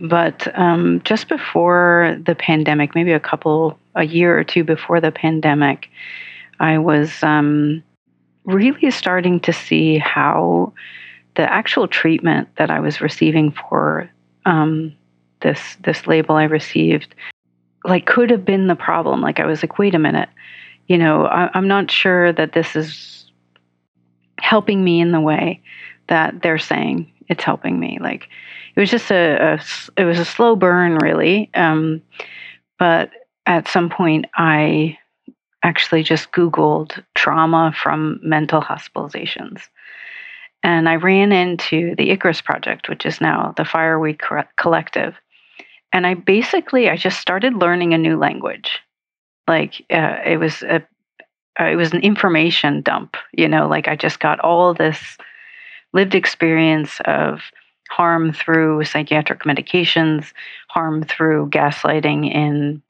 But 0.01 0.57
um, 0.59 1.01
just 1.05 1.29
before 1.29 2.17
the 2.25 2.35
pandemic, 2.35 2.95
maybe 2.95 3.13
a 3.13 3.21
couple, 3.21 3.79
a 3.95 4.05
year 4.05 4.39
or 4.39 4.45
two 4.45 4.65
before 4.65 5.01
the 5.01 5.13
pandemic, 5.13 5.89
I 6.61 6.79
was 6.79 7.23
um, 7.23 7.83
really 8.45 8.91
starting 8.91 9.41
to 9.41 9.53
see 9.53 9.99
how 9.99 10.73
the 11.37 11.51
actual 11.51 11.89
treatment 11.89 12.49
that 12.57 12.71
I 12.71 12.81
was 12.81 13.01
receiving 13.01 13.53
for 13.53 14.11
um, 14.45 14.95
this 15.41 15.77
this 15.85 16.07
label 16.07 16.37
I 16.37 16.45
received, 16.45 17.15
like, 17.85 18.07
could 18.07 18.31
have 18.31 18.45
been 18.45 18.67
the 18.67 18.77
problem. 18.77 19.21
Like, 19.21 19.41
I 19.41 19.47
was 19.47 19.63
like, 19.63 19.79
wait 19.79 19.95
a 19.95 19.99
minute, 19.99 20.29
you 20.87 20.99
know, 20.99 21.27
I, 21.27 21.51
I'm 21.55 21.69
not 21.69 21.91
sure 21.91 22.33
that 22.33 22.53
this 22.53 22.77
is 22.77 23.31
helping 24.41 24.83
me 24.85 25.01
in 25.01 25.13
the 25.13 25.21
way 25.21 25.63
that 26.09 26.43
they're 26.43 26.59
saying 26.59 27.11
it's 27.29 27.45
helping 27.45 27.79
me. 27.79 27.99
Like 28.01 28.29
it 28.77 28.81
was 28.81 28.91
just 28.91 29.11
a, 29.11 29.55
a 29.55 30.01
it 30.01 30.05
was 30.05 30.19
a 30.19 30.25
slow 30.25 30.57
burn, 30.57 30.97
really. 30.97 31.51
Um, 31.55 32.03
but 32.79 33.11
at 33.47 33.69
some 33.69 33.89
point, 33.89 34.27
I 34.37 34.99
actually 35.63 36.03
just 36.03 36.33
Googled 36.33 37.03
trauma 37.15 37.73
from 37.81 38.21
mental 38.23 38.61
hospitalizations. 38.61 39.63
And 40.63 40.89
I 40.89 40.97
ran 40.97 41.33
into 41.33 41.95
the 41.97 42.11
Icarus 42.11 42.41
Project, 42.41 42.89
which 42.89 43.05
is 43.05 43.21
now 43.21 43.53
the 43.57 43.65
Fireweed 43.65 44.21
Collective. 44.57 45.15
And 45.93 46.07
I 46.07 46.15
basically 46.15 46.89
I 46.89 46.97
just 46.97 47.21
started 47.21 47.55
learning 47.55 47.95
a 47.95 47.99
new 47.99 48.17
language. 48.17 48.81
Like 49.49 49.75
uh, 49.91 50.19
it 50.25 50.39
was 50.39 50.63
a 50.63 50.83
uh, 51.61 51.65
it 51.65 51.77
was 51.77 51.93
an 51.93 52.01
information 52.01 52.81
dump. 52.81 53.17
You 53.33 53.49
know, 53.49 53.69
like 53.69 53.89
I 53.89 53.97
just 53.97 54.21
got 54.21 54.41
all 54.41 54.73
this 54.73 55.19
lived 55.93 56.15
experience 56.15 56.99
of 57.05 57.41
harm 57.91 58.33
through 58.33 58.85
psychiatric 58.85 59.43
medications, 59.43 60.33
harm 60.69 61.03
through 61.03 61.51
gaslighting 61.51 62.33
in 62.33 62.83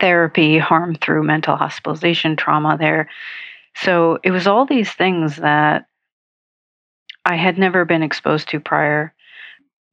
therapy, 0.00 0.58
harm 0.58 0.94
through 0.94 1.24
mental 1.24 1.56
hospitalization, 1.56 2.36
trauma 2.36 2.76
there. 2.78 3.10
So 3.74 4.18
it 4.22 4.30
was 4.30 4.46
all 4.46 4.64
these 4.64 4.90
things 4.92 5.36
that 5.36 5.86
I 7.24 7.36
had 7.36 7.58
never 7.58 7.84
been 7.84 8.02
exposed 8.02 8.48
to 8.48 8.60
prior, 8.60 9.12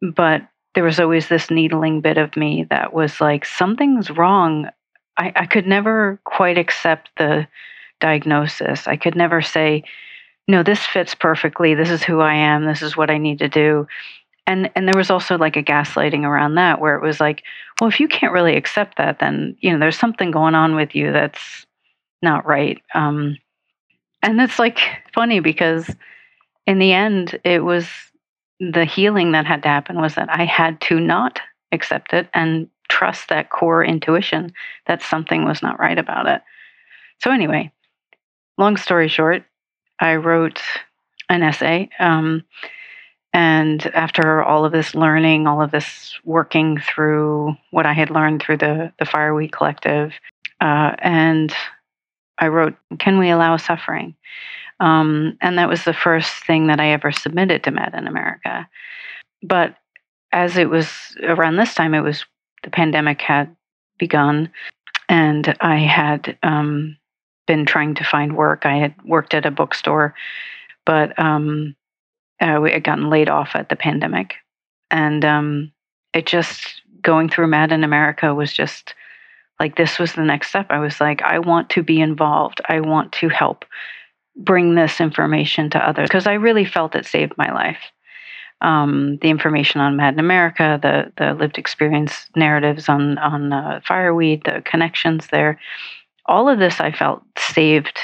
but 0.02 0.42
there 0.74 0.84
was 0.84 1.00
always 1.00 1.28
this 1.28 1.50
needling 1.50 2.02
bit 2.02 2.18
of 2.18 2.36
me 2.36 2.66
that 2.70 2.94
was 2.94 3.22
like, 3.22 3.46
something's 3.46 4.12
wrong. 4.12 4.70
I, 5.18 5.32
I 5.36 5.46
could 5.46 5.66
never 5.66 6.20
quite 6.26 6.58
accept 6.58 7.10
the 7.18 7.48
diagnosis. 8.02 8.88
I 8.88 8.98
could 8.98 9.16
never 9.16 9.42
say, 9.42 9.84
no, 10.48 10.64
this 10.64 10.86
fits 10.86 11.16
perfectly. 11.16 11.74
This 11.74 11.90
is 11.90 12.04
who 12.04 12.20
I 12.20 12.36
am. 12.36 12.66
This 12.66 12.82
is 12.82 12.96
what 12.96 13.10
I 13.10 13.18
need 13.18 13.40
to 13.40 13.50
do. 13.50 13.88
And 14.48 14.70
and 14.76 14.88
there 14.88 14.98
was 14.98 15.10
also 15.10 15.38
like 15.40 15.56
a 15.56 15.64
gaslighting 15.64 16.24
around 16.24 16.56
that 16.56 16.80
where 16.80 16.96
it 16.96 17.02
was 17.02 17.20
like, 17.20 17.42
well, 17.80 17.88
if 17.90 18.00
you 18.00 18.08
can't 18.08 18.34
really 18.34 18.56
accept 18.56 18.98
that, 18.98 19.18
then 19.18 19.58
you 19.60 19.72
know 19.72 19.80
there's 19.80 19.98
something 19.98 20.30
going 20.30 20.54
on 20.54 20.76
with 20.76 20.94
you 20.94 21.12
that's 21.12 21.66
not 22.22 22.46
right. 22.46 22.80
Um, 22.94 23.38
and 24.22 24.40
it's 24.40 24.60
like 24.60 24.80
funny 25.16 25.40
because 25.40 25.90
in 26.68 26.80
the 26.80 26.94
end, 26.94 27.40
it 27.44 27.64
was 27.64 27.88
the 28.60 28.86
healing 28.86 29.34
that 29.34 29.46
had 29.46 29.64
to 29.64 29.70
happen 29.70 30.00
was 30.00 30.16
that 30.16 30.30
I 30.30 30.46
had 30.46 30.80
to 30.82 31.00
not 31.00 31.42
accept 31.72 32.14
it 32.14 32.30
and 32.34 32.70
trust 32.88 33.30
that 33.30 33.50
core 33.50 33.84
intuition 33.84 34.54
that 34.88 35.02
something 35.02 35.46
was 35.46 35.62
not 35.62 35.80
right 35.80 35.98
about 35.98 36.28
it. 36.28 36.42
So 37.22 37.32
anyway, 37.32 37.72
long 38.58 38.78
story 38.78 39.08
short, 39.08 39.44
I 40.00 40.16
wrote 40.16 40.62
an 41.30 41.44
essay. 41.44 41.90
Um, 42.00 42.44
and 43.34 43.86
after 43.88 44.42
all 44.42 44.64
of 44.64 44.72
this 44.72 44.96
learning, 44.96 45.48
all 45.48 45.62
of 45.62 45.72
this 45.72 46.18
working 46.24 46.80
through 46.80 47.56
what 47.72 47.86
I 47.86 47.94
had 47.94 48.10
learned 48.10 48.42
through 48.42 48.58
the, 48.58 48.94
the 48.98 49.06
Fireweed 49.06 49.52
Collective, 49.52 50.14
uh, 50.62 50.96
and 51.00 51.54
I 52.38 52.48
wrote, 52.48 52.76
Can 52.98 53.20
We 53.20 53.30
Allow 53.30 53.58
Suffering? 53.58 54.16
Um, 54.80 55.38
and 55.42 55.58
that 55.58 55.70
was 55.70 55.84
the 55.86 55.94
first 55.94 56.34
thing 56.46 56.68
that 56.68 56.80
I 56.80 56.90
ever 56.90 57.12
submitted 57.12 57.64
to 57.64 57.72
Mad 57.72 57.94
in 57.94 58.08
America. 58.08 58.68
But 59.42 59.76
as 60.32 60.58
it 60.58 60.70
was 60.70 61.16
around 61.24 61.56
this 61.56 61.74
time, 61.74 61.94
it 61.94 62.02
was 62.02 62.26
the 62.64 62.70
pandemic 62.70 63.22
had 63.22 63.56
begun, 63.98 64.52
and 65.08 65.56
I 65.62 65.78
had 65.78 66.38
um, 66.44 66.98
been 67.48 67.66
trying 67.66 67.96
to 67.96 68.04
find 68.04 68.36
work. 68.36 68.66
I 68.66 68.78
had 68.78 68.96
worked 69.06 69.34
at 69.34 69.46
a 69.46 69.52
bookstore, 69.52 70.14
but 70.86 71.18
um, 71.18 71.76
uh, 72.42 72.60
we 72.62 72.72
had 72.72 72.84
gotten 72.84 73.10
laid 73.10 73.30
off 73.30 73.52
at 73.54 73.70
the 73.70 73.76
pandemic, 73.76 74.36
and 74.92 75.24
um, 75.24 75.72
it 76.14 76.26
just 76.26 76.82
going 77.02 77.30
through 77.30 77.48
Mad 77.48 77.72
in 77.72 77.84
America 77.84 78.34
was 78.34 78.52
just 78.52 78.94
like 79.60 79.78
this 79.78 80.00
was 80.00 80.14
the 80.14 80.24
next 80.24 80.50
step. 80.50 80.68
I 80.70 80.80
was 80.80 81.00
like, 81.00 81.22
I 81.22 81.40
want 81.40 81.70
to 81.72 81.84
be 81.84 82.02
involved. 82.02 82.60
I 82.68 82.82
want 82.82 83.14
to 83.14 83.30
help 83.30 83.64
bring 84.36 84.76
this 84.76 85.00
information 85.00 85.70
to 85.72 85.80
others 85.80 86.10
because 86.10 86.28
I 86.28 86.34
really 86.34 86.66
felt 86.66 86.96
it 86.96 87.06
saved 87.06 87.34
my 87.38 87.52
life. 87.52 87.80
Um, 88.62 89.18
the 89.22 89.30
information 89.30 89.82
on 89.82 89.98
Mad 89.98 90.14
in 90.14 90.20
America, 90.20 90.80
the 90.82 91.12
the 91.18 91.34
lived 91.34 91.58
experience 91.58 92.28
narratives 92.36 92.90
on 92.90 93.18
on 93.18 93.52
uh, 93.54 93.82
fireweed, 93.86 94.44
the 94.46 94.62
connections 94.66 95.28
there, 95.28 95.60
all 96.26 96.50
of 96.50 96.60
this 96.60 96.80
I 96.80 96.92
felt 96.92 97.24
saved 97.38 98.00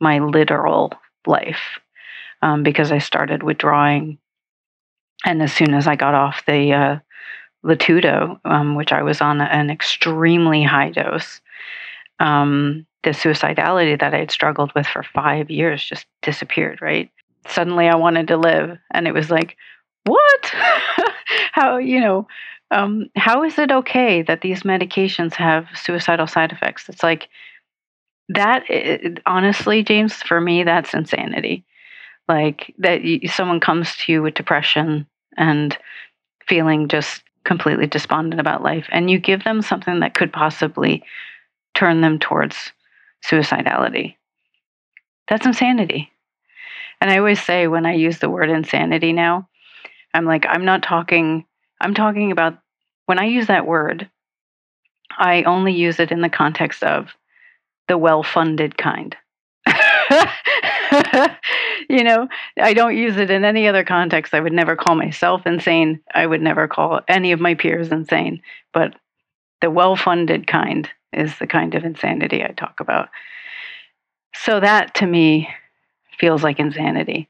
my 0.00 0.18
literal 0.18 0.92
life 1.26 1.80
um, 2.42 2.62
because 2.62 2.92
I 2.92 2.98
started 2.98 3.42
withdrawing, 3.42 4.18
and 5.24 5.42
as 5.42 5.52
soon 5.52 5.74
as 5.74 5.86
I 5.86 5.96
got 5.96 6.14
off 6.14 6.44
the 6.46 6.72
uh, 6.72 6.98
Latuda, 7.64 8.38
um, 8.44 8.74
which 8.74 8.92
I 8.92 9.02
was 9.02 9.20
on 9.20 9.40
an 9.40 9.70
extremely 9.70 10.62
high 10.62 10.90
dose, 10.90 11.40
um, 12.20 12.86
the 13.06 13.12
suicidality 13.12 13.98
that 13.98 14.12
I 14.12 14.18
had 14.18 14.32
struggled 14.32 14.72
with 14.74 14.84
for 14.84 15.04
five 15.04 15.48
years 15.48 15.84
just 15.84 16.06
disappeared, 16.22 16.82
right? 16.82 17.08
Suddenly 17.46 17.88
I 17.88 17.94
wanted 17.94 18.26
to 18.28 18.36
live. 18.36 18.76
And 18.90 19.06
it 19.06 19.14
was 19.14 19.30
like, 19.30 19.56
what? 20.04 20.52
how, 21.52 21.76
you 21.76 22.00
know, 22.00 22.26
um, 22.72 23.08
how 23.14 23.44
is 23.44 23.60
it 23.60 23.70
okay 23.70 24.22
that 24.22 24.40
these 24.40 24.64
medications 24.64 25.34
have 25.34 25.66
suicidal 25.72 26.26
side 26.26 26.50
effects? 26.50 26.88
It's 26.88 27.04
like, 27.04 27.28
that 28.28 28.68
it, 28.68 29.22
honestly, 29.24 29.84
James, 29.84 30.14
for 30.14 30.40
me, 30.40 30.64
that's 30.64 30.92
insanity. 30.92 31.64
Like 32.26 32.74
that 32.78 33.02
someone 33.26 33.60
comes 33.60 33.94
to 33.98 34.12
you 34.12 34.20
with 34.20 34.34
depression 34.34 35.06
and 35.36 35.78
feeling 36.48 36.88
just 36.88 37.22
completely 37.44 37.86
despondent 37.86 38.40
about 38.40 38.64
life, 38.64 38.88
and 38.90 39.08
you 39.08 39.20
give 39.20 39.44
them 39.44 39.62
something 39.62 40.00
that 40.00 40.14
could 40.14 40.32
possibly 40.32 41.04
turn 41.74 42.00
them 42.00 42.18
towards 42.18 42.72
suicidality. 43.24 44.16
That's 45.28 45.46
insanity. 45.46 46.10
And 47.00 47.10
I 47.10 47.18
always 47.18 47.42
say 47.42 47.66
when 47.66 47.86
I 47.86 47.94
use 47.94 48.18
the 48.18 48.30
word 48.30 48.50
insanity 48.50 49.12
now, 49.12 49.48
I'm 50.14 50.24
like, 50.24 50.46
I'm 50.48 50.64
not 50.64 50.82
talking, 50.82 51.44
I'm 51.80 51.94
talking 51.94 52.32
about 52.32 52.58
when 53.06 53.18
I 53.18 53.26
use 53.26 53.48
that 53.48 53.66
word, 53.66 54.08
I 55.10 55.42
only 55.44 55.72
use 55.72 56.00
it 56.00 56.10
in 56.10 56.20
the 56.20 56.28
context 56.28 56.82
of 56.82 57.14
the 57.88 57.98
well 57.98 58.22
funded 58.22 58.76
kind. 58.78 59.16
you 61.88 62.04
know, 62.04 62.28
I 62.60 62.72
don't 62.74 62.96
use 62.96 63.16
it 63.16 63.30
in 63.30 63.44
any 63.44 63.68
other 63.68 63.84
context. 63.84 64.34
I 64.34 64.40
would 64.40 64.52
never 64.52 64.76
call 64.76 64.94
myself 64.94 65.46
insane. 65.46 66.00
I 66.14 66.26
would 66.26 66.42
never 66.42 66.68
call 66.68 67.00
any 67.08 67.32
of 67.32 67.40
my 67.40 67.54
peers 67.54 67.90
insane. 67.90 68.42
But 68.72 68.94
the 69.60 69.70
well 69.70 69.96
funded 69.96 70.46
kind 70.46 70.88
is 71.12 71.38
the 71.38 71.46
kind 71.46 71.74
of 71.74 71.84
insanity 71.84 72.44
I 72.44 72.48
talk 72.48 72.80
about. 72.80 73.08
So 74.34 74.60
that 74.60 74.94
to 74.96 75.06
me 75.06 75.48
feels 76.18 76.42
like 76.42 76.58
insanity. 76.58 77.28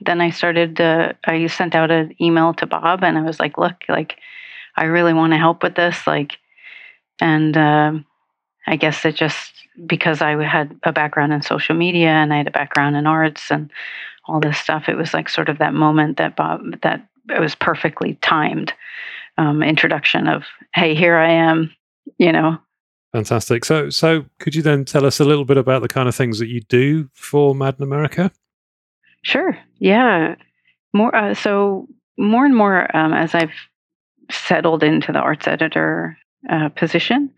Then 0.00 0.20
I 0.20 0.30
started, 0.30 0.76
to, 0.76 1.16
I 1.24 1.46
sent 1.46 1.74
out 1.74 1.90
an 1.90 2.14
email 2.20 2.54
to 2.54 2.66
Bob 2.66 3.02
and 3.02 3.16
I 3.16 3.22
was 3.22 3.40
like, 3.40 3.58
look, 3.58 3.76
like, 3.88 4.18
I 4.76 4.84
really 4.84 5.14
want 5.14 5.32
to 5.32 5.38
help 5.38 5.62
with 5.62 5.74
this. 5.74 6.06
Like, 6.06 6.38
and 7.20 7.56
uh, 7.56 7.92
I 8.66 8.76
guess 8.76 9.04
it 9.04 9.16
just, 9.16 9.52
because 9.86 10.20
I 10.20 10.42
had 10.44 10.78
a 10.82 10.92
background 10.92 11.32
in 11.32 11.42
social 11.42 11.74
media 11.74 12.08
and 12.08 12.32
I 12.32 12.38
had 12.38 12.46
a 12.46 12.50
background 12.50 12.96
in 12.96 13.06
arts 13.06 13.50
and 13.50 13.70
all 14.26 14.40
this 14.40 14.58
stuff, 14.58 14.88
it 14.88 14.96
was 14.96 15.14
like 15.14 15.28
sort 15.28 15.48
of 15.48 15.58
that 15.58 15.72
moment 15.72 16.16
that 16.16 16.36
Bob, 16.36 16.80
that 16.82 17.06
it 17.28 17.40
was 17.40 17.54
perfectly 17.54 18.18
timed 18.22 18.72
um, 19.38 19.62
introduction 19.62 20.28
of, 20.28 20.44
hey, 20.74 20.94
here 20.94 21.16
I 21.16 21.30
am, 21.30 21.74
you 22.18 22.32
know, 22.32 22.58
Fantastic. 23.16 23.64
So, 23.64 23.88
so 23.88 24.26
could 24.40 24.54
you 24.54 24.60
then 24.60 24.84
tell 24.84 25.06
us 25.06 25.20
a 25.20 25.24
little 25.24 25.46
bit 25.46 25.56
about 25.56 25.80
the 25.80 25.88
kind 25.88 26.06
of 26.06 26.14
things 26.14 26.38
that 26.38 26.48
you 26.48 26.60
do 26.60 27.08
for 27.14 27.54
Mad 27.54 27.76
in 27.78 27.82
America? 27.82 28.30
Sure. 29.22 29.56
Yeah. 29.78 30.34
More. 30.92 31.16
Uh, 31.16 31.32
so 31.32 31.88
more 32.18 32.44
and 32.44 32.54
more 32.54 32.94
um, 32.94 33.14
as 33.14 33.34
I've 33.34 33.54
settled 34.30 34.82
into 34.82 35.12
the 35.12 35.18
arts 35.18 35.48
editor 35.48 36.18
uh, 36.50 36.68
position, 36.68 37.32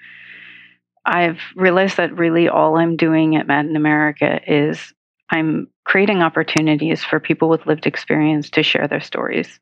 I've 1.07 1.39
realized 1.55 1.97
that 1.99 2.19
really 2.19 2.49
all 2.49 2.77
I'm 2.77 2.97
doing 2.97 3.37
at 3.37 3.47
Mad 3.47 3.67
in 3.67 3.77
America 3.77 4.41
is 4.49 4.93
I'm 5.31 5.69
creating 5.85 6.23
opportunities 6.23 7.05
for 7.05 7.21
people 7.21 7.49
with 7.49 7.67
lived 7.67 7.87
experience 7.87 8.51
to 8.51 8.65
share 8.65 8.89
their 8.89 9.01
stories 9.01 9.61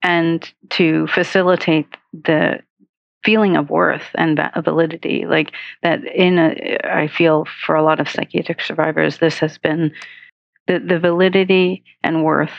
and 0.00 0.48
to 0.70 1.08
facilitate 1.08 1.88
the 2.12 2.60
feeling 3.24 3.56
of 3.56 3.70
worth 3.70 4.04
and 4.14 4.38
validity 4.62 5.24
like 5.26 5.52
that 5.82 6.04
in 6.04 6.38
a, 6.38 6.78
I 6.84 7.08
feel 7.08 7.46
for 7.64 7.74
a 7.74 7.82
lot 7.82 8.00
of 8.00 8.08
psychiatric 8.08 8.60
survivors 8.60 9.18
this 9.18 9.38
has 9.38 9.58
been 9.58 9.92
the, 10.66 10.78
the 10.78 10.98
validity 10.98 11.84
and 12.02 12.24
worth 12.24 12.52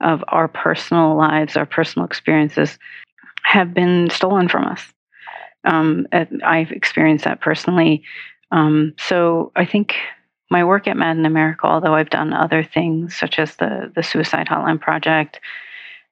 of 0.00 0.22
our 0.28 0.48
personal 0.48 1.16
lives 1.16 1.56
our 1.56 1.66
personal 1.66 2.06
experiences 2.06 2.78
have 3.42 3.72
been 3.72 4.10
stolen 4.10 4.48
from 4.48 4.64
us. 4.64 4.82
Um, 5.64 6.06
i've 6.44 6.70
experienced 6.70 7.24
that 7.24 7.40
personally. 7.40 8.02
Um, 8.52 8.94
so 8.98 9.50
i 9.56 9.64
think 9.64 9.96
my 10.50 10.62
work 10.62 10.86
at 10.86 10.96
mad 10.96 11.16
in 11.16 11.26
america 11.26 11.66
although 11.66 11.94
i've 11.94 12.10
done 12.10 12.32
other 12.32 12.62
things 12.62 13.16
such 13.16 13.38
as 13.38 13.56
the 13.56 13.90
the 13.94 14.02
suicide 14.02 14.46
hotline 14.46 14.80
project 14.80 15.40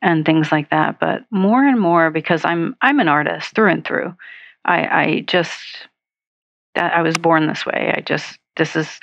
and 0.04 0.24
things 0.24 0.52
like 0.52 0.70
that. 0.70 1.00
But 1.00 1.22
more 1.30 1.64
and 1.66 1.80
more 1.80 2.10
because 2.10 2.44
I'm 2.44 2.76
I'm 2.82 3.00
an 3.00 3.08
artist 3.08 3.54
through 3.54 3.70
and 3.70 3.84
through. 3.84 4.14
I 4.64 4.84
I 4.84 5.20
just 5.26 5.88
that 6.74 6.94
I 6.94 7.02
was 7.02 7.16
born 7.16 7.48
this 7.48 7.66
way. 7.66 7.92
I 7.96 8.00
just 8.02 8.38
this 8.56 8.76
is 8.76 9.00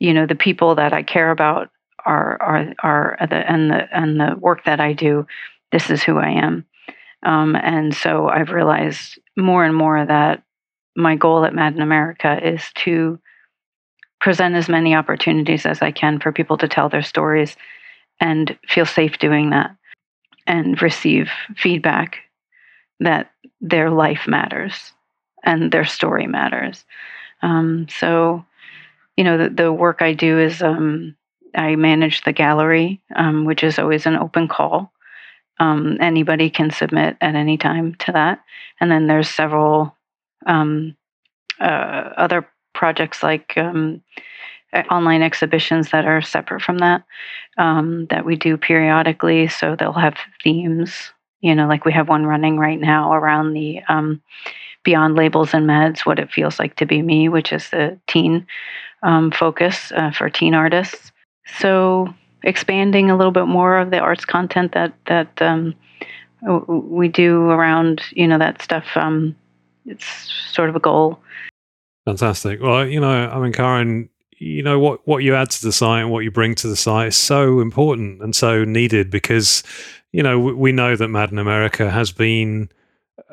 you 0.00 0.12
know 0.12 0.26
the 0.26 0.34
people 0.34 0.74
that 0.74 0.92
I 0.92 1.04
care 1.04 1.30
about 1.30 1.70
are 2.04 2.42
are 2.42 2.74
are 2.82 3.16
the 3.30 3.50
and 3.50 3.70
the 3.70 3.96
and 3.96 4.20
the 4.20 4.36
work 4.38 4.64
that 4.64 4.80
I 4.80 4.92
do. 4.92 5.26
This 5.70 5.88
is 5.88 6.02
who 6.02 6.18
I 6.18 6.30
am. 6.30 6.66
Um, 7.22 7.54
and 7.54 7.94
so 7.94 8.28
I've 8.28 8.50
realized 8.50 9.18
more 9.36 9.64
and 9.64 9.74
more 9.74 10.04
that 10.04 10.42
my 10.96 11.14
goal 11.14 11.44
at 11.44 11.54
Mad 11.54 11.74
in 11.74 11.80
America 11.80 12.38
is 12.42 12.68
to 12.74 13.20
present 14.20 14.56
as 14.56 14.68
many 14.68 14.94
opportunities 14.94 15.64
as 15.64 15.80
I 15.82 15.92
can 15.92 16.18
for 16.18 16.32
people 16.32 16.58
to 16.58 16.68
tell 16.68 16.88
their 16.88 17.02
stories 17.02 17.56
and 18.20 18.58
feel 18.68 18.86
safe 18.86 19.18
doing 19.18 19.50
that 19.50 19.76
and 20.46 20.80
receive 20.82 21.30
feedback 21.56 22.18
that 23.00 23.30
their 23.60 23.90
life 23.90 24.26
matters 24.26 24.92
and 25.44 25.72
their 25.72 25.84
story 25.84 26.26
matters. 26.26 26.84
Um, 27.42 27.86
so, 27.88 28.44
you 29.16 29.24
know, 29.24 29.38
the, 29.38 29.50
the, 29.50 29.72
work 29.72 30.00
I 30.00 30.12
do 30.12 30.38
is 30.38 30.62
um, 30.62 31.16
I 31.54 31.76
manage 31.76 32.22
the 32.22 32.32
gallery, 32.32 33.00
um, 33.14 33.44
which 33.44 33.64
is 33.64 33.78
always 33.78 34.06
an 34.06 34.16
open 34.16 34.48
call. 34.48 34.92
Um, 35.58 35.98
anybody 36.00 36.50
can 36.50 36.70
submit 36.70 37.16
at 37.20 37.34
any 37.34 37.56
time 37.56 37.94
to 38.00 38.12
that. 38.12 38.44
And 38.80 38.90
then 38.90 39.06
there's 39.06 39.28
several 39.28 39.96
um, 40.46 40.96
uh, 41.60 42.12
other 42.16 42.48
projects 42.74 43.22
like 43.22 43.56
um, 43.56 44.02
online 44.90 45.22
exhibitions 45.22 45.90
that 45.90 46.04
are 46.04 46.22
separate 46.22 46.62
from 46.62 46.78
that 46.78 47.04
um, 47.58 48.06
that 48.06 48.24
we 48.24 48.36
do 48.36 48.56
periodically. 48.56 49.48
So 49.48 49.76
they'll 49.76 49.92
have 49.92 50.16
themes, 50.42 51.12
you 51.40 51.54
know, 51.54 51.66
like 51.66 51.84
we 51.84 51.92
have 51.92 52.08
one 52.08 52.26
running 52.26 52.58
right 52.58 52.80
now 52.80 53.12
around 53.12 53.52
the 53.52 53.80
um, 53.88 54.22
Beyond 54.84 55.14
Labels 55.14 55.54
and 55.54 55.66
Meds, 55.66 56.00
What 56.00 56.18
It 56.18 56.32
Feels 56.32 56.58
Like 56.58 56.76
to 56.76 56.86
Be 56.86 57.02
Me, 57.02 57.28
which 57.28 57.52
is 57.52 57.70
the 57.70 57.98
teen 58.08 58.46
um, 59.02 59.30
focus 59.30 59.92
uh, 59.94 60.10
for 60.10 60.28
teen 60.30 60.54
artists. 60.54 61.12
So 61.58 62.12
expanding 62.42 63.10
a 63.10 63.16
little 63.16 63.32
bit 63.32 63.46
more 63.46 63.78
of 63.78 63.90
the 63.90 63.98
arts 63.98 64.24
content 64.24 64.72
that 64.72 64.92
that 65.06 65.40
um, 65.42 65.74
we 66.66 67.08
do 67.08 67.50
around, 67.50 68.02
you 68.12 68.26
know, 68.26 68.38
that 68.38 68.62
stuff. 68.62 68.84
Um, 68.96 69.36
it's 69.86 70.06
sort 70.52 70.68
of 70.68 70.76
a 70.76 70.80
goal. 70.80 71.20
Fantastic. 72.04 72.60
Well, 72.60 72.86
you 72.86 73.00
know, 73.00 73.28
I 73.28 73.38
mean, 73.38 73.52
Karen, 73.52 74.08
you 74.42 74.62
know 74.62 74.78
what 74.78 75.06
what 75.06 75.22
you 75.22 75.34
add 75.34 75.50
to 75.50 75.64
the 75.64 75.72
site 75.72 76.02
and 76.02 76.10
what 76.10 76.24
you 76.24 76.30
bring 76.30 76.54
to 76.56 76.68
the 76.68 76.76
site 76.76 77.08
is 77.08 77.16
so 77.16 77.60
important 77.60 78.20
and 78.22 78.34
so 78.34 78.64
needed 78.64 79.10
because 79.10 79.62
you 80.10 80.22
know 80.22 80.38
we 80.38 80.72
know 80.72 80.96
that 80.96 81.08
Mad 81.08 81.30
in 81.30 81.38
America 81.38 81.90
has 81.90 82.10
been 82.10 82.68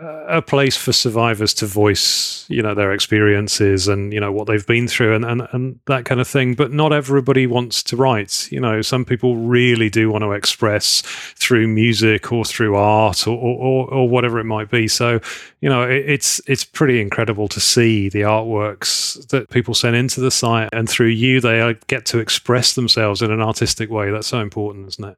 a 0.02 0.42
place 0.42 0.78
for 0.78 0.94
survivors 0.94 1.54
to 1.56 1.66
voice, 1.66 2.46
you 2.48 2.62
know, 2.62 2.74
their 2.74 2.94
experiences 2.94 3.88
and 3.88 4.14
you 4.14 4.20
know 4.20 4.32
what 4.32 4.48
they've 4.48 4.66
been 4.66 4.88
through 4.88 5.16
and, 5.16 5.26
and 5.26 5.48
and 5.52 5.80
that 5.88 6.06
kind 6.06 6.22
of 6.22 6.28
thing. 6.28 6.54
But 6.54 6.72
not 6.72 6.94
everybody 6.94 7.48
wants 7.48 7.84
to 7.84 7.98
write. 7.98 8.50
You 8.52 8.60
know, 8.60 8.82
some 8.82 9.06
people 9.06 9.36
really 9.36 9.90
do 9.90 10.10
want 10.10 10.24
to 10.24 10.32
express 10.32 11.02
through 11.36 11.68
music 11.68 12.32
or 12.32 12.46
through 12.46 12.76
art 12.76 13.28
or 13.28 13.38
or, 13.38 13.94
or 13.94 14.10
whatever 14.10 14.40
it 14.40 14.46
might 14.46 14.70
be. 14.70 14.88
So, 14.88 15.20
you 15.62 15.70
know, 15.70 15.84
it, 15.84 16.10
it's 16.10 16.42
it's 16.48 16.64
pretty 16.64 17.02
incredible 17.02 17.48
to 17.50 17.60
see 17.60 18.10
the 18.10 18.22
artworks 18.22 19.28
that 19.30 19.50
people 19.50 19.74
send 19.74 19.96
into 19.96 20.22
the 20.22 20.32
site, 20.32 20.70
and 20.72 20.90
through 20.90 21.08
you, 21.08 21.42
they 21.42 21.62
uh, 21.62 21.74
get 21.88 22.06
to 22.08 22.20
express 22.20 22.74
themselves 22.74 23.22
in 23.22 23.32
an 23.32 23.42
artistic 23.42 23.90
way. 23.90 24.12
That's 24.12 24.28
so 24.28 24.40
important, 24.40 24.88
isn't 24.88 25.06
it? 25.06 25.18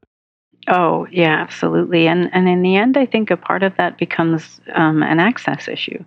Oh, 0.67 1.07
yeah, 1.11 1.41
absolutely. 1.41 2.07
And 2.07 2.29
and 2.33 2.47
in 2.47 2.61
the 2.61 2.75
end, 2.75 2.97
I 2.97 3.05
think 3.05 3.31
a 3.31 3.37
part 3.37 3.63
of 3.63 3.75
that 3.77 3.97
becomes 3.97 4.61
um, 4.73 5.01
an 5.03 5.19
access 5.19 5.67
issue, 5.67 6.03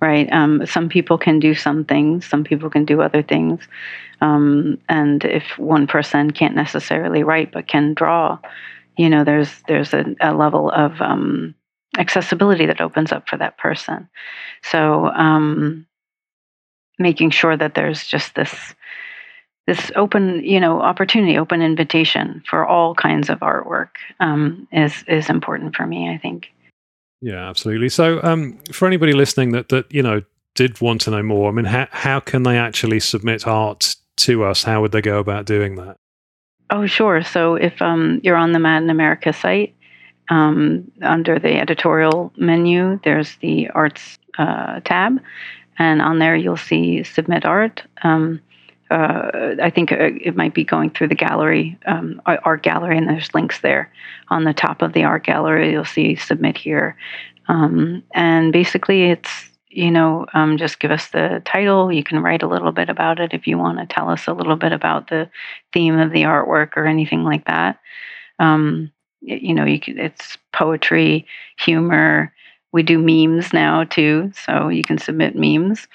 right? 0.00 0.30
Um, 0.32 0.66
some 0.66 0.88
people 0.88 1.18
can 1.18 1.38
do 1.38 1.54
some 1.54 1.84
things, 1.84 2.26
some 2.26 2.44
people 2.44 2.70
can 2.70 2.84
do 2.84 3.02
other 3.02 3.22
things. 3.22 3.60
Um, 4.20 4.78
and 4.88 5.24
if 5.24 5.58
one 5.58 5.86
person 5.86 6.30
can't 6.30 6.54
necessarily 6.54 7.22
write 7.22 7.52
but 7.52 7.68
can 7.68 7.94
draw, 7.94 8.38
you 8.96 9.10
know, 9.10 9.22
there's 9.24 9.50
there's 9.68 9.92
a, 9.92 10.04
a 10.20 10.32
level 10.34 10.70
of 10.70 11.00
um, 11.00 11.54
accessibility 11.98 12.66
that 12.66 12.80
opens 12.80 13.12
up 13.12 13.28
for 13.28 13.36
that 13.36 13.58
person. 13.58 14.08
So 14.62 15.06
um, 15.08 15.86
making 16.98 17.30
sure 17.30 17.56
that 17.56 17.74
there's 17.74 18.06
just 18.06 18.34
this 18.34 18.74
this 19.66 19.90
open, 19.96 20.44
you 20.44 20.60
know, 20.60 20.80
opportunity, 20.80 21.38
open 21.38 21.62
invitation 21.62 22.42
for 22.48 22.66
all 22.66 22.94
kinds 22.94 23.30
of 23.30 23.40
artwork 23.40 23.90
um, 24.20 24.68
is 24.72 25.04
is 25.08 25.30
important 25.30 25.74
for 25.74 25.86
me. 25.86 26.10
I 26.10 26.18
think. 26.18 26.50
Yeah, 27.20 27.48
absolutely. 27.48 27.88
So, 27.88 28.20
um, 28.22 28.58
for 28.70 28.86
anybody 28.86 29.12
listening 29.12 29.52
that 29.52 29.70
that 29.70 29.92
you 29.92 30.02
know 30.02 30.22
did 30.54 30.80
want 30.80 31.00
to 31.02 31.10
know 31.10 31.22
more, 31.22 31.48
I 31.48 31.52
mean, 31.52 31.64
how 31.64 31.88
how 31.90 32.20
can 32.20 32.42
they 32.42 32.58
actually 32.58 33.00
submit 33.00 33.46
art 33.46 33.96
to 34.16 34.44
us? 34.44 34.64
How 34.64 34.80
would 34.82 34.92
they 34.92 35.00
go 35.00 35.18
about 35.18 35.46
doing 35.46 35.76
that? 35.76 35.96
Oh, 36.70 36.86
sure. 36.86 37.22
So, 37.22 37.54
if 37.54 37.80
um, 37.80 38.20
you're 38.22 38.36
on 38.36 38.52
the 38.52 38.58
Mad 38.58 38.82
in 38.82 38.90
America 38.90 39.32
site, 39.32 39.74
um, 40.28 40.90
under 41.02 41.38
the 41.38 41.58
editorial 41.58 42.32
menu, 42.36 43.00
there's 43.04 43.36
the 43.36 43.70
arts 43.70 44.18
uh, 44.38 44.80
tab, 44.80 45.18
and 45.78 46.02
on 46.02 46.18
there 46.18 46.36
you'll 46.36 46.56
see 46.56 47.02
submit 47.04 47.44
art. 47.44 47.82
Um, 48.02 48.40
uh, 48.90 49.54
I 49.62 49.70
think 49.70 49.92
uh, 49.92 50.10
it 50.20 50.36
might 50.36 50.54
be 50.54 50.64
going 50.64 50.90
through 50.90 51.08
the 51.08 51.14
gallery, 51.14 51.78
um, 51.86 52.20
art 52.26 52.62
gallery, 52.62 52.98
and 52.98 53.08
there's 53.08 53.34
links 53.34 53.60
there. 53.60 53.90
On 54.28 54.44
the 54.44 54.54
top 54.54 54.82
of 54.82 54.92
the 54.92 55.04
art 55.04 55.24
gallery, 55.24 55.72
you'll 55.72 55.84
see 55.84 56.16
submit 56.16 56.58
here. 56.58 56.96
Um, 57.48 58.02
and 58.14 58.52
basically, 58.52 59.04
it's, 59.04 59.50
you 59.68 59.90
know, 59.90 60.26
um, 60.34 60.56
just 60.56 60.80
give 60.80 60.90
us 60.90 61.08
the 61.08 61.42
title. 61.44 61.90
You 61.90 62.04
can 62.04 62.20
write 62.22 62.42
a 62.42 62.48
little 62.48 62.72
bit 62.72 62.88
about 62.88 63.20
it 63.20 63.32
if 63.32 63.46
you 63.46 63.58
want 63.58 63.78
to 63.78 63.86
tell 63.86 64.10
us 64.10 64.26
a 64.26 64.32
little 64.32 64.56
bit 64.56 64.72
about 64.72 65.08
the 65.08 65.28
theme 65.72 65.98
of 65.98 66.12
the 66.12 66.22
artwork 66.22 66.76
or 66.76 66.86
anything 66.86 67.24
like 67.24 67.46
that. 67.46 67.80
Um, 68.38 68.92
you 69.20 69.54
know, 69.54 69.64
you 69.64 69.80
can, 69.80 69.98
it's 69.98 70.36
poetry, 70.52 71.26
humor. 71.58 72.32
We 72.72 72.82
do 72.82 72.98
memes 72.98 73.52
now 73.52 73.84
too, 73.84 74.32
so 74.44 74.68
you 74.68 74.84
can 74.84 74.98
submit 74.98 75.36
memes 75.36 75.86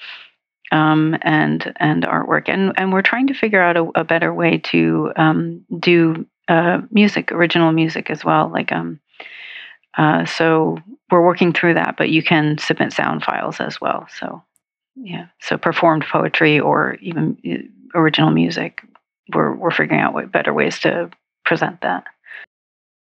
um, 0.70 1.16
and 1.22 1.72
and 1.76 2.04
artwork, 2.04 2.48
and 2.48 2.72
and 2.76 2.92
we're 2.92 3.02
trying 3.02 3.26
to 3.28 3.34
figure 3.34 3.60
out 3.60 3.76
a, 3.76 3.90
a 3.94 4.04
better 4.04 4.32
way 4.32 4.58
to 4.58 5.12
um, 5.16 5.64
do 5.78 6.26
uh, 6.48 6.80
music, 6.90 7.32
original 7.32 7.72
music 7.72 8.10
as 8.10 8.24
well. 8.24 8.50
Like 8.50 8.72
um, 8.72 9.00
uh, 9.96 10.24
so 10.24 10.78
we're 11.10 11.24
working 11.24 11.52
through 11.52 11.74
that, 11.74 11.96
but 11.96 12.10
you 12.10 12.22
can 12.22 12.58
submit 12.58 12.92
sound 12.92 13.24
files 13.24 13.60
as 13.60 13.80
well. 13.80 14.06
So 14.18 14.42
yeah, 14.96 15.26
so 15.40 15.56
performed 15.58 16.04
poetry 16.04 16.60
or 16.60 16.94
even 17.00 17.38
uh, 17.46 17.98
original 17.98 18.30
music. 18.30 18.82
We're 19.34 19.54
we're 19.54 19.70
figuring 19.70 20.00
out 20.00 20.14
what 20.14 20.32
better 20.32 20.52
ways 20.52 20.78
to 20.80 21.10
present 21.44 21.80
that. 21.80 22.04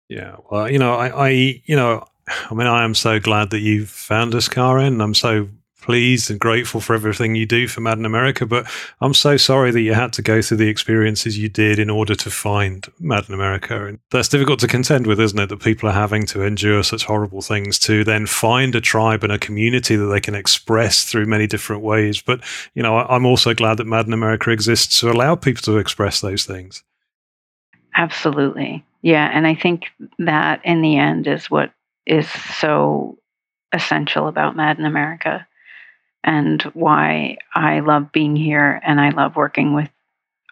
Yeah, 0.08 0.36
well, 0.50 0.70
you 0.70 0.78
know, 0.78 0.94
I, 0.94 1.26
I 1.26 1.28
you 1.64 1.76
know, 1.76 2.06
I 2.50 2.54
mean, 2.54 2.66
I 2.66 2.84
am 2.84 2.94
so 2.94 3.20
glad 3.20 3.50
that 3.50 3.60
you 3.60 3.86
found 3.86 4.34
us, 4.34 4.48
Karen. 4.48 5.00
I'm 5.00 5.14
so 5.14 5.48
pleased 5.80 6.30
and 6.30 6.40
grateful 6.40 6.80
for 6.80 6.94
everything 6.94 7.34
you 7.34 7.46
do 7.46 7.68
for 7.68 7.80
Mad 7.80 7.98
in 7.98 8.04
America, 8.04 8.44
but 8.44 8.66
I'm 9.00 9.14
so 9.14 9.36
sorry 9.36 9.70
that 9.70 9.80
you 9.80 9.94
had 9.94 10.12
to 10.14 10.22
go 10.22 10.42
through 10.42 10.58
the 10.58 10.68
experiences 10.68 11.38
you 11.38 11.48
did 11.48 11.78
in 11.78 11.88
order 11.88 12.14
to 12.16 12.30
find 12.30 12.86
Mad 12.98 13.28
in 13.28 13.34
America. 13.34 13.86
And 13.86 13.98
that's 14.10 14.28
difficult 14.28 14.60
to 14.60 14.68
contend 14.68 15.06
with, 15.06 15.20
isn't 15.20 15.38
it? 15.38 15.48
That 15.48 15.62
people 15.62 15.88
are 15.88 15.92
having 15.92 16.26
to 16.26 16.42
endure 16.42 16.82
such 16.82 17.04
horrible 17.04 17.42
things 17.42 17.78
to 17.80 18.04
then 18.04 18.26
find 18.26 18.74
a 18.74 18.80
tribe 18.80 19.24
and 19.24 19.32
a 19.32 19.38
community 19.38 19.96
that 19.96 20.06
they 20.06 20.20
can 20.20 20.34
express 20.34 21.04
through 21.04 21.26
many 21.26 21.46
different 21.46 21.82
ways. 21.82 22.20
But, 22.20 22.42
you 22.74 22.82
know, 22.82 22.98
I'm 22.98 23.26
also 23.26 23.54
glad 23.54 23.78
that 23.78 23.86
Mad 23.86 24.06
in 24.06 24.12
America 24.12 24.50
exists 24.50 25.00
to 25.00 25.10
allow 25.10 25.36
people 25.36 25.62
to 25.62 25.78
express 25.78 26.20
those 26.20 26.44
things. 26.44 26.82
Absolutely. 27.94 28.84
Yeah. 29.02 29.30
And 29.32 29.46
I 29.46 29.54
think 29.54 29.86
that 30.18 30.60
in 30.64 30.82
the 30.82 30.98
end 30.98 31.26
is 31.26 31.50
what 31.50 31.72
is 32.06 32.28
so 32.28 33.18
essential 33.72 34.28
about 34.28 34.56
Mad 34.56 34.78
in 34.78 34.84
America 34.84 35.46
and 36.24 36.62
why 36.74 37.38
I 37.54 37.80
love 37.80 38.12
being 38.12 38.36
here 38.36 38.80
and 38.84 39.00
I 39.00 39.10
love 39.10 39.36
working 39.36 39.74
with 39.74 39.88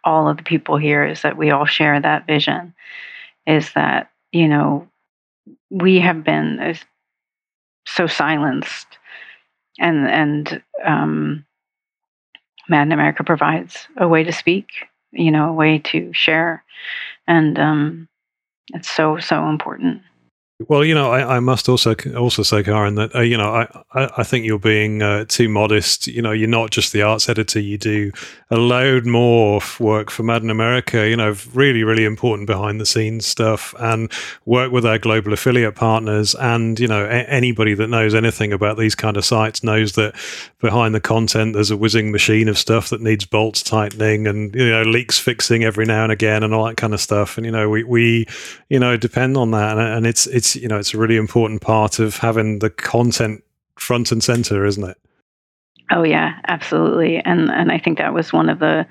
all 0.04 0.28
of 0.28 0.36
the 0.36 0.42
people 0.42 0.76
here 0.76 1.04
is 1.04 1.22
that 1.22 1.36
we 1.36 1.50
all 1.50 1.66
share 1.66 2.00
that 2.00 2.26
vision 2.26 2.74
is 3.46 3.72
that 3.74 4.10
you 4.32 4.48
know 4.48 4.88
we 5.70 5.98
have 6.00 6.22
been 6.24 6.76
so 7.86 8.06
silenced 8.06 8.98
and 9.78 10.08
and 10.08 10.62
um, 10.84 11.44
Mad 12.68 12.82
in 12.82 12.92
America 12.92 13.22
provides 13.22 13.86
a 13.96 14.08
way 14.08 14.24
to 14.24 14.32
speak, 14.32 14.86
you 15.12 15.30
know, 15.30 15.50
a 15.50 15.52
way 15.52 15.78
to 15.78 16.12
share, 16.12 16.64
and 17.28 17.58
um, 17.58 18.08
it's 18.74 18.90
so 18.90 19.18
so 19.18 19.48
important. 19.48 20.02
Well, 20.58 20.86
you 20.86 20.94
know, 20.94 21.10
I, 21.12 21.36
I, 21.36 21.40
must 21.40 21.68
also 21.68 21.94
also 22.16 22.42
say, 22.42 22.62
Karen, 22.62 22.94
that 22.94 23.14
uh, 23.14 23.20
you 23.20 23.36
know, 23.36 23.50
I, 23.92 24.08
I 24.16 24.22
think 24.22 24.46
you're 24.46 24.58
being 24.58 25.02
uh, 25.02 25.26
too 25.28 25.50
modest. 25.50 26.06
You 26.06 26.22
know, 26.22 26.32
you're 26.32 26.48
not 26.48 26.70
just 26.70 26.94
the 26.94 27.02
arts 27.02 27.28
editor; 27.28 27.60
you 27.60 27.76
do 27.76 28.10
a 28.50 28.56
load 28.56 29.04
more 29.04 29.60
work 29.78 30.10
for 30.10 30.22
Mad 30.22 30.42
in 30.42 30.48
America. 30.48 31.06
You 31.06 31.16
know, 31.16 31.36
really, 31.52 31.84
really 31.84 32.06
important 32.06 32.46
behind 32.46 32.80
the 32.80 32.86
scenes 32.86 33.26
stuff, 33.26 33.74
and 33.78 34.10
work 34.46 34.72
with 34.72 34.86
our 34.86 34.96
global 34.96 35.34
affiliate 35.34 35.74
partners. 35.74 36.34
And 36.36 36.80
you 36.80 36.88
know, 36.88 37.04
a- 37.04 37.28
anybody 37.28 37.74
that 37.74 37.88
knows 37.88 38.14
anything 38.14 38.54
about 38.54 38.78
these 38.78 38.94
kind 38.94 39.18
of 39.18 39.26
sites 39.26 39.62
knows 39.62 39.92
that 39.92 40.14
behind 40.62 40.94
the 40.94 41.00
content, 41.00 41.52
there's 41.52 41.70
a 41.70 41.76
whizzing 41.76 42.10
machine 42.12 42.48
of 42.48 42.56
stuff 42.56 42.88
that 42.88 43.02
needs 43.02 43.26
bolts 43.26 43.62
tightening 43.62 44.26
and 44.26 44.54
you 44.54 44.70
know 44.70 44.84
leaks 44.84 45.18
fixing 45.18 45.64
every 45.64 45.84
now 45.84 46.04
and 46.04 46.12
again, 46.12 46.42
and 46.42 46.54
all 46.54 46.64
that 46.64 46.78
kind 46.78 46.94
of 46.94 47.00
stuff. 47.02 47.36
And 47.36 47.44
you 47.44 47.52
know, 47.52 47.68
we 47.68 47.84
we 47.84 48.26
you 48.70 48.78
know 48.78 48.96
depend 48.96 49.36
on 49.36 49.50
that, 49.50 49.76
and, 49.76 49.86
and 49.86 50.06
it's 50.06 50.26
it's 50.26 50.45
it's 50.46 50.62
you 50.62 50.68
know 50.68 50.78
it's 50.78 50.94
a 50.94 50.98
really 50.98 51.16
important 51.16 51.60
part 51.60 51.98
of 51.98 52.16
having 52.18 52.60
the 52.60 52.70
content 52.70 53.42
front 53.76 54.12
and 54.12 54.22
center, 54.22 54.64
isn't 54.64 54.84
it? 54.84 54.98
Oh 55.90 56.02
yeah, 56.02 56.38
absolutely. 56.48 57.18
And 57.18 57.50
and 57.50 57.72
I 57.72 57.78
think 57.78 57.98
that 57.98 58.14
was 58.14 58.32
one 58.32 58.48
of 58.48 58.58
the 58.58 58.86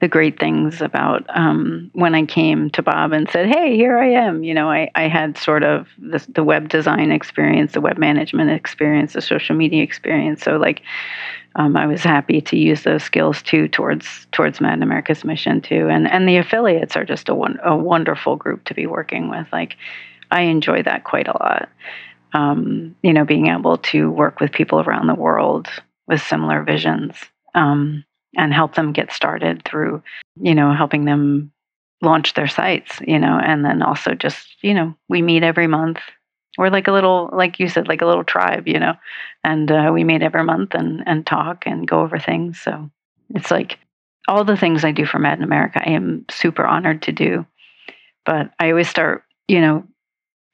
the 0.00 0.08
great 0.08 0.40
things 0.40 0.80
about 0.80 1.24
um, 1.28 1.88
when 1.92 2.14
I 2.14 2.26
came 2.26 2.70
to 2.70 2.82
Bob 2.82 3.12
and 3.12 3.30
said, 3.30 3.48
"Hey, 3.48 3.76
here 3.76 3.98
I 3.98 4.10
am." 4.10 4.44
You 4.44 4.54
know, 4.54 4.70
I, 4.70 4.90
I 4.94 5.08
had 5.08 5.38
sort 5.38 5.62
of 5.62 5.88
the, 5.98 6.24
the 6.28 6.44
web 6.44 6.68
design 6.68 7.12
experience, 7.12 7.72
the 7.72 7.80
web 7.80 7.98
management 7.98 8.50
experience, 8.50 9.12
the 9.12 9.20
social 9.20 9.54
media 9.54 9.82
experience. 9.82 10.42
So, 10.42 10.56
like, 10.56 10.82
um, 11.54 11.76
I 11.76 11.86
was 11.86 12.02
happy 12.02 12.40
to 12.40 12.56
use 12.56 12.82
those 12.82 13.04
skills 13.04 13.42
too 13.42 13.68
towards 13.68 14.26
towards 14.32 14.60
Mad 14.60 14.82
America's 14.82 15.24
mission 15.24 15.60
too. 15.60 15.88
And 15.88 16.08
and 16.08 16.28
the 16.28 16.36
affiliates 16.36 16.96
are 16.96 17.04
just 17.04 17.28
a 17.28 17.34
one, 17.34 17.58
a 17.62 17.76
wonderful 17.76 18.36
group 18.36 18.64
to 18.64 18.74
be 18.74 18.86
working 18.86 19.30
with. 19.30 19.46
Like, 19.52 19.76
I 20.32 20.42
enjoy 20.42 20.82
that 20.82 21.04
quite 21.04 21.28
a 21.28 21.38
lot. 21.38 21.68
Um, 22.32 22.96
you 23.02 23.12
know, 23.12 23.24
being 23.24 23.48
able 23.48 23.76
to 23.78 24.10
work 24.10 24.40
with 24.40 24.52
people 24.52 24.80
around 24.80 25.06
the 25.06 25.14
world 25.14 25.68
with 26.08 26.22
similar 26.22 26.62
visions. 26.62 27.14
Um, 27.54 28.04
and 28.36 28.52
help 28.52 28.74
them 28.74 28.92
get 28.92 29.12
started 29.12 29.62
through, 29.64 30.02
you 30.40 30.54
know, 30.54 30.72
helping 30.72 31.04
them 31.04 31.52
launch 32.00 32.34
their 32.34 32.48
sites, 32.48 32.98
you 33.06 33.18
know, 33.18 33.38
and 33.38 33.64
then 33.64 33.82
also 33.82 34.14
just, 34.14 34.56
you 34.62 34.74
know, 34.74 34.94
we 35.08 35.22
meet 35.22 35.42
every 35.42 35.66
month. 35.66 35.98
We're 36.58 36.70
like 36.70 36.88
a 36.88 36.92
little, 36.92 37.30
like 37.32 37.58
you 37.58 37.68
said, 37.68 37.88
like 37.88 38.02
a 38.02 38.06
little 38.06 38.24
tribe, 38.24 38.66
you 38.66 38.78
know, 38.78 38.94
and 39.44 39.70
uh, 39.70 39.90
we 39.92 40.04
meet 40.04 40.22
every 40.22 40.44
month 40.44 40.74
and, 40.74 41.02
and 41.06 41.26
talk 41.26 41.64
and 41.66 41.86
go 41.86 42.00
over 42.00 42.18
things. 42.18 42.60
So 42.60 42.90
it's 43.34 43.50
like 43.50 43.78
all 44.28 44.44
the 44.44 44.56
things 44.56 44.84
I 44.84 44.92
do 44.92 45.06
for 45.06 45.18
Mad 45.18 45.38
in 45.38 45.44
America, 45.44 45.80
I 45.84 45.90
am 45.90 46.24
super 46.30 46.64
honored 46.64 47.02
to 47.02 47.12
do. 47.12 47.46
But 48.24 48.52
I 48.58 48.70
always 48.70 48.88
start, 48.88 49.24
you 49.48 49.60
know, 49.60 49.84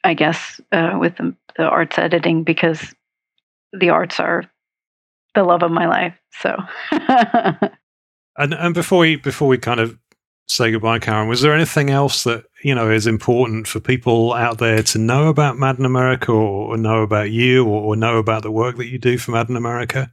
I 0.05 0.15
guess 0.15 0.61
uh, 0.73 0.97
with 1.01 1.17
the, 1.17 1.35
the 1.57 1.65
arts 1.65 1.99
editing 1.99 2.45
because 2.45 2.95
the 3.73 3.91
arts 3.91 4.21
are 4.21 4.45
the 5.35 5.45
love 5.45 5.63
of 5.63 5.71
my 5.71 5.87
life. 5.87 6.15
So, 6.41 6.57
and 6.91 8.55
and 8.55 8.75
before 8.75 9.01
we 9.01 9.17
before 9.17 9.49
we 9.49 9.59
kind 9.59 9.81
of 9.81 9.99
say 10.47 10.71
goodbye, 10.71 10.99
Karen, 10.99 11.29
was 11.29 11.43
there 11.43 11.55
anything 11.55 11.91
else 11.91 12.25
that 12.25 12.45
you 12.63 12.75
know 12.75 12.91
is 12.91 13.07
important 13.07 13.67
for 13.67 13.81
people 13.81 14.33
out 14.35 14.59
there 14.59 14.83
to 14.83 14.99
know 14.99 15.29
about 15.29 15.59
Mad 15.59 15.79
in 15.79 15.85
America, 15.85 16.33
or, 16.33 16.75
or 16.75 16.77
know 16.77 17.03
about 17.03 17.31
you, 17.31 17.65
or, 17.65 17.83
or, 17.83 17.97
know 17.97 18.19
about 18.19 18.43
the 18.43 18.51
work 18.51 18.77
that 18.77 18.89
you 18.89 18.99
do 18.99 19.19
for 19.19 19.33
Mad 19.33 19.49
in 19.49 19.57
America? 19.57 20.11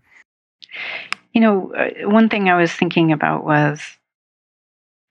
You 1.33 1.41
know, 1.41 1.73
uh, 1.73 2.09
one 2.09 2.29
thing 2.29 2.49
I 2.49 2.59
was 2.59 2.71
thinking 2.71 3.11
about 3.11 3.45
was, 3.45 3.81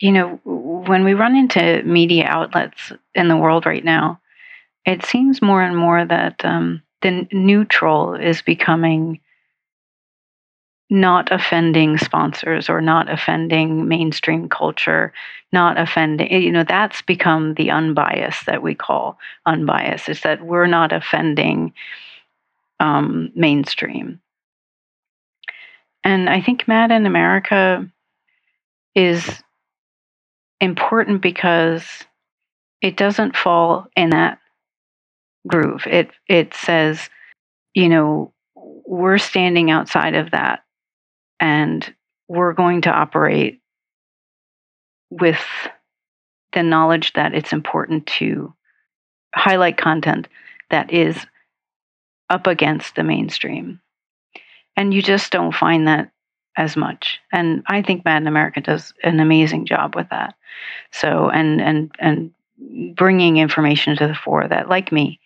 you 0.00 0.12
know, 0.12 0.40
when 0.44 1.04
we 1.04 1.14
run 1.14 1.36
into 1.36 1.82
media 1.84 2.26
outlets 2.26 2.92
in 3.14 3.28
the 3.28 3.36
world 3.36 3.66
right 3.66 3.84
now, 3.84 4.20
it 4.84 5.04
seems 5.04 5.40
more 5.40 5.62
and 5.62 5.76
more 5.76 6.04
that 6.04 6.44
um, 6.44 6.82
the 7.02 7.26
neutral 7.32 8.14
is 8.14 8.42
becoming 8.42 9.20
not 10.90 11.32
offending 11.32 11.96
sponsors 11.96 12.68
or 12.68 12.80
not 12.80 13.10
offending 13.10 13.88
mainstream 13.88 14.48
culture, 14.48 15.12
not 15.52 15.78
offending, 15.78 16.30
you 16.30 16.52
know, 16.52 16.64
that's 16.64 17.02
become 17.02 17.54
the 17.54 17.70
unbiased 17.70 18.46
that 18.46 18.62
we 18.62 18.74
call 18.74 19.18
unbiased, 19.46 20.08
is 20.08 20.20
that 20.20 20.44
we're 20.44 20.66
not 20.66 20.92
offending 20.92 21.72
um, 22.80 23.30
mainstream. 23.34 24.20
And 26.04 26.28
I 26.28 26.42
think 26.42 26.68
Mad 26.68 26.90
in 26.90 27.06
America 27.06 27.90
is 28.94 29.42
important 30.60 31.22
because 31.22 31.84
it 32.82 32.96
doesn't 32.96 33.36
fall 33.36 33.86
in 33.96 34.10
that 34.10 34.38
groove. 35.46 35.86
It 35.86 36.10
it 36.28 36.54
says, 36.54 37.08
you 37.74 37.88
know, 37.88 38.32
we're 38.54 39.18
standing 39.18 39.70
outside 39.70 40.14
of 40.14 40.30
that 40.30 40.64
and 41.40 41.94
we're 42.28 42.52
going 42.52 42.82
to 42.82 42.90
operate 42.90 43.60
with 45.10 45.40
the 46.52 46.62
knowledge 46.62 47.12
that 47.14 47.34
it's 47.34 47.52
important 47.52 48.06
to 48.06 48.54
highlight 49.34 49.76
content 49.76 50.28
that 50.70 50.92
is 50.92 51.26
up 52.30 52.46
against 52.46 52.94
the 52.94 53.04
mainstream. 53.04 53.80
And 54.76 54.94
you 54.94 55.02
just 55.02 55.30
don't 55.30 55.54
find 55.54 55.86
that 55.86 56.10
as 56.56 56.76
much. 56.76 57.20
And 57.32 57.62
I 57.66 57.82
think 57.82 58.04
Mad 58.04 58.22
in 58.22 58.28
America 58.28 58.60
does 58.60 58.94
an 59.02 59.20
amazing 59.20 59.66
job 59.66 59.94
with 59.94 60.08
that. 60.10 60.34
So, 60.92 61.28
and, 61.28 61.60
and, 61.60 61.90
and 61.98 62.94
bringing 62.94 63.36
information 63.36 63.96
to 63.96 64.06
the 64.06 64.14
fore 64.14 64.46
that, 64.46 64.68
like 64.68 64.92
me, 64.92 65.20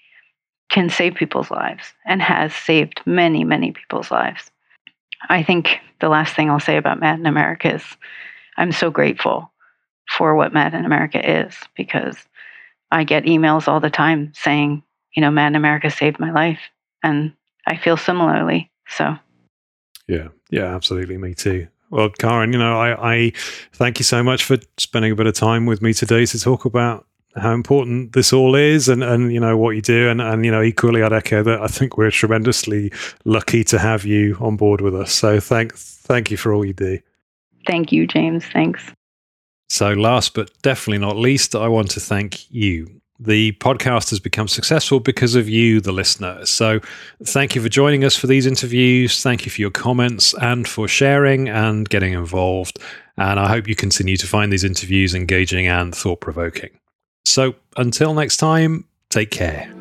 can 0.69 0.91
save 0.91 1.15
people's 1.15 1.51
lives 1.51 1.95
and 2.07 2.21
has 2.21 2.55
saved 2.55 3.01
many, 3.07 3.45
many 3.45 3.73
people's 3.73 4.11
lives. 4.11 4.51
I 5.29 5.43
think 5.43 5.79
the 6.01 6.09
last 6.09 6.35
thing 6.37 6.51
I'll 6.51 6.61
say 6.61 6.77
about 6.77 7.01
Mad 7.01 7.19
in 7.19 7.27
America 7.27 7.75
is 7.75 7.83
I'm 8.57 8.73
so 8.73 8.91
grateful 8.91 9.51
for 10.09 10.35
what 10.35 10.53
Mad 10.53 10.75
in 10.75 10.85
America 10.85 11.47
is 11.47 11.55
because 11.77 12.17
I 12.91 13.05
get 13.05 13.25
emails 13.25 13.69
all 13.69 13.81
the 13.81 13.91
time 13.91 14.33
saying, 14.35 14.83
you 15.15 15.21
know, 15.21 15.31
Mad 15.31 15.49
in 15.49 15.57
America 15.57 15.91
saved 15.91 16.19
my 16.19 16.31
life. 16.31 16.61
And 17.03 17.33
I 17.67 17.77
feel 17.77 17.97
similarly. 17.97 18.71
So, 18.89 19.17
yeah, 20.07 20.29
yeah, 20.51 20.75
absolutely. 20.75 21.19
Me 21.19 21.35
too. 21.35 21.69
Well, 21.91 22.11
Karen, 22.11 22.53
you 22.53 22.59
know, 22.59 22.79
I, 22.79 23.15
I 23.15 23.33
thank 23.73 23.99
you 23.99 24.05
so 24.05 24.23
much 24.23 24.45
for 24.45 24.59
spending 24.77 25.13
a 25.13 25.17
bit 25.17 25.27
of 25.27 25.35
time 25.35 25.67
with 25.67 25.81
me 25.81 25.95
today 25.95 26.27
to 26.27 26.39
talk 26.39 26.65
about 26.65 27.07
how 27.37 27.53
important 27.53 28.13
this 28.13 28.33
all 28.33 28.55
is 28.55 28.89
and, 28.89 29.03
and 29.03 29.33
you 29.33 29.41
know 29.41 29.57
what 29.57 29.71
you 29.71 29.83
do 29.83 30.09
and, 30.09 30.21
and 30.21 30.45
you 30.45 30.51
know 30.51 30.63
equally 30.63 31.03
I'd 31.03 31.13
echo 31.13 31.43
that 31.43 31.61
I 31.61 31.67
think 31.67 31.97
we're 31.97 32.11
tremendously 32.11 32.93
lucky 33.25 33.65
to 33.65 33.79
have 33.79 34.05
you 34.05 34.37
on 34.41 34.57
board 34.57 34.81
with 34.81 34.95
us 34.95 35.13
so 35.13 35.41
thank 35.41 35.75
thank 35.75 36.31
you 36.31 36.37
for 36.37 36.53
all 36.53 36.65
you 36.65 36.73
do 36.73 36.99
thank 37.67 37.93
you 37.93 38.07
James 38.07 38.45
thanks 38.47 38.83
so 39.69 39.93
last 39.93 40.35
but 40.35 40.51
definitely 40.63 40.99
not 40.99 41.17
least 41.17 41.55
I 41.55 41.69
want 41.69 41.91
to 41.93 42.01
thank 42.01 42.51
you 42.51 42.99
the 43.21 43.53
podcast 43.53 44.11
has 44.11 44.21
become 44.21 44.47
successful 44.47 45.01
because 45.01 45.35
of 45.35 45.49
you, 45.49 45.81
the 45.81 45.91
listener. 45.91 46.47
So, 46.47 46.81
thank 47.25 47.57
you 47.57 47.63
for 47.63 47.69
joining 47.69 48.05
us 48.05 48.17
for 48.17 48.29
these 48.29 48.47
interviews. 48.47 49.23
Thank 49.23 49.45
you 49.45 49.51
for 49.51 49.61
your 49.61 49.73
comments 49.73 50.35
and 50.41 50.69
for 50.69 50.87
sharing 50.87 51.49
and 51.49 51.89
getting 51.89 52.13
involved. 52.13 52.79
And 53.17 53.41
I 53.41 53.49
hope 53.49 53.67
you 53.67 53.75
continue 53.75 54.17
to 54.19 54.27
find 54.27 54.53
these 54.53 54.63
interviews 54.63 55.15
engaging 55.15 55.67
and 55.67 55.93
thought 55.93 56.21
provoking. 56.21 56.71
So 57.29 57.55
until 57.77 58.15
next 58.15 58.39
time, 58.39 58.87
take 59.11 59.31
care. 59.31 59.73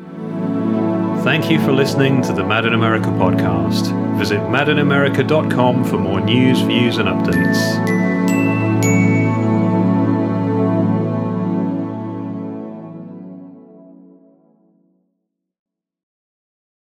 Thank 1.24 1.50
you 1.50 1.60
for 1.64 1.72
listening 1.72 2.22
to 2.22 2.32
the 2.32 2.44
Mad 2.44 2.64
in 2.64 2.74
America 2.74 3.08
podcast. 3.08 4.18
Visit 4.18 4.38
madinamerica.com 4.40 5.84
for 5.84 5.98
more 5.98 6.20
news, 6.20 6.60
views, 6.60 6.98
and 6.98 7.08
updates. 7.08 7.97